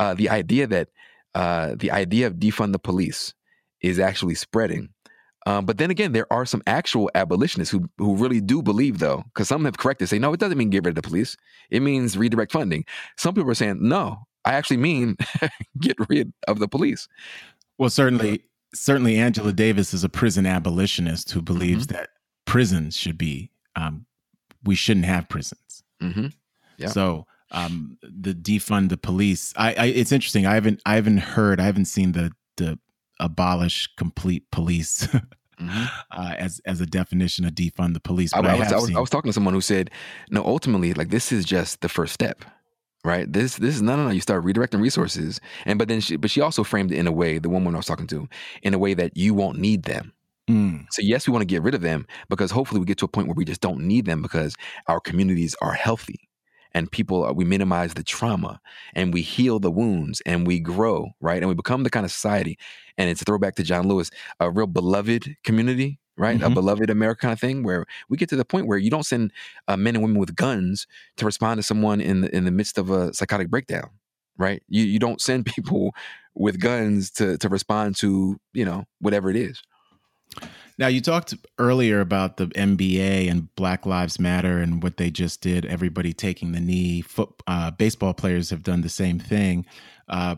uh, 0.00 0.14
the 0.14 0.28
idea 0.28 0.66
that 0.66 0.88
uh, 1.34 1.76
the 1.78 1.90
idea 1.92 2.26
of 2.26 2.34
defund 2.34 2.72
the 2.72 2.78
police 2.78 3.32
is 3.80 3.98
actually 4.00 4.34
spreading. 4.34 4.88
Um, 5.46 5.64
but 5.64 5.78
then 5.78 5.90
again, 5.90 6.12
there 6.12 6.30
are 6.32 6.44
some 6.44 6.62
actual 6.66 7.10
abolitionists 7.14 7.70
who 7.70 7.88
who 7.98 8.16
really 8.16 8.40
do 8.40 8.62
believe, 8.62 8.98
though, 8.98 9.24
because 9.24 9.48
some 9.48 9.64
have 9.64 9.78
corrected, 9.78 10.08
say, 10.08 10.18
no, 10.18 10.32
it 10.32 10.40
doesn't 10.40 10.58
mean 10.58 10.70
get 10.70 10.84
rid 10.84 10.90
of 10.90 11.02
the 11.02 11.08
police. 11.08 11.36
It 11.70 11.80
means 11.80 12.18
redirect 12.18 12.52
funding. 12.52 12.84
Some 13.16 13.34
people 13.34 13.50
are 13.50 13.54
saying, 13.54 13.78
no, 13.80 14.18
I 14.44 14.54
actually 14.54 14.78
mean 14.78 15.16
get 15.80 15.96
rid 16.08 16.32
of 16.46 16.58
the 16.58 16.68
police. 16.68 17.08
Well, 17.78 17.90
certainly, 17.90 18.42
certainly, 18.74 19.16
Angela 19.18 19.52
Davis 19.52 19.94
is 19.94 20.04
a 20.04 20.08
prison 20.08 20.46
abolitionist 20.46 21.30
who 21.30 21.40
believes 21.40 21.86
mm-hmm. 21.86 21.96
that 21.96 22.10
prisons 22.44 22.96
should 22.96 23.16
be. 23.16 23.50
Um, 23.76 24.06
we 24.64 24.74
shouldn't 24.74 25.06
have 25.06 25.28
prisons. 25.28 25.84
Mm-hmm. 26.02 26.26
Yeah. 26.78 26.88
So 26.88 27.26
um, 27.50 27.98
the 28.02 28.34
defund 28.34 28.88
the 28.88 28.96
police. 28.96 29.52
I, 29.56 29.74
I, 29.74 29.84
it's 29.86 30.12
interesting. 30.12 30.46
I 30.46 30.54
haven't 30.54 30.80
I 30.84 30.96
haven't 30.96 31.18
heard. 31.18 31.60
I 31.60 31.64
haven't 31.64 31.86
seen 31.86 32.12
the 32.12 32.32
the 32.56 32.78
abolish 33.20 33.88
complete 33.96 34.50
police 34.50 35.06
mm-hmm. 35.60 35.84
uh, 36.10 36.34
as 36.38 36.60
as 36.66 36.80
a 36.80 36.86
definition 36.86 37.44
of 37.44 37.52
defund 37.52 37.94
the 37.94 38.00
police. 38.00 38.32
I, 38.32 38.38
I, 38.40 38.54
was, 38.54 38.72
I, 38.72 38.76
was, 38.76 38.96
I 38.96 39.00
was 39.00 39.10
talking 39.10 39.28
to 39.28 39.32
someone 39.32 39.54
who 39.54 39.60
said, 39.60 39.90
no, 40.30 40.44
ultimately, 40.44 40.94
like 40.94 41.10
this 41.10 41.32
is 41.32 41.44
just 41.44 41.80
the 41.80 41.88
first 41.88 42.12
step 42.14 42.44
right? 43.04 43.32
This 43.32 43.56
this 43.56 43.76
is 43.76 43.82
no 43.82 43.96
no 43.96 44.04
no. 44.04 44.10
You 44.10 44.20
start 44.20 44.44
redirecting 44.44 44.82
resources, 44.82 45.40
and 45.64 45.78
but 45.78 45.88
then 45.88 46.00
she 46.00 46.16
but 46.16 46.30
she 46.30 46.40
also 46.40 46.64
framed 46.64 46.92
it 46.92 46.98
in 46.98 47.06
a 47.06 47.12
way 47.12 47.38
the 47.38 47.48
woman 47.48 47.74
I 47.74 47.78
was 47.78 47.86
talking 47.86 48.06
to 48.08 48.28
in 48.62 48.74
a 48.74 48.78
way 48.78 48.94
that 48.94 49.16
you 49.16 49.34
won't 49.34 49.58
need 49.58 49.84
them. 49.84 50.12
Mm. 50.48 50.86
So 50.90 51.02
yes, 51.02 51.26
we 51.26 51.32
want 51.32 51.42
to 51.42 51.46
get 51.46 51.62
rid 51.62 51.74
of 51.74 51.82
them 51.82 52.06
because 52.28 52.50
hopefully 52.50 52.80
we 52.80 52.86
get 52.86 52.98
to 52.98 53.04
a 53.04 53.08
point 53.08 53.28
where 53.28 53.34
we 53.34 53.44
just 53.44 53.60
don't 53.60 53.80
need 53.80 54.06
them 54.06 54.22
because 54.22 54.56
our 54.86 54.98
communities 54.98 55.54
are 55.60 55.72
healthy 55.72 56.28
and 56.74 56.90
people 56.90 57.24
uh, 57.24 57.32
we 57.32 57.44
minimize 57.44 57.94
the 57.94 58.02
trauma 58.02 58.60
and 58.94 59.12
we 59.12 59.22
heal 59.22 59.58
the 59.58 59.70
wounds 59.70 60.20
and 60.26 60.46
we 60.46 60.60
grow 60.60 61.10
right 61.20 61.38
and 61.38 61.48
we 61.48 61.54
become 61.54 61.82
the 61.82 61.90
kind 61.90 62.04
of 62.04 62.12
society 62.12 62.58
and 62.96 63.10
it's 63.10 63.22
a 63.22 63.24
throwback 63.24 63.54
to 63.56 63.62
John 63.62 63.88
Lewis 63.88 64.10
a 64.40 64.50
real 64.50 64.66
beloved 64.66 65.36
community 65.44 65.98
right? 66.18 66.36
Mm-hmm. 66.36 66.52
A 66.52 66.54
beloved 66.54 66.90
America 66.90 67.22
kind 67.22 67.32
of 67.32 67.40
thing 67.40 67.62
where 67.62 67.86
we 68.08 68.16
get 68.16 68.28
to 68.30 68.36
the 68.36 68.44
point 68.44 68.66
where 68.66 68.76
you 68.76 68.90
don't 68.90 69.06
send 69.06 69.32
uh, 69.68 69.76
men 69.76 69.94
and 69.94 70.02
women 70.02 70.18
with 70.18 70.34
guns 70.34 70.86
to 71.16 71.24
respond 71.24 71.58
to 71.58 71.62
someone 71.62 72.00
in 72.00 72.22
the, 72.22 72.36
in 72.36 72.44
the 72.44 72.50
midst 72.50 72.76
of 72.76 72.90
a 72.90 73.14
psychotic 73.14 73.48
breakdown, 73.48 73.88
right? 74.36 74.62
You 74.68 74.84
you 74.84 74.98
don't 74.98 75.20
send 75.20 75.46
people 75.54 75.94
with 76.34 76.60
guns 76.60 77.10
to 77.12 77.38
to 77.38 77.48
respond 77.48 77.96
to 77.96 78.38
you 78.52 78.64
know 78.64 78.84
whatever 79.00 79.30
it 79.30 79.36
is. 79.36 79.62
Now 80.78 80.86
you 80.86 81.00
talked 81.00 81.34
earlier 81.58 82.00
about 82.00 82.36
the 82.36 82.46
NBA 82.46 83.28
and 83.28 83.52
Black 83.56 83.84
Lives 83.84 84.20
Matter 84.20 84.58
and 84.58 84.80
what 84.80 84.96
they 84.96 85.10
just 85.10 85.40
did. 85.40 85.66
Everybody 85.66 86.12
taking 86.12 86.52
the 86.52 86.60
knee. 86.60 87.00
Foot, 87.02 87.30
uh, 87.48 87.72
baseball 87.72 88.14
players 88.14 88.50
have 88.50 88.62
done 88.62 88.82
the 88.82 88.88
same 88.88 89.18
thing. 89.18 89.66
Uh, 90.08 90.36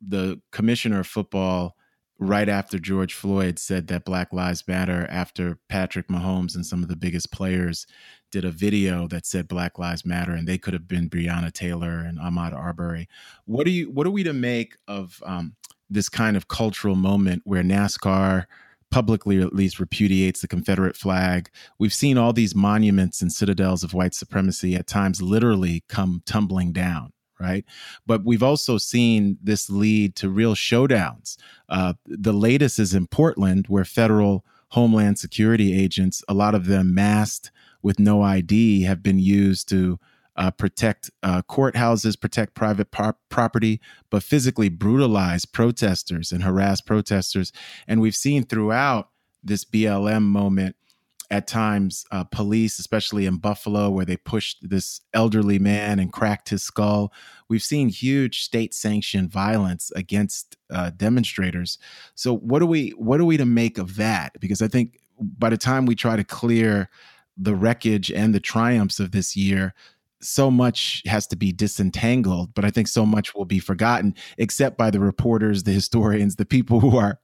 the 0.00 0.40
commissioner 0.52 1.00
of 1.00 1.08
football 1.08 1.76
right 2.20 2.48
after 2.48 2.78
George 2.78 3.14
Floyd 3.14 3.58
said 3.58 3.88
that 3.88 4.04
Black 4.04 4.32
Lives 4.32 4.68
Matter, 4.68 5.08
after 5.10 5.58
Patrick 5.68 6.06
Mahomes 6.06 6.54
and 6.54 6.64
some 6.64 6.82
of 6.82 6.88
the 6.88 6.96
biggest 6.96 7.32
players 7.32 7.86
did 8.30 8.44
a 8.44 8.50
video 8.50 9.08
that 9.08 9.26
said 9.26 9.48
Black 9.48 9.78
Lives 9.78 10.04
Matter, 10.04 10.32
and 10.32 10.46
they 10.46 10.58
could 10.58 10.74
have 10.74 10.86
been 10.86 11.10
Breonna 11.10 11.50
Taylor 11.52 11.98
and 11.98 12.18
Ahmaud 12.18 12.54
Arbery. 12.54 13.08
What 13.46 13.64
do 13.64 13.72
you 13.72 13.90
what 13.90 14.06
are 14.06 14.10
we 14.12 14.22
to 14.22 14.34
make 14.34 14.76
of 14.86 15.20
um, 15.26 15.56
this 15.88 16.08
kind 16.08 16.36
of 16.36 16.46
cultural 16.46 16.94
moment 16.94 17.42
where 17.44 17.64
NASCAR 17.64 18.44
publicly 18.90 19.40
at 19.40 19.54
least 19.54 19.80
repudiates 19.80 20.40
the 20.40 20.48
Confederate 20.48 20.96
flag. 20.96 21.50
We've 21.78 21.94
seen 21.94 22.18
all 22.18 22.32
these 22.32 22.54
monuments 22.54 23.22
and 23.22 23.32
citadels 23.32 23.84
of 23.84 23.94
white 23.94 24.14
supremacy 24.14 24.74
at 24.74 24.86
times 24.86 25.22
literally 25.22 25.84
come 25.88 26.22
tumbling 26.26 26.72
down 26.72 27.12
right? 27.40 27.64
But 28.06 28.24
we've 28.24 28.42
also 28.42 28.76
seen 28.76 29.38
this 29.42 29.70
lead 29.70 30.14
to 30.16 30.28
real 30.28 30.54
showdowns. 30.54 31.38
Uh, 31.70 31.94
the 32.04 32.34
latest 32.34 32.78
is 32.78 32.92
in 32.92 33.06
Portland, 33.06 33.64
where 33.68 33.86
federal 33.86 34.44
Homeland 34.68 35.18
Security 35.18 35.78
agents, 35.78 36.22
a 36.28 36.34
lot 36.34 36.54
of 36.54 36.66
them 36.66 36.94
masked 36.94 37.50
with 37.82 37.98
no 37.98 38.22
ID, 38.22 38.82
have 38.82 39.02
been 39.02 39.18
used 39.18 39.68
to 39.70 39.98
uh, 40.40 40.50
protect 40.50 41.10
uh, 41.22 41.42
courthouses, 41.42 42.18
protect 42.18 42.54
private 42.54 42.90
par- 42.90 43.16
property, 43.28 43.78
but 44.08 44.22
physically 44.22 44.70
brutalize 44.70 45.44
protesters 45.44 46.32
and 46.32 46.42
harass 46.42 46.80
protesters. 46.80 47.52
And 47.86 48.00
we've 48.00 48.16
seen 48.16 48.44
throughout 48.44 49.10
this 49.44 49.66
BLM 49.66 50.22
moment 50.22 50.76
at 51.30 51.46
times 51.46 52.06
uh, 52.10 52.24
police, 52.24 52.78
especially 52.78 53.26
in 53.26 53.36
Buffalo, 53.36 53.90
where 53.90 54.06
they 54.06 54.16
pushed 54.16 54.68
this 54.68 55.02
elderly 55.12 55.58
man 55.58 55.98
and 55.98 56.10
cracked 56.10 56.48
his 56.48 56.62
skull. 56.62 57.12
We've 57.50 57.62
seen 57.62 57.90
huge 57.90 58.40
state-sanctioned 58.40 59.30
violence 59.30 59.92
against 59.94 60.56
uh, 60.70 60.90
demonstrators. 60.96 61.78
So, 62.14 62.34
what 62.34 62.62
are 62.62 62.66
we 62.66 62.90
what 62.90 63.20
are 63.20 63.26
we 63.26 63.36
to 63.36 63.44
make 63.44 63.76
of 63.76 63.96
that? 63.96 64.40
Because 64.40 64.62
I 64.62 64.68
think 64.68 64.98
by 65.20 65.50
the 65.50 65.58
time 65.58 65.84
we 65.84 65.94
try 65.94 66.16
to 66.16 66.24
clear 66.24 66.88
the 67.36 67.54
wreckage 67.54 68.10
and 68.10 68.34
the 68.34 68.40
triumphs 68.40 68.98
of 68.98 69.12
this 69.12 69.36
year, 69.36 69.74
so 70.22 70.50
much 70.50 71.02
has 71.06 71.26
to 71.28 71.36
be 71.36 71.52
disentangled, 71.52 72.54
but 72.54 72.64
I 72.64 72.70
think 72.70 72.88
so 72.88 73.06
much 73.06 73.34
will 73.34 73.44
be 73.44 73.58
forgotten, 73.58 74.14
except 74.38 74.76
by 74.76 74.90
the 74.90 75.00
reporters, 75.00 75.62
the 75.62 75.72
historians, 75.72 76.36
the 76.36 76.44
people 76.44 76.80
who 76.80 76.96
are 76.96 77.18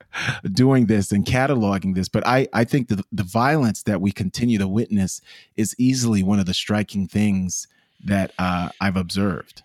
doing 0.53 0.87
this 0.87 1.13
and 1.13 1.25
cataloging 1.25 1.95
this. 1.95 2.09
But 2.09 2.27
I, 2.27 2.49
I 2.53 2.65
think 2.65 2.89
the, 2.89 3.03
the 3.13 3.23
violence 3.23 3.83
that 3.85 4.01
we 4.01 4.13
continue 4.13 4.59
to 4.59 4.69
witness 4.69 5.21
is 5.57 5.75
easily 5.79 6.23
one 6.23 6.39
of 6.39 6.47
the 6.47 6.55
striking 6.55 7.07
things 7.07 7.69
that 8.05 8.33
uh, 8.39 8.71
I've 8.81 8.97
observed. 8.97 9.63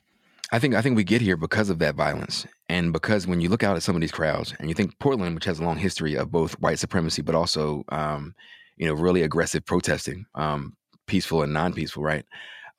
I 0.54 0.60
think 0.60 0.76
I 0.76 0.82
think 0.82 0.98
we 0.98 1.06
get 1.06 1.22
here 1.22 1.38
because 1.38 1.70
of 1.70 1.80
that 1.80 1.96
violence, 1.96 2.46
and 2.68 2.92
because 2.92 3.26
when 3.26 3.40
you 3.40 3.48
look 3.48 3.64
out 3.64 3.78
at 3.78 3.84
some 3.84 3.96
of 3.96 4.02
these 4.02 4.12
crowds, 4.12 4.54
and 4.60 4.68
you 4.68 4.76
think 4.76 5.00
Portland, 5.00 5.34
which 5.34 5.46
has 5.46 5.60
a 5.60 5.64
long 5.64 5.78
history 5.78 6.16
of 6.16 6.30
both 6.30 6.60
white 6.60 6.78
supremacy, 6.78 7.22
but 7.22 7.36
also 7.36 7.86
um, 7.88 8.36
you 8.76 8.86
know 8.86 8.94
really 8.94 9.22
aggressive 9.22 9.66
protesting, 9.66 10.26
um, 10.36 10.76
peaceful 11.08 11.42
and 11.44 11.54
non-peaceful, 11.54 12.04
right? 12.04 12.26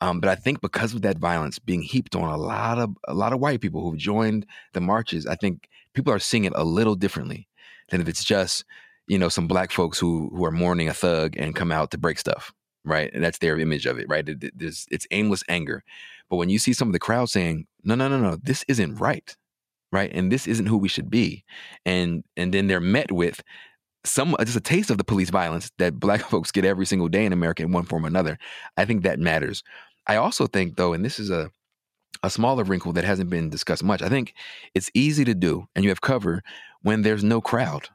Um, 0.03 0.18
but 0.18 0.28
I 0.28 0.34
think 0.34 0.61
because 0.61 0.94
of 0.94 1.03
that 1.03 1.18
violence 1.18 1.61
being 1.61 1.80
heaped 1.80 2.16
on 2.16 2.28
a 2.28 2.36
lot 2.36 2.80
of 2.80 2.96
a 3.07 3.14
lot 3.14 3.32
of 3.32 3.38
white 3.38 3.61
people 3.61 3.82
who've 3.82 3.96
joined 3.96 4.46
the 4.72 4.80
marches, 4.80 5.28
I 5.28 5.36
think 5.36 5.68
people 5.94 6.12
are 6.12 6.18
seeing 6.18 6.44
it 6.44 6.53
a 6.57 6.64
little 6.64 6.96
differently 6.96 7.46
than 7.88 8.00
if 8.00 8.09
it's 8.09 8.24
just 8.24 8.64
you 9.07 9.16
know 9.16 9.28
some 9.28 9.46
black 9.46 9.70
folks 9.70 10.00
who 10.00 10.28
who 10.34 10.44
are 10.44 10.50
mourning 10.50 10.88
a 10.88 10.92
thug 10.92 11.36
and 11.36 11.55
come 11.55 11.70
out 11.70 11.92
to 11.92 11.98
break 11.98 12.18
stuff, 12.18 12.53
right? 12.84 13.12
And 13.14 13.22
that's 13.22 13.38
their 13.38 13.57
image 13.61 13.86
of 13.86 14.00
it, 14.00 14.09
right? 14.09 14.28
It, 14.28 14.42
it, 14.42 14.55
it's, 14.59 14.88
it's 14.90 15.07
aimless 15.12 15.44
anger. 15.48 15.84
But 16.28 16.36
when 16.36 16.48
you 16.48 16.59
see 16.59 16.72
some 16.72 16.88
of 16.88 16.94
the 16.94 16.98
crowd 16.98 17.30
saying, 17.30 17.68
"No, 17.84 17.94
no, 17.94 18.09
no, 18.09 18.18
no, 18.18 18.36
this 18.42 18.64
isn't 18.66 18.96
right," 18.96 19.36
right, 19.92 20.11
and 20.12 20.32
this 20.32 20.48
isn't 20.48 20.66
who 20.66 20.78
we 20.78 20.88
should 20.88 21.11
be, 21.11 21.44
and 21.86 22.24
and 22.36 22.53
then 22.53 22.66
they're 22.66 22.80
met 22.80 23.12
with 23.12 23.40
some 24.05 24.34
just 24.40 24.57
a 24.57 24.61
taste 24.61 24.90
of 24.90 24.98
the 24.98 25.05
police 25.05 25.30
violence 25.30 25.70
that 25.78 26.00
black 26.00 26.20
folks 26.30 26.50
get 26.50 26.64
every 26.64 26.86
single 26.86 27.09
day 27.09 27.24
in 27.24 27.32
America 27.32 27.62
in 27.62 27.72
one 27.72 27.84
form 27.84 28.05
or 28.05 28.09
another. 28.09 28.38
I 28.76 28.84
think 28.84 29.03
that 29.05 29.18
matters. 29.18 29.62
I 30.07 30.16
also 30.16 30.46
think 30.46 30.76
though, 30.76 30.92
and 30.92 31.05
this 31.05 31.18
is 31.18 31.30
a 31.30 31.50
a 32.22 32.30
smaller 32.30 32.64
wrinkle 32.64 32.92
that 32.92 33.05
hasn't 33.05 33.30
been 33.30 33.50
discussed 33.50 33.82
much. 33.82 34.03
I 34.03 34.09
think 34.09 34.34
it's 34.74 34.90
easy 34.94 35.24
to 35.24 35.34
do, 35.34 35.66
and 35.74 35.84
you 35.84 35.90
have 35.90 36.00
cover 36.00 36.42
when 36.82 37.03
there's 37.03 37.24
no 37.24 37.40
crowd, 37.40 37.88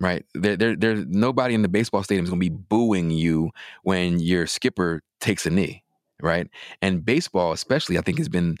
right? 0.00 0.24
There, 0.34 0.56
there, 0.56 0.76
there's 0.76 1.06
nobody 1.06 1.54
in 1.54 1.62
the 1.62 1.68
baseball 1.68 2.02
stadium 2.02 2.24
is 2.24 2.30
going 2.30 2.40
to 2.40 2.50
be 2.50 2.56
booing 2.68 3.10
you 3.10 3.50
when 3.82 4.20
your 4.20 4.46
skipper 4.46 5.02
takes 5.20 5.46
a 5.46 5.50
knee, 5.50 5.82
right? 6.20 6.48
And 6.82 7.04
baseball, 7.04 7.52
especially, 7.52 7.96
I 7.96 8.02
think 8.02 8.18
has 8.18 8.28
been 8.28 8.56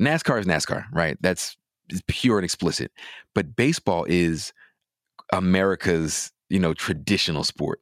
NASCAR 0.00 0.40
is 0.40 0.46
NASCAR, 0.46 0.84
right? 0.92 1.16
That's 1.20 1.56
pure 2.06 2.38
and 2.38 2.44
explicit. 2.44 2.92
But 3.34 3.56
baseball 3.56 4.04
is 4.08 4.52
America's, 5.32 6.32
you 6.48 6.58
know, 6.58 6.72
traditional 6.72 7.44
sport, 7.44 7.80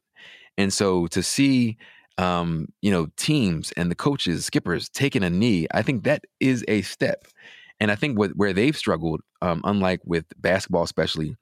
and 0.57 0.73
so 0.73 1.07
to 1.07 1.23
see 1.23 1.77
um, 2.17 2.67
you 2.81 2.91
know, 2.91 3.07
teams 3.17 3.71
and 3.73 3.91
the 3.91 3.95
coaches, 3.95 4.45
skippers 4.45 4.89
taking 4.89 5.23
a 5.23 5.29
knee, 5.29 5.67
I 5.73 5.81
think 5.81 6.03
that 6.03 6.25
is 6.39 6.63
a 6.67 6.81
step. 6.81 7.25
And 7.79 7.91
I 7.91 7.95
think 7.95 8.17
what 8.17 8.31
where 8.31 8.53
they've 8.53 8.75
struggled, 8.75 9.21
um, 9.41 9.61
unlike 9.63 10.01
with 10.05 10.25
basketball, 10.37 10.83
especially, 10.83 11.35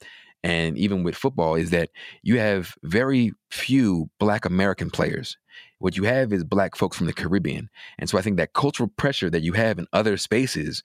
and 0.43 0.77
even 0.77 1.03
with 1.03 1.15
football, 1.15 1.55
is 1.55 1.69
that 1.69 1.89
you 2.23 2.39
have 2.39 2.75
very 2.83 3.31
few 3.51 4.09
Black 4.19 4.45
American 4.45 4.89
players. 4.89 5.37
What 5.79 5.95
you 5.95 6.03
have 6.03 6.33
is 6.33 6.43
Black 6.43 6.75
folks 6.75 6.97
from 6.97 7.07
the 7.07 7.13
Caribbean, 7.13 7.69
and 7.97 8.09
so 8.09 8.17
I 8.17 8.21
think 8.21 8.37
that 8.37 8.53
cultural 8.53 8.91
pressure 8.97 9.29
that 9.29 9.43
you 9.43 9.53
have 9.53 9.79
in 9.79 9.87
other 9.93 10.17
spaces, 10.17 10.83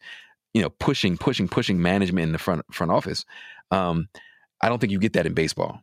you 0.54 0.62
know, 0.62 0.70
pushing, 0.70 1.16
pushing, 1.16 1.48
pushing 1.48 1.82
management 1.82 2.24
in 2.24 2.32
the 2.32 2.38
front 2.38 2.62
front 2.72 2.92
office. 2.92 3.24
Um, 3.72 4.08
I 4.62 4.68
don't 4.68 4.78
think 4.78 4.92
you 4.92 4.98
get 4.98 5.14
that 5.14 5.26
in 5.26 5.34
baseball. 5.34 5.82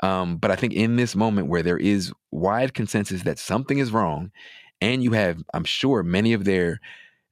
Um, 0.00 0.36
but 0.36 0.50
I 0.50 0.56
think 0.56 0.72
in 0.72 0.96
this 0.96 1.16
moment 1.16 1.48
where 1.48 1.62
there 1.62 1.76
is 1.78 2.12
wide 2.30 2.74
consensus 2.74 3.22
that 3.22 3.38
something 3.38 3.78
is 3.78 3.92
wrong, 3.92 4.30
and 4.80 5.02
you 5.02 5.12
have, 5.12 5.42
I'm 5.52 5.64
sure, 5.64 6.02
many 6.02 6.32
of 6.32 6.44
their 6.44 6.80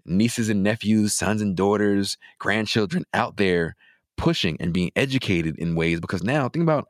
nieces 0.04 0.48
and 0.48 0.62
nephews, 0.62 1.14
sons 1.14 1.42
and 1.42 1.56
daughters, 1.56 2.16
grandchildren 2.38 3.04
out 3.14 3.36
there 3.36 3.76
pushing 4.16 4.56
and 4.60 4.72
being 4.72 4.90
educated 4.96 5.56
in 5.58 5.76
ways. 5.76 6.00
Because 6.00 6.22
now, 6.22 6.48
think 6.48 6.62
about, 6.62 6.88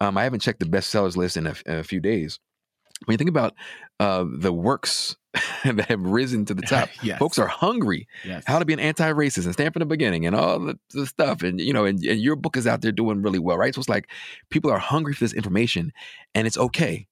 um, 0.00 0.16
I 0.16 0.24
haven't 0.24 0.40
checked 0.40 0.60
the 0.60 0.66
bestsellers 0.66 1.16
list 1.16 1.36
in 1.36 1.46
a, 1.46 1.54
in 1.66 1.76
a 1.76 1.84
few 1.84 2.00
days. 2.00 2.38
When 3.04 3.14
you 3.14 3.18
think 3.18 3.30
about 3.30 3.54
uh, 4.00 4.24
the 4.30 4.52
works 4.52 5.16
that 5.64 5.86
have 5.88 6.00
risen 6.00 6.44
to 6.46 6.54
the 6.54 6.62
top. 6.68 6.88
yes. 7.02 7.18
Folks 7.18 7.38
are 7.38 7.46
hungry. 7.46 8.06
Yes. 8.24 8.44
How 8.46 8.58
to 8.58 8.64
be 8.64 8.72
an 8.72 8.80
anti-racist 8.80 9.44
and 9.44 9.52
Stamped 9.52 9.74
from 9.74 9.80
the 9.80 9.86
beginning 9.86 10.26
and 10.26 10.36
all 10.36 10.58
the, 10.58 10.78
the 10.90 11.06
stuff. 11.06 11.42
And 11.42 11.60
you 11.60 11.72
know, 11.72 11.84
and, 11.84 12.02
and, 12.04 12.20
your 12.20 12.36
book 12.36 12.56
is 12.56 12.66
out 12.66 12.80
there 12.80 12.92
doing 12.92 13.22
really 13.22 13.38
well, 13.38 13.58
right? 13.58 13.74
So 13.74 13.80
it's 13.80 13.88
like 13.88 14.08
people 14.50 14.70
are 14.70 14.78
hungry 14.78 15.14
for 15.14 15.24
this 15.24 15.32
information, 15.32 15.92
and 16.34 16.46
it's 16.46 16.58
okay 16.58 17.08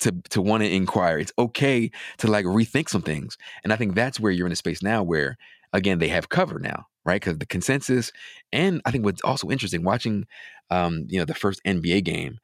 to 0.00 0.12
to 0.30 0.42
want 0.42 0.62
to 0.62 0.72
inquire. 0.72 1.18
It's 1.18 1.32
okay 1.38 1.90
to 2.18 2.26
like 2.26 2.46
rethink 2.46 2.88
some 2.88 3.02
things. 3.02 3.36
And 3.62 3.72
I 3.72 3.76
think 3.76 3.94
that's 3.94 4.20
where 4.20 4.32
you're 4.32 4.46
in 4.46 4.52
a 4.52 4.56
space 4.56 4.82
now 4.82 5.02
where 5.02 5.36
again 5.72 5.98
they 5.98 6.08
have 6.08 6.28
cover 6.28 6.58
now, 6.58 6.86
right? 7.04 7.20
Because 7.20 7.38
the 7.38 7.46
consensus, 7.46 8.12
and 8.52 8.80
I 8.84 8.90
think 8.90 9.04
what's 9.04 9.22
also 9.22 9.50
interesting 9.50 9.84
watching, 9.84 10.26
um, 10.70 11.06
you 11.08 11.18
know, 11.18 11.24
the 11.24 11.34
first 11.34 11.62
NBA 11.64 12.04
game. 12.04 12.38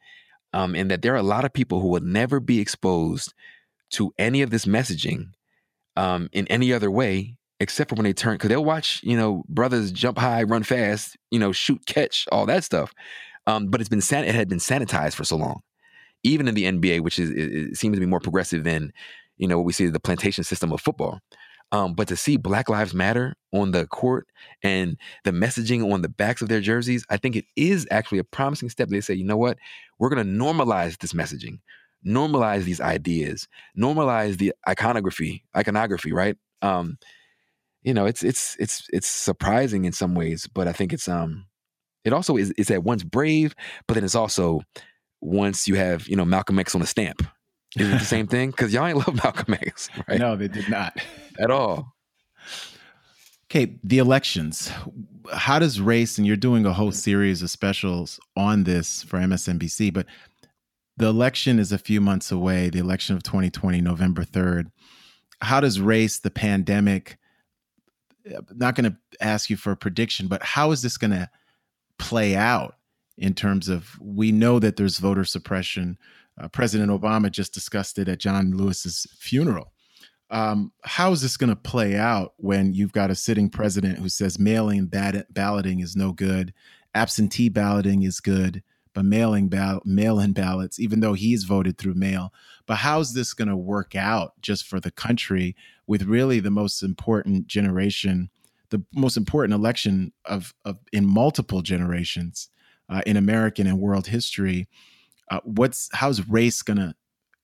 Um, 0.53 0.75
and 0.75 0.91
that 0.91 1.03
there 1.03 1.13
are 1.13 1.17
a 1.17 1.23
lot 1.23 1.45
of 1.45 1.53
people 1.53 1.81
who 1.81 1.89
would 1.91 2.03
never 2.03 2.41
be 2.41 2.59
exposed 2.59 3.35
to 3.91 4.13
any 4.19 4.43
of 4.43 4.51
this 4.51 4.65
messaging 4.65 5.27
um, 5.97 6.29
in 6.33 6.47
any 6.49 6.73
other 6.73 6.91
way 6.91 7.37
except 7.59 7.91
for 7.91 7.97
when 7.97 8.05
they 8.05 8.13
turn 8.13 8.35
because 8.35 8.49
they'll 8.49 8.65
watch 8.65 9.01
you 9.03 9.17
know 9.17 9.45
brothers 9.49 9.93
jump 9.93 10.19
high 10.19 10.43
run 10.43 10.63
fast 10.63 11.17
you 11.31 11.39
know 11.39 11.53
shoot 11.53 11.85
catch 11.87 12.27
all 12.33 12.47
that 12.47 12.65
stuff 12.65 12.95
um, 13.47 13.67
but 13.69 13.81
it's 13.81 13.91
been 13.91 14.01
san- 14.01 14.25
it 14.25 14.35
had 14.35 14.49
been 14.49 14.59
sanitized 14.59 15.15
for 15.15 15.25
so 15.25 15.37
long 15.37 15.61
even 16.23 16.49
in 16.49 16.55
the 16.55 16.65
NBA, 16.65 17.01
which 17.01 17.19
is 17.19 17.31
it, 17.31 17.77
seems 17.77 17.97
to 17.97 18.01
be 18.01 18.07
more 18.07 18.21
progressive 18.21 18.65
than 18.65 18.93
you 19.39 19.49
know 19.49 19.57
what 19.59 19.67
we 19.67 19.73
see 19.73 19.87
the 19.87 20.01
plantation 20.01 20.45
system 20.45 20.73
of 20.73 20.81
football. 20.81 21.21
Um, 21.73 21.95
but 21.95 22.09
to 22.09 22.17
see 22.17 22.37
Black 22.37 22.69
Lives 22.69 22.93
Matter 22.93 23.37
on 23.53 23.71
the 23.71 23.87
court 23.87 24.27
and 24.63 24.97
the 25.23 25.31
messaging 25.31 25.93
on 25.93 26.03
the 26.03 26.09
backs 26.09 26.43
of 26.43 26.49
their 26.49 26.61
jerseys, 26.61 27.07
I 27.11 27.17
think 27.17 27.37
it 27.37 27.45
is 27.55 27.87
actually 27.93 28.19
a 28.19 28.25
promising 28.25 28.71
step. 28.71 28.89
They 28.89 29.01
say, 29.01 29.15
you 29.15 29.25
know 29.25 29.37
what, 29.37 29.57
we're 29.99 30.09
going 30.09 30.27
to 30.27 30.33
normalize 30.33 30.99
this 30.99 31.13
messaging, 31.13 31.61
normalize 32.07 32.65
these 32.65 32.81
ideas, 32.81 33.49
normalize 33.79 34.39
the 34.39 34.53
iconography, 34.69 35.45
iconography, 35.57 36.13
right? 36.13 36.37
Um, 36.63 36.99
you 37.83 37.95
know, 37.95 38.07
it's 38.07 38.23
it's 38.23 38.57
it's 38.59 38.87
it's 38.93 39.09
surprising 39.09 39.85
in 39.85 39.93
some 39.93 40.15
ways, 40.15 40.47
but 40.53 40.69
I 40.69 40.73
think 40.73 40.93
it's 40.93 41.09
um, 41.09 41.47
it 42.05 42.13
also 42.13 42.37
is 42.37 42.51
is 42.53 42.71
at 42.71 42.85
once 42.85 43.03
brave, 43.03 43.55
but 43.87 43.95
then 43.95 44.05
it's 44.05 44.15
also 44.15 44.61
once 45.21 45.67
you 45.67 45.75
have 45.77 46.07
you 46.09 46.17
know 46.17 46.25
Malcolm 46.25 46.59
X 46.59 46.75
on 46.75 46.83
a 46.83 46.87
stamp. 46.87 47.23
Is 47.77 47.89
it 47.89 47.99
the 47.99 48.05
same 48.05 48.27
thing? 48.29 48.51
Because 48.51 48.73
y'all 48.73 48.87
ain't 48.87 48.99
love 48.99 49.15
Malcolm 49.23 49.55
X, 49.55 49.89
right? 50.09 50.19
No, 50.19 50.37
they 50.37 50.49
did 50.49 50.69
not 50.69 50.99
at 51.39 51.51
all. 51.51 51.95
Okay, 53.51 53.77
the 53.83 53.99
elections. 53.99 54.71
How 55.33 55.59
does 55.59 55.81
race, 55.81 56.19
and 56.19 56.27
you're 56.27 56.37
doing 56.37 56.67
a 56.67 56.73
whole 56.73 56.93
series 56.93 57.43
of 57.43 57.51
specials 57.51 58.21
on 58.37 58.65
this 58.65 59.03
for 59.03 59.19
MSNBC, 59.19 59.93
but 59.93 60.07
the 61.01 61.07
election 61.07 61.59
is 61.59 61.73
a 61.73 61.79
few 61.79 62.01
months 62.01 62.31
away, 62.31 62.71
the 62.71 62.79
election 62.79 63.17
of 63.17 63.23
2020, 63.23 63.81
November 63.81 64.23
3rd. 64.23 64.71
How 65.41 65.61
does 65.61 65.81
race, 65.81 66.19
the 66.19 66.31
pandemic, 66.31 67.19
not 68.55 68.75
going 68.75 68.93
to 68.93 68.97
ask 69.21 69.51
you 69.51 69.57
for 69.57 69.73
a 69.73 69.77
prediction, 69.77 70.29
but 70.29 70.43
how 70.43 70.71
is 70.71 70.83
this 70.83 70.97
going 70.99 71.13
to 71.13 71.29
play 71.99 72.35
out 72.35 72.77
in 73.17 73.35
terms 73.35 73.69
of 73.69 73.97
we 74.01 74.33
know 74.33 74.59
that 74.59 74.77
there's 74.77 74.99
voter 74.99 75.25
suppression. 75.25 75.99
Uh, 76.41 76.49
President 76.49 76.91
Obama 76.91 77.31
just 77.31 77.53
discussed 77.53 77.99
it 77.99 78.09
at 78.09 78.19
John 78.19 78.57
Lewis's 78.57 79.07
funeral. 79.19 79.73
Um, 80.31 80.73
how 80.85 81.13
is 81.13 81.21
this 81.23 81.37
going 81.37 81.51
to 81.51 81.57
play 81.57 81.97
out 81.97 82.33
when 82.37 82.73
you've 82.73 82.93
got 82.93 83.11
a 83.11 83.15
sitting 83.15 83.51
president 83.51 83.99
who 83.99 84.09
says 84.09 84.39
mailing 84.39 84.87
balloting 85.31 85.81
is 85.81 85.97
no 85.97 86.13
good, 86.13 86.55
absentee 86.95 87.49
balloting 87.49 88.03
is 88.05 88.21
good, 88.21 88.63
mailing 89.03 89.49
ball- 89.49 89.83
mail-in 89.85 90.33
ballots, 90.33 90.79
even 90.79 91.01
though 91.01 91.15
he's 91.15 91.45
voted 91.45 91.79
through 91.79 91.95
mail. 91.95 92.33
But 92.67 92.77
how's 92.77 93.15
this 93.15 93.35
going 93.35 93.49
to 93.49 93.57
work 93.57 93.95
out 93.95 94.33
just 94.41 94.67
for 94.67 94.81
the 94.81 94.91
country 94.91 95.57
with 95.87 96.03
really 96.03 96.41
the 96.41 96.51
most 96.51 96.83
important 96.83 97.47
generation, 97.47 98.31
the 98.71 98.83
most 98.95 99.17
important 99.17 99.55
election 99.55 100.13
of, 100.25 100.55
of 100.65 100.79
in 100.93 101.07
multiple 101.07 101.63
generations 101.63 102.49
uh, 102.89 103.03
in 103.07 103.17
American 103.17 103.67
and 103.67 103.81
world 103.81 104.07
history? 104.07 104.69
Uh, 105.31 105.41
what's 105.45 105.89
how's 105.93 106.27
race 106.29 106.63
gonna 106.63 106.95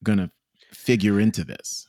gonna 0.02 0.30
figure 0.72 1.20
into 1.20 1.44
this? 1.44 1.86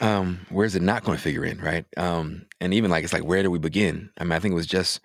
Um, 0.00 0.46
where's 0.48 0.74
it 0.74 0.82
not 0.82 1.04
going 1.04 1.16
to 1.16 1.22
figure 1.22 1.44
in, 1.44 1.60
right? 1.60 1.84
Um, 1.96 2.46
and 2.60 2.74
even 2.74 2.90
like 2.90 3.04
it's 3.04 3.12
like 3.12 3.24
where 3.24 3.42
do 3.42 3.50
we 3.50 3.58
begin? 3.58 4.10
I 4.18 4.24
mean, 4.24 4.32
I 4.32 4.38
think 4.38 4.52
it 4.52 4.56
was 4.56 4.66
just 4.66 5.00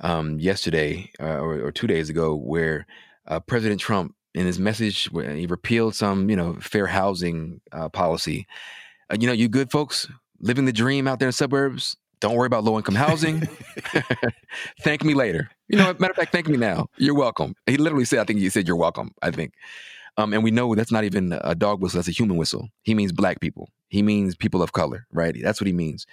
um, 0.00 0.38
yesterday 0.38 1.10
uh, 1.20 1.38
or, 1.38 1.66
or, 1.66 1.72
two 1.72 1.86
days 1.86 2.10
ago 2.10 2.34
where 2.34 2.86
uh, 3.26 3.40
President 3.40 3.80
Trump, 3.80 4.14
in 4.34 4.46
his 4.46 4.58
message, 4.58 5.06
when 5.06 5.36
he 5.36 5.46
repealed 5.46 5.94
some, 5.94 6.30
you 6.30 6.36
know, 6.36 6.54
fair 6.60 6.86
housing 6.86 7.60
uh, 7.70 7.88
policy. 7.88 8.46
Uh, 9.10 9.16
you 9.20 9.26
know, 9.26 9.32
you 9.32 9.48
good 9.48 9.70
folks 9.70 10.08
living 10.40 10.64
the 10.64 10.72
dream 10.72 11.06
out 11.06 11.18
there 11.18 11.28
in 11.28 11.32
suburbs. 11.32 11.96
Don't 12.20 12.36
worry 12.36 12.46
about 12.46 12.64
low 12.64 12.76
income 12.76 12.94
housing. 12.94 13.42
thank 14.80 15.04
me 15.04 15.14
later. 15.14 15.50
You 15.68 15.78
know, 15.78 15.94
matter 15.98 16.12
of 16.12 16.16
fact, 16.16 16.32
thank 16.32 16.48
me 16.48 16.56
now. 16.56 16.88
You're 16.96 17.14
welcome. 17.14 17.54
He 17.66 17.76
literally 17.76 18.04
said, 18.04 18.20
I 18.20 18.24
think 18.24 18.38
he 18.38 18.48
said, 18.48 18.66
you're 18.66 18.76
welcome, 18.76 19.12
I 19.22 19.30
think. 19.30 19.54
Um, 20.16 20.32
and 20.34 20.44
we 20.44 20.50
know 20.50 20.74
that's 20.74 20.92
not 20.92 21.04
even 21.04 21.38
a 21.42 21.54
dog 21.54 21.80
whistle, 21.80 21.98
that's 21.98 22.08
a 22.08 22.12
human 22.12 22.36
whistle. 22.36 22.68
He 22.82 22.94
means 22.94 23.12
black 23.12 23.40
people. 23.40 23.70
He 23.88 24.02
means 24.02 24.36
people 24.36 24.62
of 24.62 24.72
color, 24.72 25.06
right? 25.10 25.34
That's 25.42 25.60
what 25.60 25.66
he 25.66 25.72
means. 25.72 26.06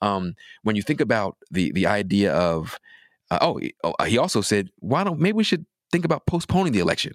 Um, 0.00 0.34
when 0.62 0.76
you 0.76 0.82
think 0.82 1.00
about 1.00 1.36
the 1.50 1.72
the 1.72 1.86
idea 1.86 2.32
of, 2.34 2.78
uh, 3.30 3.38
oh, 3.40 3.60
oh, 3.84 4.04
he 4.04 4.18
also 4.18 4.40
said, 4.40 4.70
why 4.80 5.04
don't 5.04 5.20
maybe 5.20 5.36
we 5.36 5.44
should 5.44 5.64
think 5.94 6.04
about 6.04 6.26
postponing 6.26 6.72
the 6.72 6.80
election. 6.80 7.12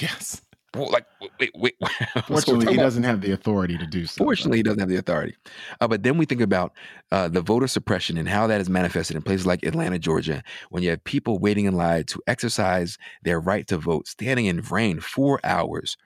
Yes. 0.00 0.40
Well, 0.76 0.88
like, 0.90 1.06
wait, 1.40 1.50
wait. 1.56 1.74
Fortunately, 2.26 2.72
he 2.72 2.78
doesn't 2.78 3.02
have 3.02 3.20
the 3.20 3.32
authority 3.32 3.76
to 3.76 3.86
do 3.86 4.06
so. 4.06 4.24
Fortunately, 4.24 4.58
he 4.58 4.62
doesn't 4.62 4.78
have 4.78 4.88
the 4.88 4.96
authority. 4.96 5.34
Uh, 5.80 5.88
but 5.88 6.04
then 6.04 6.16
we 6.18 6.24
think 6.24 6.40
about 6.40 6.72
uh, 7.10 7.26
the 7.26 7.42
voter 7.42 7.66
suppression 7.66 8.16
and 8.16 8.28
how 8.28 8.46
that 8.46 8.60
is 8.60 8.70
manifested 8.70 9.16
in 9.16 9.22
places 9.22 9.44
like 9.44 9.64
Atlanta, 9.64 9.98
Georgia, 9.98 10.40
when 10.70 10.84
you 10.84 10.90
have 10.90 11.02
people 11.02 11.40
waiting 11.40 11.64
in 11.64 11.74
line 11.74 12.04
to 12.04 12.22
exercise 12.28 12.96
their 13.24 13.40
right 13.40 13.66
to 13.66 13.76
vote, 13.76 14.06
standing 14.06 14.46
in 14.46 14.60
rain 14.62 15.00
for 15.00 15.40
hours. 15.42 15.96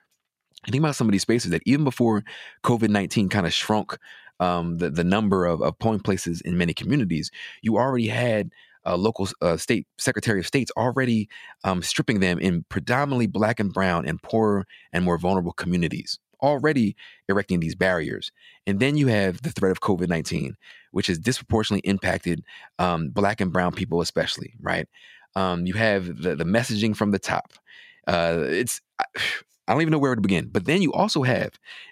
I 0.66 0.70
think 0.70 0.80
about 0.80 0.96
some 0.96 1.06
of 1.06 1.12
these 1.12 1.22
spaces 1.22 1.50
that 1.50 1.62
even 1.66 1.84
before 1.84 2.24
COVID 2.64 2.88
19 2.88 3.28
kind 3.28 3.46
of 3.46 3.52
shrunk 3.52 3.98
um, 4.40 4.78
the, 4.78 4.88
the 4.90 5.04
number 5.04 5.44
of, 5.44 5.60
of 5.60 5.78
polling 5.78 6.00
places 6.00 6.40
in 6.40 6.56
many 6.56 6.72
communities, 6.72 7.30
you 7.60 7.76
already 7.76 8.08
had 8.08 8.50
uh, 8.86 8.96
local 8.96 9.28
uh, 9.42 9.56
state 9.56 9.86
secretary 9.98 10.40
of 10.40 10.46
states 10.46 10.70
already 10.76 11.28
um, 11.64 11.82
stripping 11.82 12.20
them 12.20 12.38
in 12.38 12.64
predominantly 12.68 13.26
black 13.26 13.60
and 13.60 13.72
brown 13.72 14.06
and 14.06 14.22
poorer 14.22 14.66
and 14.92 15.04
more 15.04 15.18
vulnerable 15.18 15.52
communities 15.52 16.18
already 16.42 16.94
erecting 17.30 17.60
these 17.60 17.74
barriers. 17.74 18.30
And 18.66 18.78
then 18.78 18.98
you 18.98 19.06
have 19.06 19.40
the 19.42 19.50
threat 19.50 19.72
of 19.72 19.80
covid-19 19.80 20.52
which 20.92 21.08
has 21.08 21.18
disproportionately 21.18 21.86
impacted 21.88 22.42
um, 22.78 23.10
black 23.10 23.40
and 23.40 23.52
brown 23.52 23.72
people 23.72 24.00
especially 24.00 24.54
right? 24.60 24.88
Um, 25.34 25.66
you 25.66 25.74
have 25.74 26.06
the, 26.22 26.34
the 26.34 26.44
messaging 26.44 26.96
from 26.96 27.10
the 27.10 27.18
top. 27.18 27.52
Uh, 28.06 28.44
it's 28.46 28.80
I 29.68 29.72
don't 29.72 29.82
even 29.82 29.90
know 29.90 29.98
where 29.98 30.14
to 30.14 30.20
begin. 30.20 30.48
But 30.48 30.64
then 30.64 30.80
you 30.80 30.92
also 30.92 31.24
have, 31.24 31.50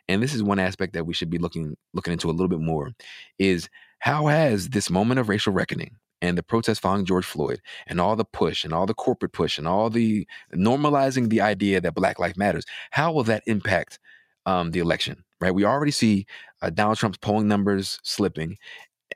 and 0.09 0.23
this 0.23 0.33
is 0.33 0.45
one 0.45 0.61
aspect 0.61 0.93
that 0.93 1.07
we 1.07 1.13
should 1.13 1.31
be 1.31 1.39
looking 1.39 1.77
looking 1.93 2.13
into 2.13 2.31
a 2.31 2.33
little 2.33 2.49
bit 2.49 2.61
more, 2.61 2.93
is 3.39 3.69
how 3.99 4.27
has 4.27 4.69
this 4.69 4.91
moment 4.91 5.19
of 5.19 5.29
racial 5.29 5.53
reckoning 5.53 5.97
and 6.25 6.39
the 6.39 6.43
protests 6.43 6.79
following 6.79 7.05
George 7.05 7.27
Floyd 7.27 7.61
and 7.87 8.01
all 8.01 8.17
the 8.17 8.25
push 8.25 8.65
and 8.65 8.73
all 8.73 8.87
the 8.87 8.95
corporate 8.95 9.33
push 9.33 9.59
and 9.59 9.69
all 9.69 9.91
the 9.91 10.27
normalizing 10.55 11.29
the 11.29 11.43
idea 11.43 11.83
that 11.83 11.95
Black 11.95 12.19
Life 12.19 12.37
Matters, 12.37 12.65
how 12.93 13.13
will 13.13 13.25
that 13.25 13.43
impact 13.47 13.99
um, 14.47 14.71
the 14.71 14.79
election? 14.79 15.23
Right? 15.39 15.55
We 15.55 15.67
already 15.67 15.93
see 15.93 16.27
uh, 16.63 16.71
Donald 16.71 16.97
Trump's 16.97 17.19
polling 17.19 17.47
numbers 17.47 18.01
slipping. 18.03 18.57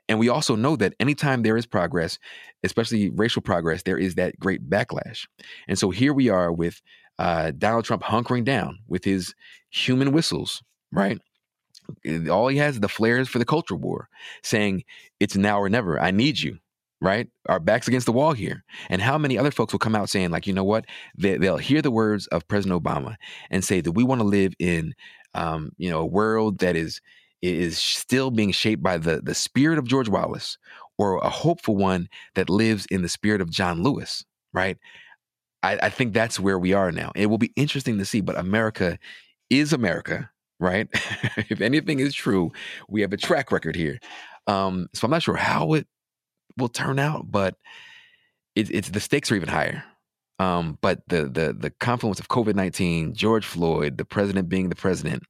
And 0.07 0.19
we 0.19 0.29
also 0.29 0.55
know 0.55 0.75
that 0.75 0.93
anytime 0.99 1.41
there 1.41 1.57
is 1.57 1.65
progress, 1.65 2.19
especially 2.63 3.09
racial 3.09 3.41
progress, 3.41 3.81
there 3.81 3.97
is 3.97 4.13
that 4.15 4.39
great 4.39 4.69
backlash. 4.69 5.27
And 5.67 5.79
so 5.79 5.89
here 5.89 6.13
we 6.13 6.29
are 6.29 6.51
with 6.51 6.79
uh, 7.17 7.51
Donald 7.57 7.85
Trump 7.85 8.03
hunkering 8.03 8.45
down 8.45 8.77
with 8.87 9.03
his 9.03 9.33
human 9.71 10.11
whistles, 10.11 10.61
right? 10.91 11.19
All 12.29 12.47
he 12.49 12.57
has 12.57 12.75
is 12.75 12.81
the 12.81 12.87
flares 12.87 13.27
for 13.27 13.39
the 13.39 13.45
culture 13.45 13.75
war, 13.75 14.09
saying 14.43 14.83
it's 15.19 15.35
now 15.35 15.59
or 15.59 15.69
never. 15.69 15.99
I 15.99 16.11
need 16.11 16.39
you 16.39 16.59
right? 17.01 17.27
Our 17.47 17.59
backs 17.59 17.87
against 17.87 18.05
the 18.05 18.11
wall 18.11 18.33
here. 18.33 18.63
And 18.89 19.01
how 19.01 19.17
many 19.17 19.37
other 19.37 19.51
folks 19.51 19.73
will 19.73 19.79
come 19.79 19.95
out 19.95 20.09
saying, 20.09 20.31
like, 20.31 20.47
you 20.47 20.53
know 20.53 20.63
what? 20.63 20.85
They, 21.17 21.37
will 21.37 21.57
hear 21.57 21.81
the 21.81 21.91
words 21.91 22.27
of 22.27 22.47
President 22.47 22.81
Obama 22.81 23.15
and 23.49 23.63
say 23.63 23.81
that 23.81 23.93
we 23.93 24.03
want 24.03 24.21
to 24.21 24.27
live 24.27 24.53
in, 24.59 24.93
um, 25.33 25.71
you 25.77 25.89
know, 25.89 25.99
a 26.01 26.05
world 26.05 26.59
that 26.59 26.75
is 26.75 27.01
is 27.41 27.77
still 27.77 28.31
being 28.31 28.51
shaped 28.51 28.83
by 28.83 28.97
the 28.97 29.21
the 29.21 29.33
spirit 29.33 29.79
of 29.79 29.87
George 29.87 30.09
Wallace, 30.09 30.57
or 30.97 31.17
a 31.19 31.29
hopeful 31.29 31.77
one 31.77 32.09
that 32.35 32.49
lives 32.49 32.85
in 32.87 33.01
the 33.01 33.09
spirit 33.09 33.39
of 33.39 33.49
John 33.49 33.81
Lewis, 33.81 34.25
right? 34.53 34.77
I, 35.63 35.77
I 35.83 35.89
think 35.89 36.13
that's 36.13 36.39
where 36.39 36.59
we 36.59 36.73
are 36.73 36.91
now. 36.91 37.11
It 37.15 37.27
will 37.27 37.37
be 37.37 37.53
interesting 37.55 37.97
to 37.97 38.05
see, 38.05 38.21
but 38.21 38.37
America 38.37 38.97
is 39.49 39.71
America, 39.71 40.29
right? 40.59 40.87
if 41.49 41.61
anything 41.61 41.99
is 41.99 42.13
true, 42.13 42.51
we 42.89 43.01
have 43.01 43.13
a 43.13 43.17
track 43.17 43.51
record 43.51 43.75
here. 43.75 43.99
Um, 44.47 44.87
so 44.93 45.05
I'm 45.05 45.11
not 45.11 45.23
sure 45.23 45.35
how 45.35 45.73
it 45.73 45.87
will 46.57 46.69
turn 46.69 46.99
out, 46.99 47.31
but 47.31 47.55
it, 48.55 48.69
it's 48.71 48.89
the 48.89 48.99
stakes 48.99 49.31
are 49.31 49.35
even 49.35 49.49
higher. 49.49 49.83
Um, 50.39 50.77
but 50.81 51.01
the 51.07 51.23
the 51.25 51.53
the 51.53 51.69
confluence 51.69 52.19
of 52.19 52.29
COVID 52.29 52.55
nineteen, 52.55 53.13
George 53.13 53.45
Floyd, 53.45 53.97
the 53.97 54.05
president 54.05 54.49
being 54.49 54.69
the 54.69 54.75
president, 54.75 55.23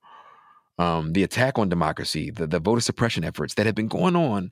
um, 0.78 1.14
the 1.14 1.24
attack 1.24 1.58
on 1.58 1.70
democracy, 1.70 2.30
the 2.30 2.46
the 2.46 2.60
voter 2.60 2.82
suppression 2.82 3.24
efforts 3.24 3.56
that 3.56 3.66
have 3.66 3.76
been 3.76 3.88
going 3.88 4.16
on 4.16 4.52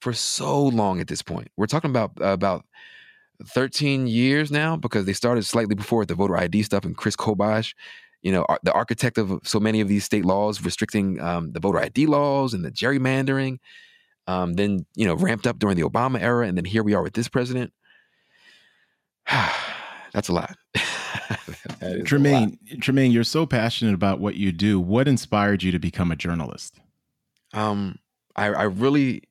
for 0.00 0.12
so 0.12 0.62
long 0.62 1.00
at 1.00 1.08
this 1.08 1.22
point. 1.22 1.48
We're 1.56 1.66
talking 1.66 1.90
about 1.90 2.12
uh, 2.20 2.28
about 2.28 2.64
13 3.46 4.06
years 4.06 4.50
now 4.50 4.76
because 4.76 5.06
they 5.06 5.12
started 5.12 5.44
slightly 5.44 5.74
before 5.74 6.00
with 6.00 6.08
the 6.08 6.14
voter 6.14 6.36
ID 6.36 6.62
stuff 6.62 6.84
and 6.84 6.96
Chris 6.96 7.16
Kobach, 7.16 7.74
you 8.22 8.32
know, 8.32 8.44
the 8.62 8.72
architect 8.72 9.18
of 9.18 9.40
so 9.44 9.58
many 9.60 9.80
of 9.80 9.88
these 9.88 10.04
state 10.04 10.24
laws 10.24 10.62
restricting 10.62 11.20
um, 11.20 11.52
the 11.52 11.60
voter 11.60 11.78
ID 11.78 12.06
laws 12.06 12.54
and 12.54 12.64
the 12.64 12.70
gerrymandering 12.70 13.58
um, 14.26 14.54
then 14.54 14.86
you 14.94 15.06
know 15.06 15.14
ramped 15.14 15.46
up 15.46 15.58
during 15.58 15.76
the 15.76 15.88
Obama 15.88 16.20
era, 16.20 16.46
and 16.46 16.56
then 16.56 16.64
here 16.64 16.82
we 16.82 16.94
are 16.94 17.02
with 17.02 17.14
this 17.14 17.28
president. 17.28 17.72
That's 20.12 20.28
a 20.28 20.32
lot. 20.32 20.56
Trymaine, 21.80 22.34
a 22.34 22.40
lot. 22.40 22.80
Trymaine, 22.80 23.12
you're 23.12 23.24
so 23.24 23.46
passionate 23.46 23.94
about 23.94 24.20
what 24.20 24.34
you 24.34 24.52
do. 24.52 24.80
What 24.80 25.08
inspired 25.08 25.62
you 25.62 25.72
to 25.72 25.78
become 25.78 26.10
a 26.10 26.16
journalist? 26.16 26.80
Um, 27.52 27.98
I, 28.36 28.46
I 28.46 28.62
really 28.64 29.22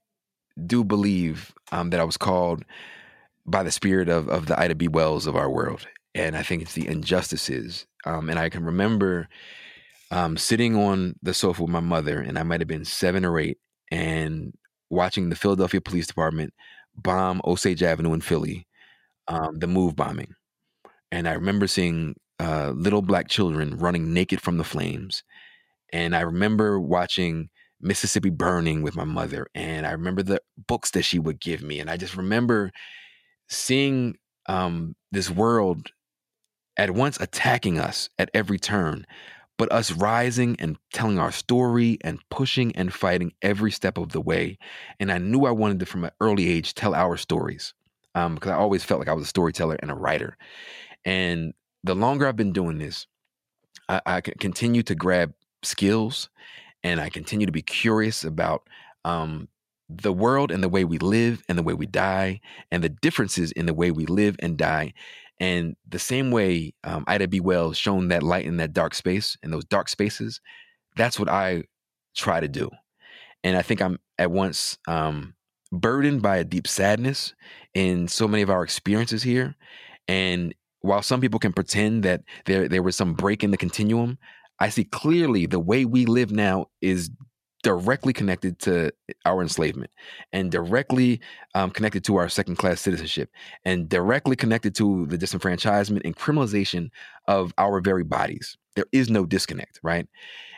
do 0.66 0.84
believe 0.84 1.54
um, 1.72 1.90
that 1.90 2.00
I 2.00 2.04
was 2.04 2.18
called 2.18 2.64
by 3.46 3.64
the 3.64 3.72
spirit 3.72 4.10
of 4.10 4.30
of 4.30 4.46
the 4.46 4.60
Ida 4.60 4.76
B. 4.76 4.88
Wells 4.88 5.28
of 5.28 5.36
our 5.36 5.50
world, 5.50 5.88
and 6.16 6.36
I 6.36 6.44
think 6.44 6.62
it's 6.62 6.74
the 6.74 6.88
injustices. 6.88 7.86
Um, 8.06 8.30
and 8.30 8.40
I 8.40 8.50
can 8.50 8.64
remember 8.64 9.28
um, 10.12 10.38
sitting 10.38 10.76
on 10.76 11.16
the 11.22 11.34
sofa 11.34 11.64
with 11.64 11.72
my 11.72 11.80
mother, 11.80 12.20
and 12.20 12.38
I 12.40 12.44
might 12.44 12.62
have 12.62 12.68
been 12.68 12.86
seven 12.86 13.26
or 13.26 13.40
eight, 13.40 13.58
and 13.92 14.54
watching 14.90 15.30
the 15.30 15.36
Philadelphia 15.36 15.82
Police 15.82 16.08
Department 16.08 16.54
bomb 16.96 17.42
Osage 17.46 17.84
Avenue 17.84 18.14
in 18.14 18.22
Philly, 18.22 18.68
um, 19.28 19.60
the 19.60 19.68
move 19.68 19.96
bombing. 19.96 20.34
And 21.12 21.28
I 21.28 21.34
remember 21.34 21.68
seeing 21.68 22.16
uh, 22.40 22.72
little 22.76 23.02
black 23.02 23.28
children 23.28 23.78
running 23.78 24.14
naked 24.14 24.42
from 24.42 24.58
the 24.58 24.64
flames. 24.64 25.24
And 25.92 26.16
I 26.16 26.22
remember 26.22 26.80
watching 26.80 27.50
Mississippi 27.82 28.30
Burning 28.30 28.82
with 28.82 28.96
my 28.96 29.06
mother. 29.06 29.48
And 29.56 29.86
I 29.86 29.92
remember 29.92 30.24
the 30.24 30.42
books 30.68 30.92
that 30.92 31.04
she 31.04 31.20
would 31.20 31.40
give 31.40 31.62
me. 31.62 31.80
And 31.80 31.90
I 31.90 31.98
just 31.98 32.16
remember 32.16 32.72
seeing 33.48 34.18
um, 34.48 34.96
this 35.12 35.30
world 35.30 35.88
at 36.78 36.92
once 36.92 37.20
attacking 37.20 37.80
us 37.80 38.10
at 38.18 38.30
every 38.34 38.58
turn, 38.58 39.06
but 39.60 39.72
us 39.74 39.92
rising 39.92 40.56
and 40.58 40.78
telling 40.94 41.20
our 41.20 41.34
story 41.34 42.00
and 42.02 42.18
pushing 42.30 42.74
and 42.78 42.94
fighting 42.94 43.34
every 43.44 43.72
step 43.72 43.98
of 43.98 44.14
the 44.14 44.22
way. 44.22 44.58
And 45.02 45.12
I 45.12 45.20
knew 45.20 45.46
I 45.46 45.52
wanted 45.52 45.82
to, 45.82 45.86
from 45.86 46.06
an 46.06 46.12
early 46.22 46.50
age, 46.50 46.74
tell 46.74 46.96
our 46.96 47.18
stories 47.18 47.74
um, 48.16 48.36
because 48.36 48.52
I 48.52 48.56
always 48.56 48.86
felt 48.86 49.00
like 49.00 49.10
I 49.10 49.14
was 49.14 49.26
a 49.26 49.28
storyteller 49.28 49.78
and 49.82 49.92
a 49.92 49.96
writer. 49.96 50.38
And 51.04 51.54
the 51.84 51.94
longer 51.94 52.26
I've 52.26 52.38
been 52.38 52.54
doing 52.54 52.78
this, 52.78 53.06
I, 53.90 54.02
I 54.06 54.22
continue 54.22 54.82
to 54.84 54.96
grab 54.96 55.34
skills 55.62 56.30
and 56.82 57.02
I 57.02 57.10
continue 57.10 57.46
to 57.46 57.52
be 57.52 57.62
curious 57.62 58.24
about 58.24 58.66
um, 59.04 59.50
the 59.90 60.14
world 60.14 60.52
and 60.52 60.64
the 60.64 60.70
way 60.70 60.86
we 60.86 61.00
live 61.00 61.44
and 61.50 61.58
the 61.58 61.64
way 61.64 61.74
we 61.74 61.86
die 61.86 62.40
and 62.72 62.82
the 62.82 62.90
differences 62.90 63.52
in 63.52 63.66
the 63.66 63.74
way 63.74 63.92
we 63.92 64.06
live 64.06 64.38
and 64.40 64.58
die. 64.58 64.94
And 65.40 65.76
the 65.88 66.00
same 66.00 66.32
way 66.32 66.74
um, 66.84 67.04
Ida 67.08 67.28
B. 67.28 67.40
Wells 67.40 67.78
shown 67.78 68.10
that 68.10 68.24
light 68.24 68.46
in 68.46 68.58
that 68.58 68.74
dark 68.74 68.94
space, 68.94 69.38
in 69.42 69.52
those 69.52 69.66
dark 69.66 69.90
spaces, 69.90 70.42
that's 70.96 71.20
what 71.20 71.30
I 71.30 71.64
try 72.16 72.40
to 72.40 72.48
do. 72.48 72.70
And 73.44 73.56
I 73.56 73.62
think 73.62 73.82
I'm 73.82 74.00
at 74.18 74.32
once 74.32 74.78
um, 74.88 75.36
burdened 75.72 76.22
by 76.22 76.38
a 76.38 76.44
deep 76.44 76.68
sadness 76.68 77.34
in 77.74 78.08
so 78.08 78.28
many 78.28 78.44
of 78.44 78.50
our 78.50 78.64
experiences 78.64 79.24
here. 79.24 79.56
And 80.08 80.54
while 80.82 81.02
some 81.02 81.22
people 81.22 81.40
can 81.40 81.54
pretend 81.54 82.04
that 82.04 82.22
there 82.46 82.68
there 82.68 82.84
was 82.84 82.96
some 82.96 83.14
break 83.14 83.44
in 83.44 83.52
the 83.52 83.58
continuum, 83.58 84.18
I 84.60 84.70
see 84.70 84.84
clearly 84.84 85.46
the 85.46 85.60
way 85.60 85.86
we 85.86 86.06
live 86.06 86.32
now 86.32 86.68
is 86.82 87.10
directly 87.64 88.14
connected 88.14 88.60
to 88.60 88.92
our 89.26 89.42
enslavement 89.42 89.92
and 90.32 90.52
directly 90.52 91.20
um, 91.56 91.70
connected 91.72 92.04
to 92.06 92.16
our 92.16 92.30
second 92.30 92.56
class 92.56 92.80
citizenship 92.80 93.30
and 93.66 93.90
directly 93.90 94.36
connected 94.36 94.74
to 94.76 95.06
the 95.08 95.18
disenfranchisement 95.18 96.02
and 96.06 96.16
criminalization 96.16 96.90
of 97.28 97.54
our 97.58 97.82
very 97.82 98.04
bodies. 98.04 98.58
There 98.76 98.86
is 98.92 99.10
no 99.10 99.26
disconnect, 99.26 99.80
right? 99.84 100.08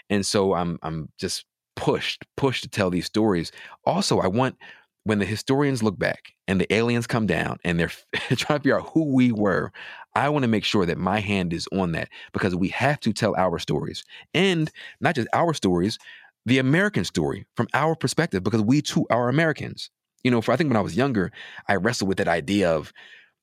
And 0.10 0.26
so 0.26 0.54
I'm 0.54 0.78
I'm 0.84 1.10
just 1.18 1.45
pushed 1.76 2.26
pushed 2.38 2.64
to 2.64 2.70
tell 2.70 2.89
these 2.89 3.06
stories. 3.06 3.52
Also, 3.86 4.20
I 4.20 4.28
want 4.28 4.58
when 5.04 5.20
the 5.20 5.26
historians 5.26 5.82
look 5.82 5.97
back 5.97 6.34
and 6.47 6.62
the 6.62 6.72
aliens 6.72 7.08
come 7.08 7.26
down 7.26 7.58
and 7.64 7.80
they're 7.80 7.88
trying 8.14 8.60
to 8.60 8.64
figure 8.64 8.80
out 8.80 8.89
who 8.89 9.16
we 9.16 9.32
were, 9.32 9.72
I 10.14 10.30
want 10.30 10.43
to 10.43 10.47
make 10.47 10.66
sure 10.66 10.86
that 10.86 10.97
my 10.97 11.20
hand 11.20 11.54
is 11.54 11.68
on 11.72 11.93
that 11.93 12.10
because 12.34 12.56
we 12.56 12.68
have 12.70 12.99
to 13.02 13.14
tell 13.14 13.36
our 13.36 13.58
stories 13.58 14.04
and 14.34 14.70
not 14.99 15.16
just 15.16 15.28
our 15.34 15.54
stories, 15.54 15.97
the 16.45 16.59
American 16.59 17.05
story 17.05 17.45
from 17.55 17.67
our 17.73 17.95
perspective 17.95 18.43
because 18.43 18.61
we 18.61 18.81
too 18.81 19.05
are 19.09 19.29
Americans. 19.29 19.89
You 20.23 20.31
know, 20.31 20.41
for 20.41 20.51
I 20.51 20.55
think 20.55 20.69
when 20.69 20.77
I 20.77 20.81
was 20.81 20.95
younger, 20.95 21.31
I 21.67 21.75
wrestled 21.75 22.07
with 22.07 22.17
that 22.19 22.27
idea 22.27 22.71
of 22.71 22.93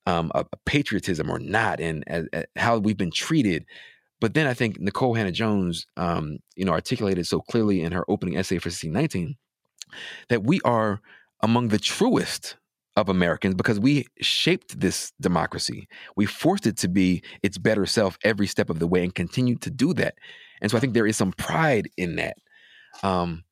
um, 0.06 0.30
a, 0.34 0.40
a 0.40 0.56
patriotism 0.64 1.30
or 1.30 1.38
not 1.38 1.80
and 1.80 2.04
how 2.56 2.78
we've 2.78 2.96
been 2.96 3.10
treated. 3.10 3.66
But 4.20 4.34
then 4.34 4.46
I 4.46 4.54
think 4.54 4.78
Nikole 4.80 5.16
Hannah-Jones, 5.16 5.86
um, 5.96 6.38
you 6.56 6.64
know, 6.64 6.72
articulated 6.72 7.26
so 7.26 7.40
clearly 7.40 7.82
in 7.82 7.92
her 7.92 8.04
opening 8.08 8.36
essay 8.36 8.58
for 8.58 8.68
1619 8.68 9.36
that 10.28 10.44
we 10.44 10.60
are 10.64 11.00
among 11.42 11.68
the 11.68 11.78
truest 11.78 12.56
of 12.96 13.08
Americans 13.08 13.54
because 13.54 13.78
we 13.78 14.06
shaped 14.20 14.80
this 14.80 15.12
democracy. 15.20 15.88
We 16.16 16.26
forced 16.26 16.66
it 16.66 16.76
to 16.78 16.88
be 16.88 17.22
its 17.42 17.56
better 17.56 17.86
self 17.86 18.18
every 18.24 18.48
step 18.48 18.70
of 18.70 18.80
the 18.80 18.88
way 18.88 19.04
and 19.04 19.14
continue 19.14 19.56
to 19.56 19.70
do 19.70 19.94
that. 19.94 20.14
And 20.60 20.70
so 20.70 20.76
I 20.76 20.80
think 20.80 20.94
there 20.94 21.06
is 21.06 21.16
some 21.16 21.32
pride 21.32 21.88
in 21.96 22.16
that. 22.16 22.36
Um, 23.02 23.44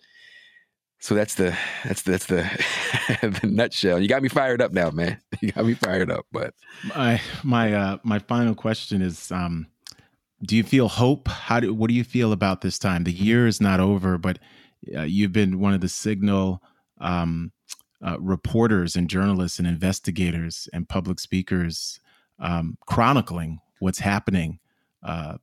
so 0.99 1.14
that's 1.14 1.34
the 1.34 1.57
that's 1.84 2.03
the, 2.03 2.11
that's 2.12 2.26
the 2.26 3.38
the 3.40 3.47
nutshell. 3.47 4.01
You 4.01 4.09
got 4.09 4.22
me 4.22 4.28
fired 4.28 4.61
up 4.62 4.72
now, 4.72 4.90
man. 4.90 5.20
You 5.42 5.53
got 5.53 5.66
me 5.66 5.74
fired 5.74 6.11
up. 6.11 6.26
But 6.32 6.55
my 6.94 7.20
my 7.44 7.74
uh, 7.74 7.99
my 8.03 8.18
final 8.18 8.55
question 8.55 9.03
is: 9.03 9.30
um, 9.30 9.66
Do 10.42 10.57
you 10.57 10.62
feel 10.62 10.88
hope? 10.88 11.28
How 11.28 11.61
do 11.61 11.74
what 11.74 11.88
do 11.88 11.94
you 11.94 12.05
feel 12.05 12.32
about 12.32 12.62
this 12.62 12.78
time? 12.78 13.05
The 13.05 13.12
year 13.12 13.47
is 13.47 13.61
not 13.61 13.78
over, 13.78 14.16
but 14.18 14.38
uh, 14.97 15.03
you've 15.03 15.32
been 15.32 15.61
one 15.61 15.74
of 15.74 15.80
the 15.80 15.88
signal 15.88 16.62
um, 17.01 17.53
uh, 18.05 18.18
reporters 18.18 18.97
and 18.97 19.11
journalists 19.11 19.59
and 19.59 19.68
investigators 19.68 20.68
and 20.72 20.88
public 20.88 21.18
speakers 21.20 22.01
um, 22.38 22.78
chronicling 22.86 23.61
what's 23.78 23.99
happening 23.99 24.59
uh, 25.03 25.36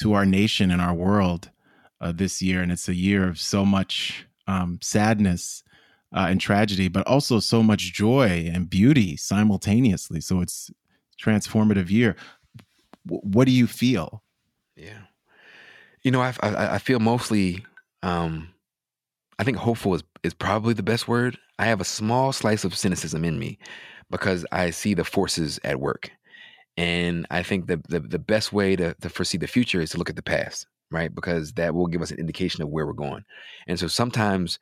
to 0.00 0.14
our 0.14 0.26
nation 0.26 0.70
and 0.70 0.80
our 0.80 0.94
world 0.94 1.50
uh, 2.00 2.12
this 2.12 2.40
year. 2.40 2.62
And 2.62 2.72
it's 2.72 2.88
a 2.88 2.94
year 2.94 3.28
of 3.28 3.38
so 3.38 3.64
much 3.64 4.26
um, 4.46 4.78
sadness 4.82 5.62
uh, 6.14 6.26
and 6.28 6.40
tragedy, 6.40 6.88
but 6.88 7.06
also 7.06 7.40
so 7.40 7.62
much 7.62 7.92
joy 7.92 8.50
and 8.52 8.68
beauty 8.68 9.16
simultaneously. 9.16 10.20
So 10.20 10.40
it's 10.40 10.70
transformative 11.22 11.90
year. 11.90 12.16
W- 13.06 13.22
what 13.22 13.46
do 13.46 13.52
you 13.52 13.66
feel? 13.66 14.22
Yeah, 14.76 15.02
you 16.02 16.10
know, 16.10 16.20
I 16.20 16.34
I, 16.40 16.74
I 16.74 16.78
feel 16.78 16.98
mostly. 16.98 17.64
Um, 18.02 18.48
I 19.38 19.44
think 19.44 19.58
hopeful 19.58 19.94
is 19.94 20.02
is 20.22 20.34
probably 20.34 20.74
the 20.74 20.82
best 20.82 21.06
word. 21.06 21.38
I 21.58 21.66
have 21.66 21.80
a 21.80 21.84
small 21.84 22.32
slice 22.32 22.64
of 22.64 22.76
cynicism 22.76 23.24
in 23.24 23.38
me 23.38 23.58
because 24.10 24.44
I 24.50 24.70
see 24.70 24.94
the 24.94 25.04
forces 25.04 25.60
at 25.62 25.80
work. 25.80 26.10
And 26.76 27.26
I 27.30 27.42
think 27.42 27.66
the, 27.66 27.82
the, 27.88 28.00
the 28.00 28.18
best 28.18 28.52
way 28.52 28.76
to, 28.76 28.94
to 28.94 29.08
foresee 29.08 29.38
the 29.38 29.46
future 29.46 29.80
is 29.80 29.90
to 29.90 29.98
look 29.98 30.08
at 30.08 30.16
the 30.16 30.22
past, 30.22 30.66
right? 30.90 31.14
Because 31.14 31.52
that 31.54 31.74
will 31.74 31.86
give 31.86 32.02
us 32.02 32.10
an 32.10 32.18
indication 32.18 32.62
of 32.62 32.68
where 32.70 32.86
we're 32.86 32.92
going. 32.92 33.24
And 33.66 33.78
so 33.78 33.88
sometimes 33.88 34.58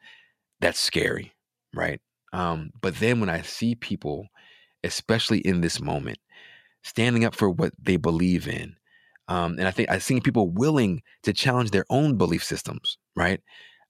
that's 0.61 0.81
scary, 0.81 1.35
right? 1.75 2.01
Um, 2.33 2.71
but 2.81 2.97
then 2.97 3.21
when 3.21 3.31
I 3.31 3.43
see 3.43 3.75
people, 3.75 4.29
especially 4.85 5.41
in 5.41 5.61
this 5.61 5.81
moment, 5.81 6.19
standing 6.83 7.25
up 7.25 7.35
for 7.35 7.51
what 7.51 7.73
they 7.81 7.97
believe 7.97 8.49
in, 8.49 8.77
um, 9.29 9.57
and 9.59 9.69
I 9.69 9.71
think 9.71 9.91
I've 9.91 10.03
seen 10.03 10.23
people 10.23 10.49
willing 10.49 11.03
to 11.25 11.33
challenge 11.33 11.71
their 11.71 11.85
own 11.91 12.17
belief 12.17 12.45
systems, 12.45 12.99
right? 13.17 13.41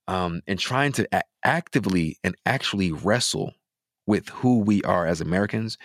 um, 0.08 0.42
and 0.46 0.58
trying 0.58 0.92
to 0.92 1.08
a- 1.12 1.22
actively 1.44 2.18
and 2.24 2.34
actually 2.46 2.92
wrestle 2.92 3.52
with 4.06 4.28
who 4.30 4.58
we 4.60 4.82
are 4.82 5.06
as 5.06 5.20
Americans, 5.20 5.78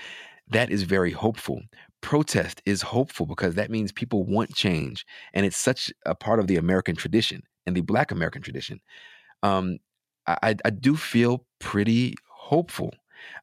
that 0.49 0.71
is 0.71 0.83
very 0.83 1.11
hopeful. 1.11 1.61
Protest 2.03 2.61
is 2.65 2.83
hopeful 2.83 3.25
because 3.25 3.55
that 3.55 3.71
means 3.71 3.91
people 3.91 4.23
want 4.25 4.53
change. 4.53 5.05
And 5.33 5.45
it's 5.45 5.57
such 5.57 5.91
a 6.05 6.13
part 6.13 6.39
of 6.39 6.47
the 6.47 6.57
American 6.57 6.95
tradition 6.95 7.41
and 7.65 7.75
the 7.75 7.81
Black 7.81 8.11
American 8.11 8.41
tradition. 8.41 8.79
Um, 9.41 9.79
I, 10.27 10.55
I 10.63 10.69
do 10.69 10.95
feel 10.95 11.45
pretty 11.59 12.15
hopeful. 12.29 12.93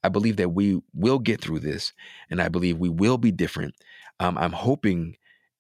I 0.05 0.11
believe 0.11 0.37
that 0.37 0.51
we 0.51 0.81
will 0.95 1.19
get 1.19 1.41
through 1.41 1.61
this, 1.61 1.93
and 2.31 2.41
I 2.41 2.49
believe 2.49 2.79
we 2.79 2.91
will 2.91 3.19
be 3.19 3.33
different. 3.33 3.75
Um, 4.21 4.37
I'm 4.37 4.53
hoping 4.53 5.17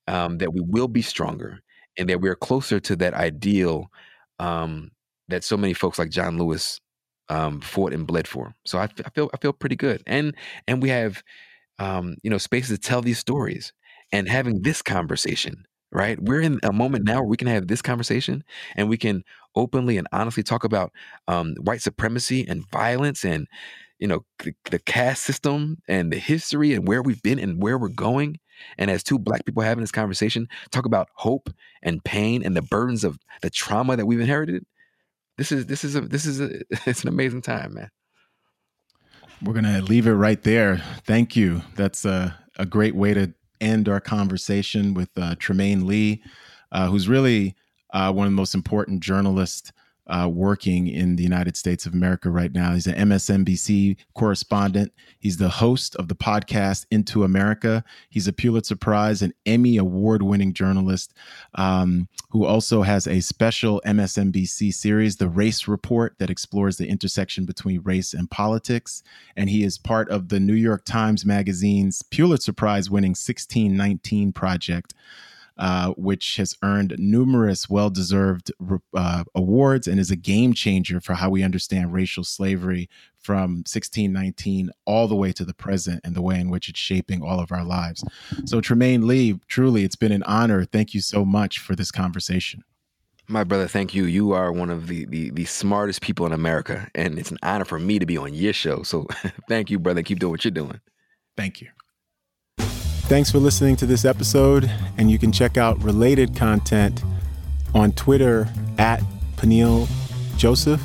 um, 0.07 0.39
that 0.39 0.53
we 0.53 0.61
will 0.61 0.89
be 0.89 1.03
stronger 1.03 1.61
and 1.99 2.09
that 2.09 2.21
we're 2.21 2.37
closer 2.37 2.81
to 2.81 2.97
that 2.97 3.15
ideal 3.15 3.91
um, 4.39 4.91
that 5.29 5.43
so 5.43 5.57
many 5.57 5.73
folks 5.73 5.99
like 5.99 6.11
John 6.11 6.39
Lewis 6.39 6.81
um, 7.31 7.61
fought 7.61 7.93
and 7.93 8.07
bled 8.07 8.29
for. 8.29 8.55
So 8.67 8.79
I, 8.79 8.89
I, 9.05 9.11
feel 9.11 9.31
I 9.33 9.39
feel 9.39 9.53
pretty 9.53 9.77
good, 9.77 10.03
and 10.07 10.35
and 10.69 10.83
we 10.83 10.91
have 10.91 11.23
um, 11.81 12.17
you 12.23 12.31
know 12.31 12.39
spaces 12.39 12.79
to 12.79 12.89
tell 12.89 13.03
these 13.03 13.19
stories 13.19 13.73
and 14.13 14.29
having 14.29 14.63
this 14.63 14.83
conversation. 14.83 15.65
Right, 15.93 16.23
we're 16.23 16.41
in 16.41 16.61
a 16.63 16.73
moment 16.73 17.05
now 17.05 17.17
where 17.17 17.25
we 17.25 17.37
can 17.37 17.49
have 17.49 17.67
this 17.67 17.83
conversation 17.83 18.45
and 18.77 18.89
we 18.89 18.97
can 18.97 19.25
openly 19.57 19.99
and 19.99 20.07
honestly 20.13 20.45
talk 20.45 20.63
about 20.63 20.93
um, 21.27 21.57
white 21.63 21.83
supremacy 21.83 22.47
and 22.49 22.65
violence 22.71 23.25
and 23.25 23.49
you 23.99 24.07
know 24.07 24.25
the, 24.45 24.55
the 24.71 24.79
caste 24.79 25.25
system 25.25 25.79
and 25.89 26.13
the 26.13 26.19
history 26.19 26.75
and 26.75 26.87
where 26.87 27.03
we've 27.03 27.23
been 27.23 27.41
and 27.41 27.61
where 27.61 27.77
we're 27.77 27.89
going 27.89 28.39
and 28.79 28.89
as 28.89 29.03
two 29.03 29.19
black 29.19 29.45
people 29.45 29.65
having 29.65 29.83
this 29.83 29.91
conversation 29.91 30.47
talk 30.71 30.87
about 30.87 31.09
hope 31.15 31.51
and 31.83 32.05
pain 32.05 32.45
and 32.45 32.57
the 32.57 32.63
burdens 32.63 33.03
of 33.03 33.19
the 33.43 33.51
trauma 33.51 33.97
that 33.97 34.07
we've 34.07 34.21
inherited 34.21 34.65
this 35.41 35.53
is 35.53 35.65
this 35.65 35.85
is 35.85 35.97
a 35.97 36.03
this 36.03 36.27
is 36.27 36.39
a 36.39 36.61
it's 36.87 37.03
an 37.03 37.09
amazing 37.09 37.41
time, 37.41 37.73
man. 37.73 37.89
We're 39.43 39.55
gonna 39.55 39.81
leave 39.81 40.07
it 40.07 40.13
right 40.13 40.43
there. 40.43 40.83
Thank 41.05 41.35
you. 41.35 41.63
That's 41.75 42.05
a, 42.05 42.37
a 42.59 42.67
great 42.67 42.95
way 42.95 43.15
to 43.15 43.33
end 43.61 43.89
our 43.89 44.01
conversation 44.01 44.93
with 44.93 45.09
uh, 45.17 45.35
Trymaine 45.37 45.85
Lee, 45.87 46.23
uh, 46.73 46.89
who's 46.89 47.09
really 47.09 47.57
uh, 47.95 48.13
one 48.13 48.27
of 48.27 48.33
the 48.33 48.37
most 48.37 48.55
important 48.55 49.01
journalists 49.03 49.73
uh, 50.11 50.29
working 50.29 50.89
in 50.89 51.17
the 51.17 51.23
United 51.23 51.57
States 51.57 51.87
of 51.87 51.95
America 51.95 52.31
right 52.31 52.53
now. 52.53 52.75
He's 52.75 52.87
an 52.87 53.09
MSNBC 53.09 53.97
correspondent. 54.15 54.93
He's 55.19 55.37
the 55.37 55.49
host 55.49 55.97
of 55.97 56.09
the 56.09 56.15
podcast 56.15 56.87
Into 56.91 57.25
America. 57.25 57.85
He's 58.11 58.27
a 58.27 58.33
Pulitzer 58.33 58.77
Prize 58.77 59.23
and 59.23 59.33
Emmy 59.47 59.77
Award 59.77 60.23
winning 60.23 60.53
journalist 60.53 61.15
um, 61.55 62.09
who 62.31 62.45
also 62.45 62.83
has 62.83 63.07
a 63.07 63.21
special 63.21 63.81
MSNBC 63.87 64.75
series, 64.75 65.17
The 65.17 65.29
Race 65.29 65.69
Report, 65.69 66.17
that 66.19 66.31
explores 66.31 66.77
the 66.77 66.89
intersection 66.89 67.45
between 67.45 67.83
race 67.83 68.13
and 68.13 68.31
politics. 68.31 69.03
And 69.37 69.49
he 69.49 69.65
is 69.65 69.79
part 69.79 70.09
of 70.11 70.29
the 70.29 70.41
New 70.41 70.55
York 70.55 70.85
Times 70.85 71.25
Magazine's 71.25 72.03
Pulitzer 72.03 72.53
Prize 72.53 72.91
winning 72.91 73.11
1619 73.11 74.33
project. 74.33 74.95
Uh, 75.61 75.91
which 75.99 76.37
has 76.37 76.57
earned 76.63 76.95
numerous 76.99 77.69
well 77.69 77.91
deserved 77.91 78.51
uh, 78.95 79.25
awards 79.35 79.87
and 79.87 80.01
is 80.01 80.11
a 80.11 80.17
game 80.17 80.55
changer 80.55 81.03
for 81.03 81.13
how 81.13 81.29
we 81.29 81.43
understand 81.43 81.93
racial 81.93 82.25
slavery 82.25 82.89
from 83.19 83.57
1619 83.57 84.71
all 84.87 85.07
the 85.07 85.15
way 85.15 85.33
to 85.33 85.45
the 85.45 85.53
present 85.53 86.01
and 86.03 86.15
the 86.15 86.23
way 86.23 86.41
in 86.41 86.49
which 86.49 86.71
it's 86.71 86.81
shaping 86.81 87.23
all 87.23 87.41
of 87.41 87.53
our 87.53 87.63
lives. 87.63 88.03
So, 88.47 88.63
Trymaine 88.63 89.05
Lee, 89.05 89.39
truly, 89.49 89.85
it's 89.85 89.97
been 89.97 90.13
an 90.13 90.23
honor. 90.23 90.65
Thank 90.65 90.95
you 90.95 91.03
so 91.03 91.27
much 91.27 91.59
for 91.59 91.77
this 91.77 91.91
conversation. 91.91 92.65
My 93.29 93.45
brother, 93.45 93.69
thank 93.69 93.95
you. 93.95 94.05
You 94.05 94.33
are 94.33 94.51
one 94.53 94.71
of 94.71 94.87
the, 94.87 95.05
the, 95.05 95.29
the 95.29 95.45
smartest 95.45 96.01
people 96.01 96.25
in 96.25 96.33
America, 96.33 96.89
and 96.95 97.19
it's 97.19 97.31
an 97.31 97.39
honor 97.43 97.67
for 97.67 97.79
me 97.79 97.99
to 97.99 98.07
be 98.07 98.17
on 98.17 98.33
your 98.33 98.55
show. 98.55 98.83
So, 98.83 99.07
thank 99.49 99.71
you, 99.71 99.79
brother. 99.79 100.03
Keep 100.03 100.21
doing 100.21 100.31
what 100.31 100.43
you're 100.43 100.53
doing. 100.53 100.81
Thank 101.37 101.61
you. 101.61 101.69
Thanks 103.11 103.27
for 103.29 103.39
listening 103.39 103.75
to 103.75 103.87
this 103.87 104.05
episode, 104.05 104.71
and 104.97 105.11
you 105.11 105.19
can 105.19 105.33
check 105.33 105.57
out 105.57 105.83
related 105.83 106.37
content 106.37 107.03
on 107.75 107.91
Twitter 107.91 108.49
at 108.79 109.03
Peniel 109.37 109.89
Joseph. 110.37 110.81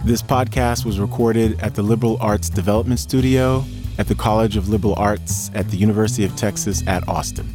This 0.06 0.24
podcast 0.24 0.86
was 0.86 1.00
recorded 1.00 1.62
at 1.62 1.76
the 1.76 1.84
Liberal 1.84 2.18
Arts 2.20 2.50
Development 2.50 3.00
Studio 3.00 3.64
at 3.98 4.08
the 4.08 4.16
College 4.16 4.58
of 4.58 4.70
Liberal 4.70 4.96
Arts 4.98 5.52
at 5.54 5.70
the 5.70 5.78
University 5.78 6.26
of 6.26 6.36
Texas 6.36 6.86
at 6.88 7.08
Austin. 7.08 7.48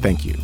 Thank 0.00 0.24
you. 0.24 0.34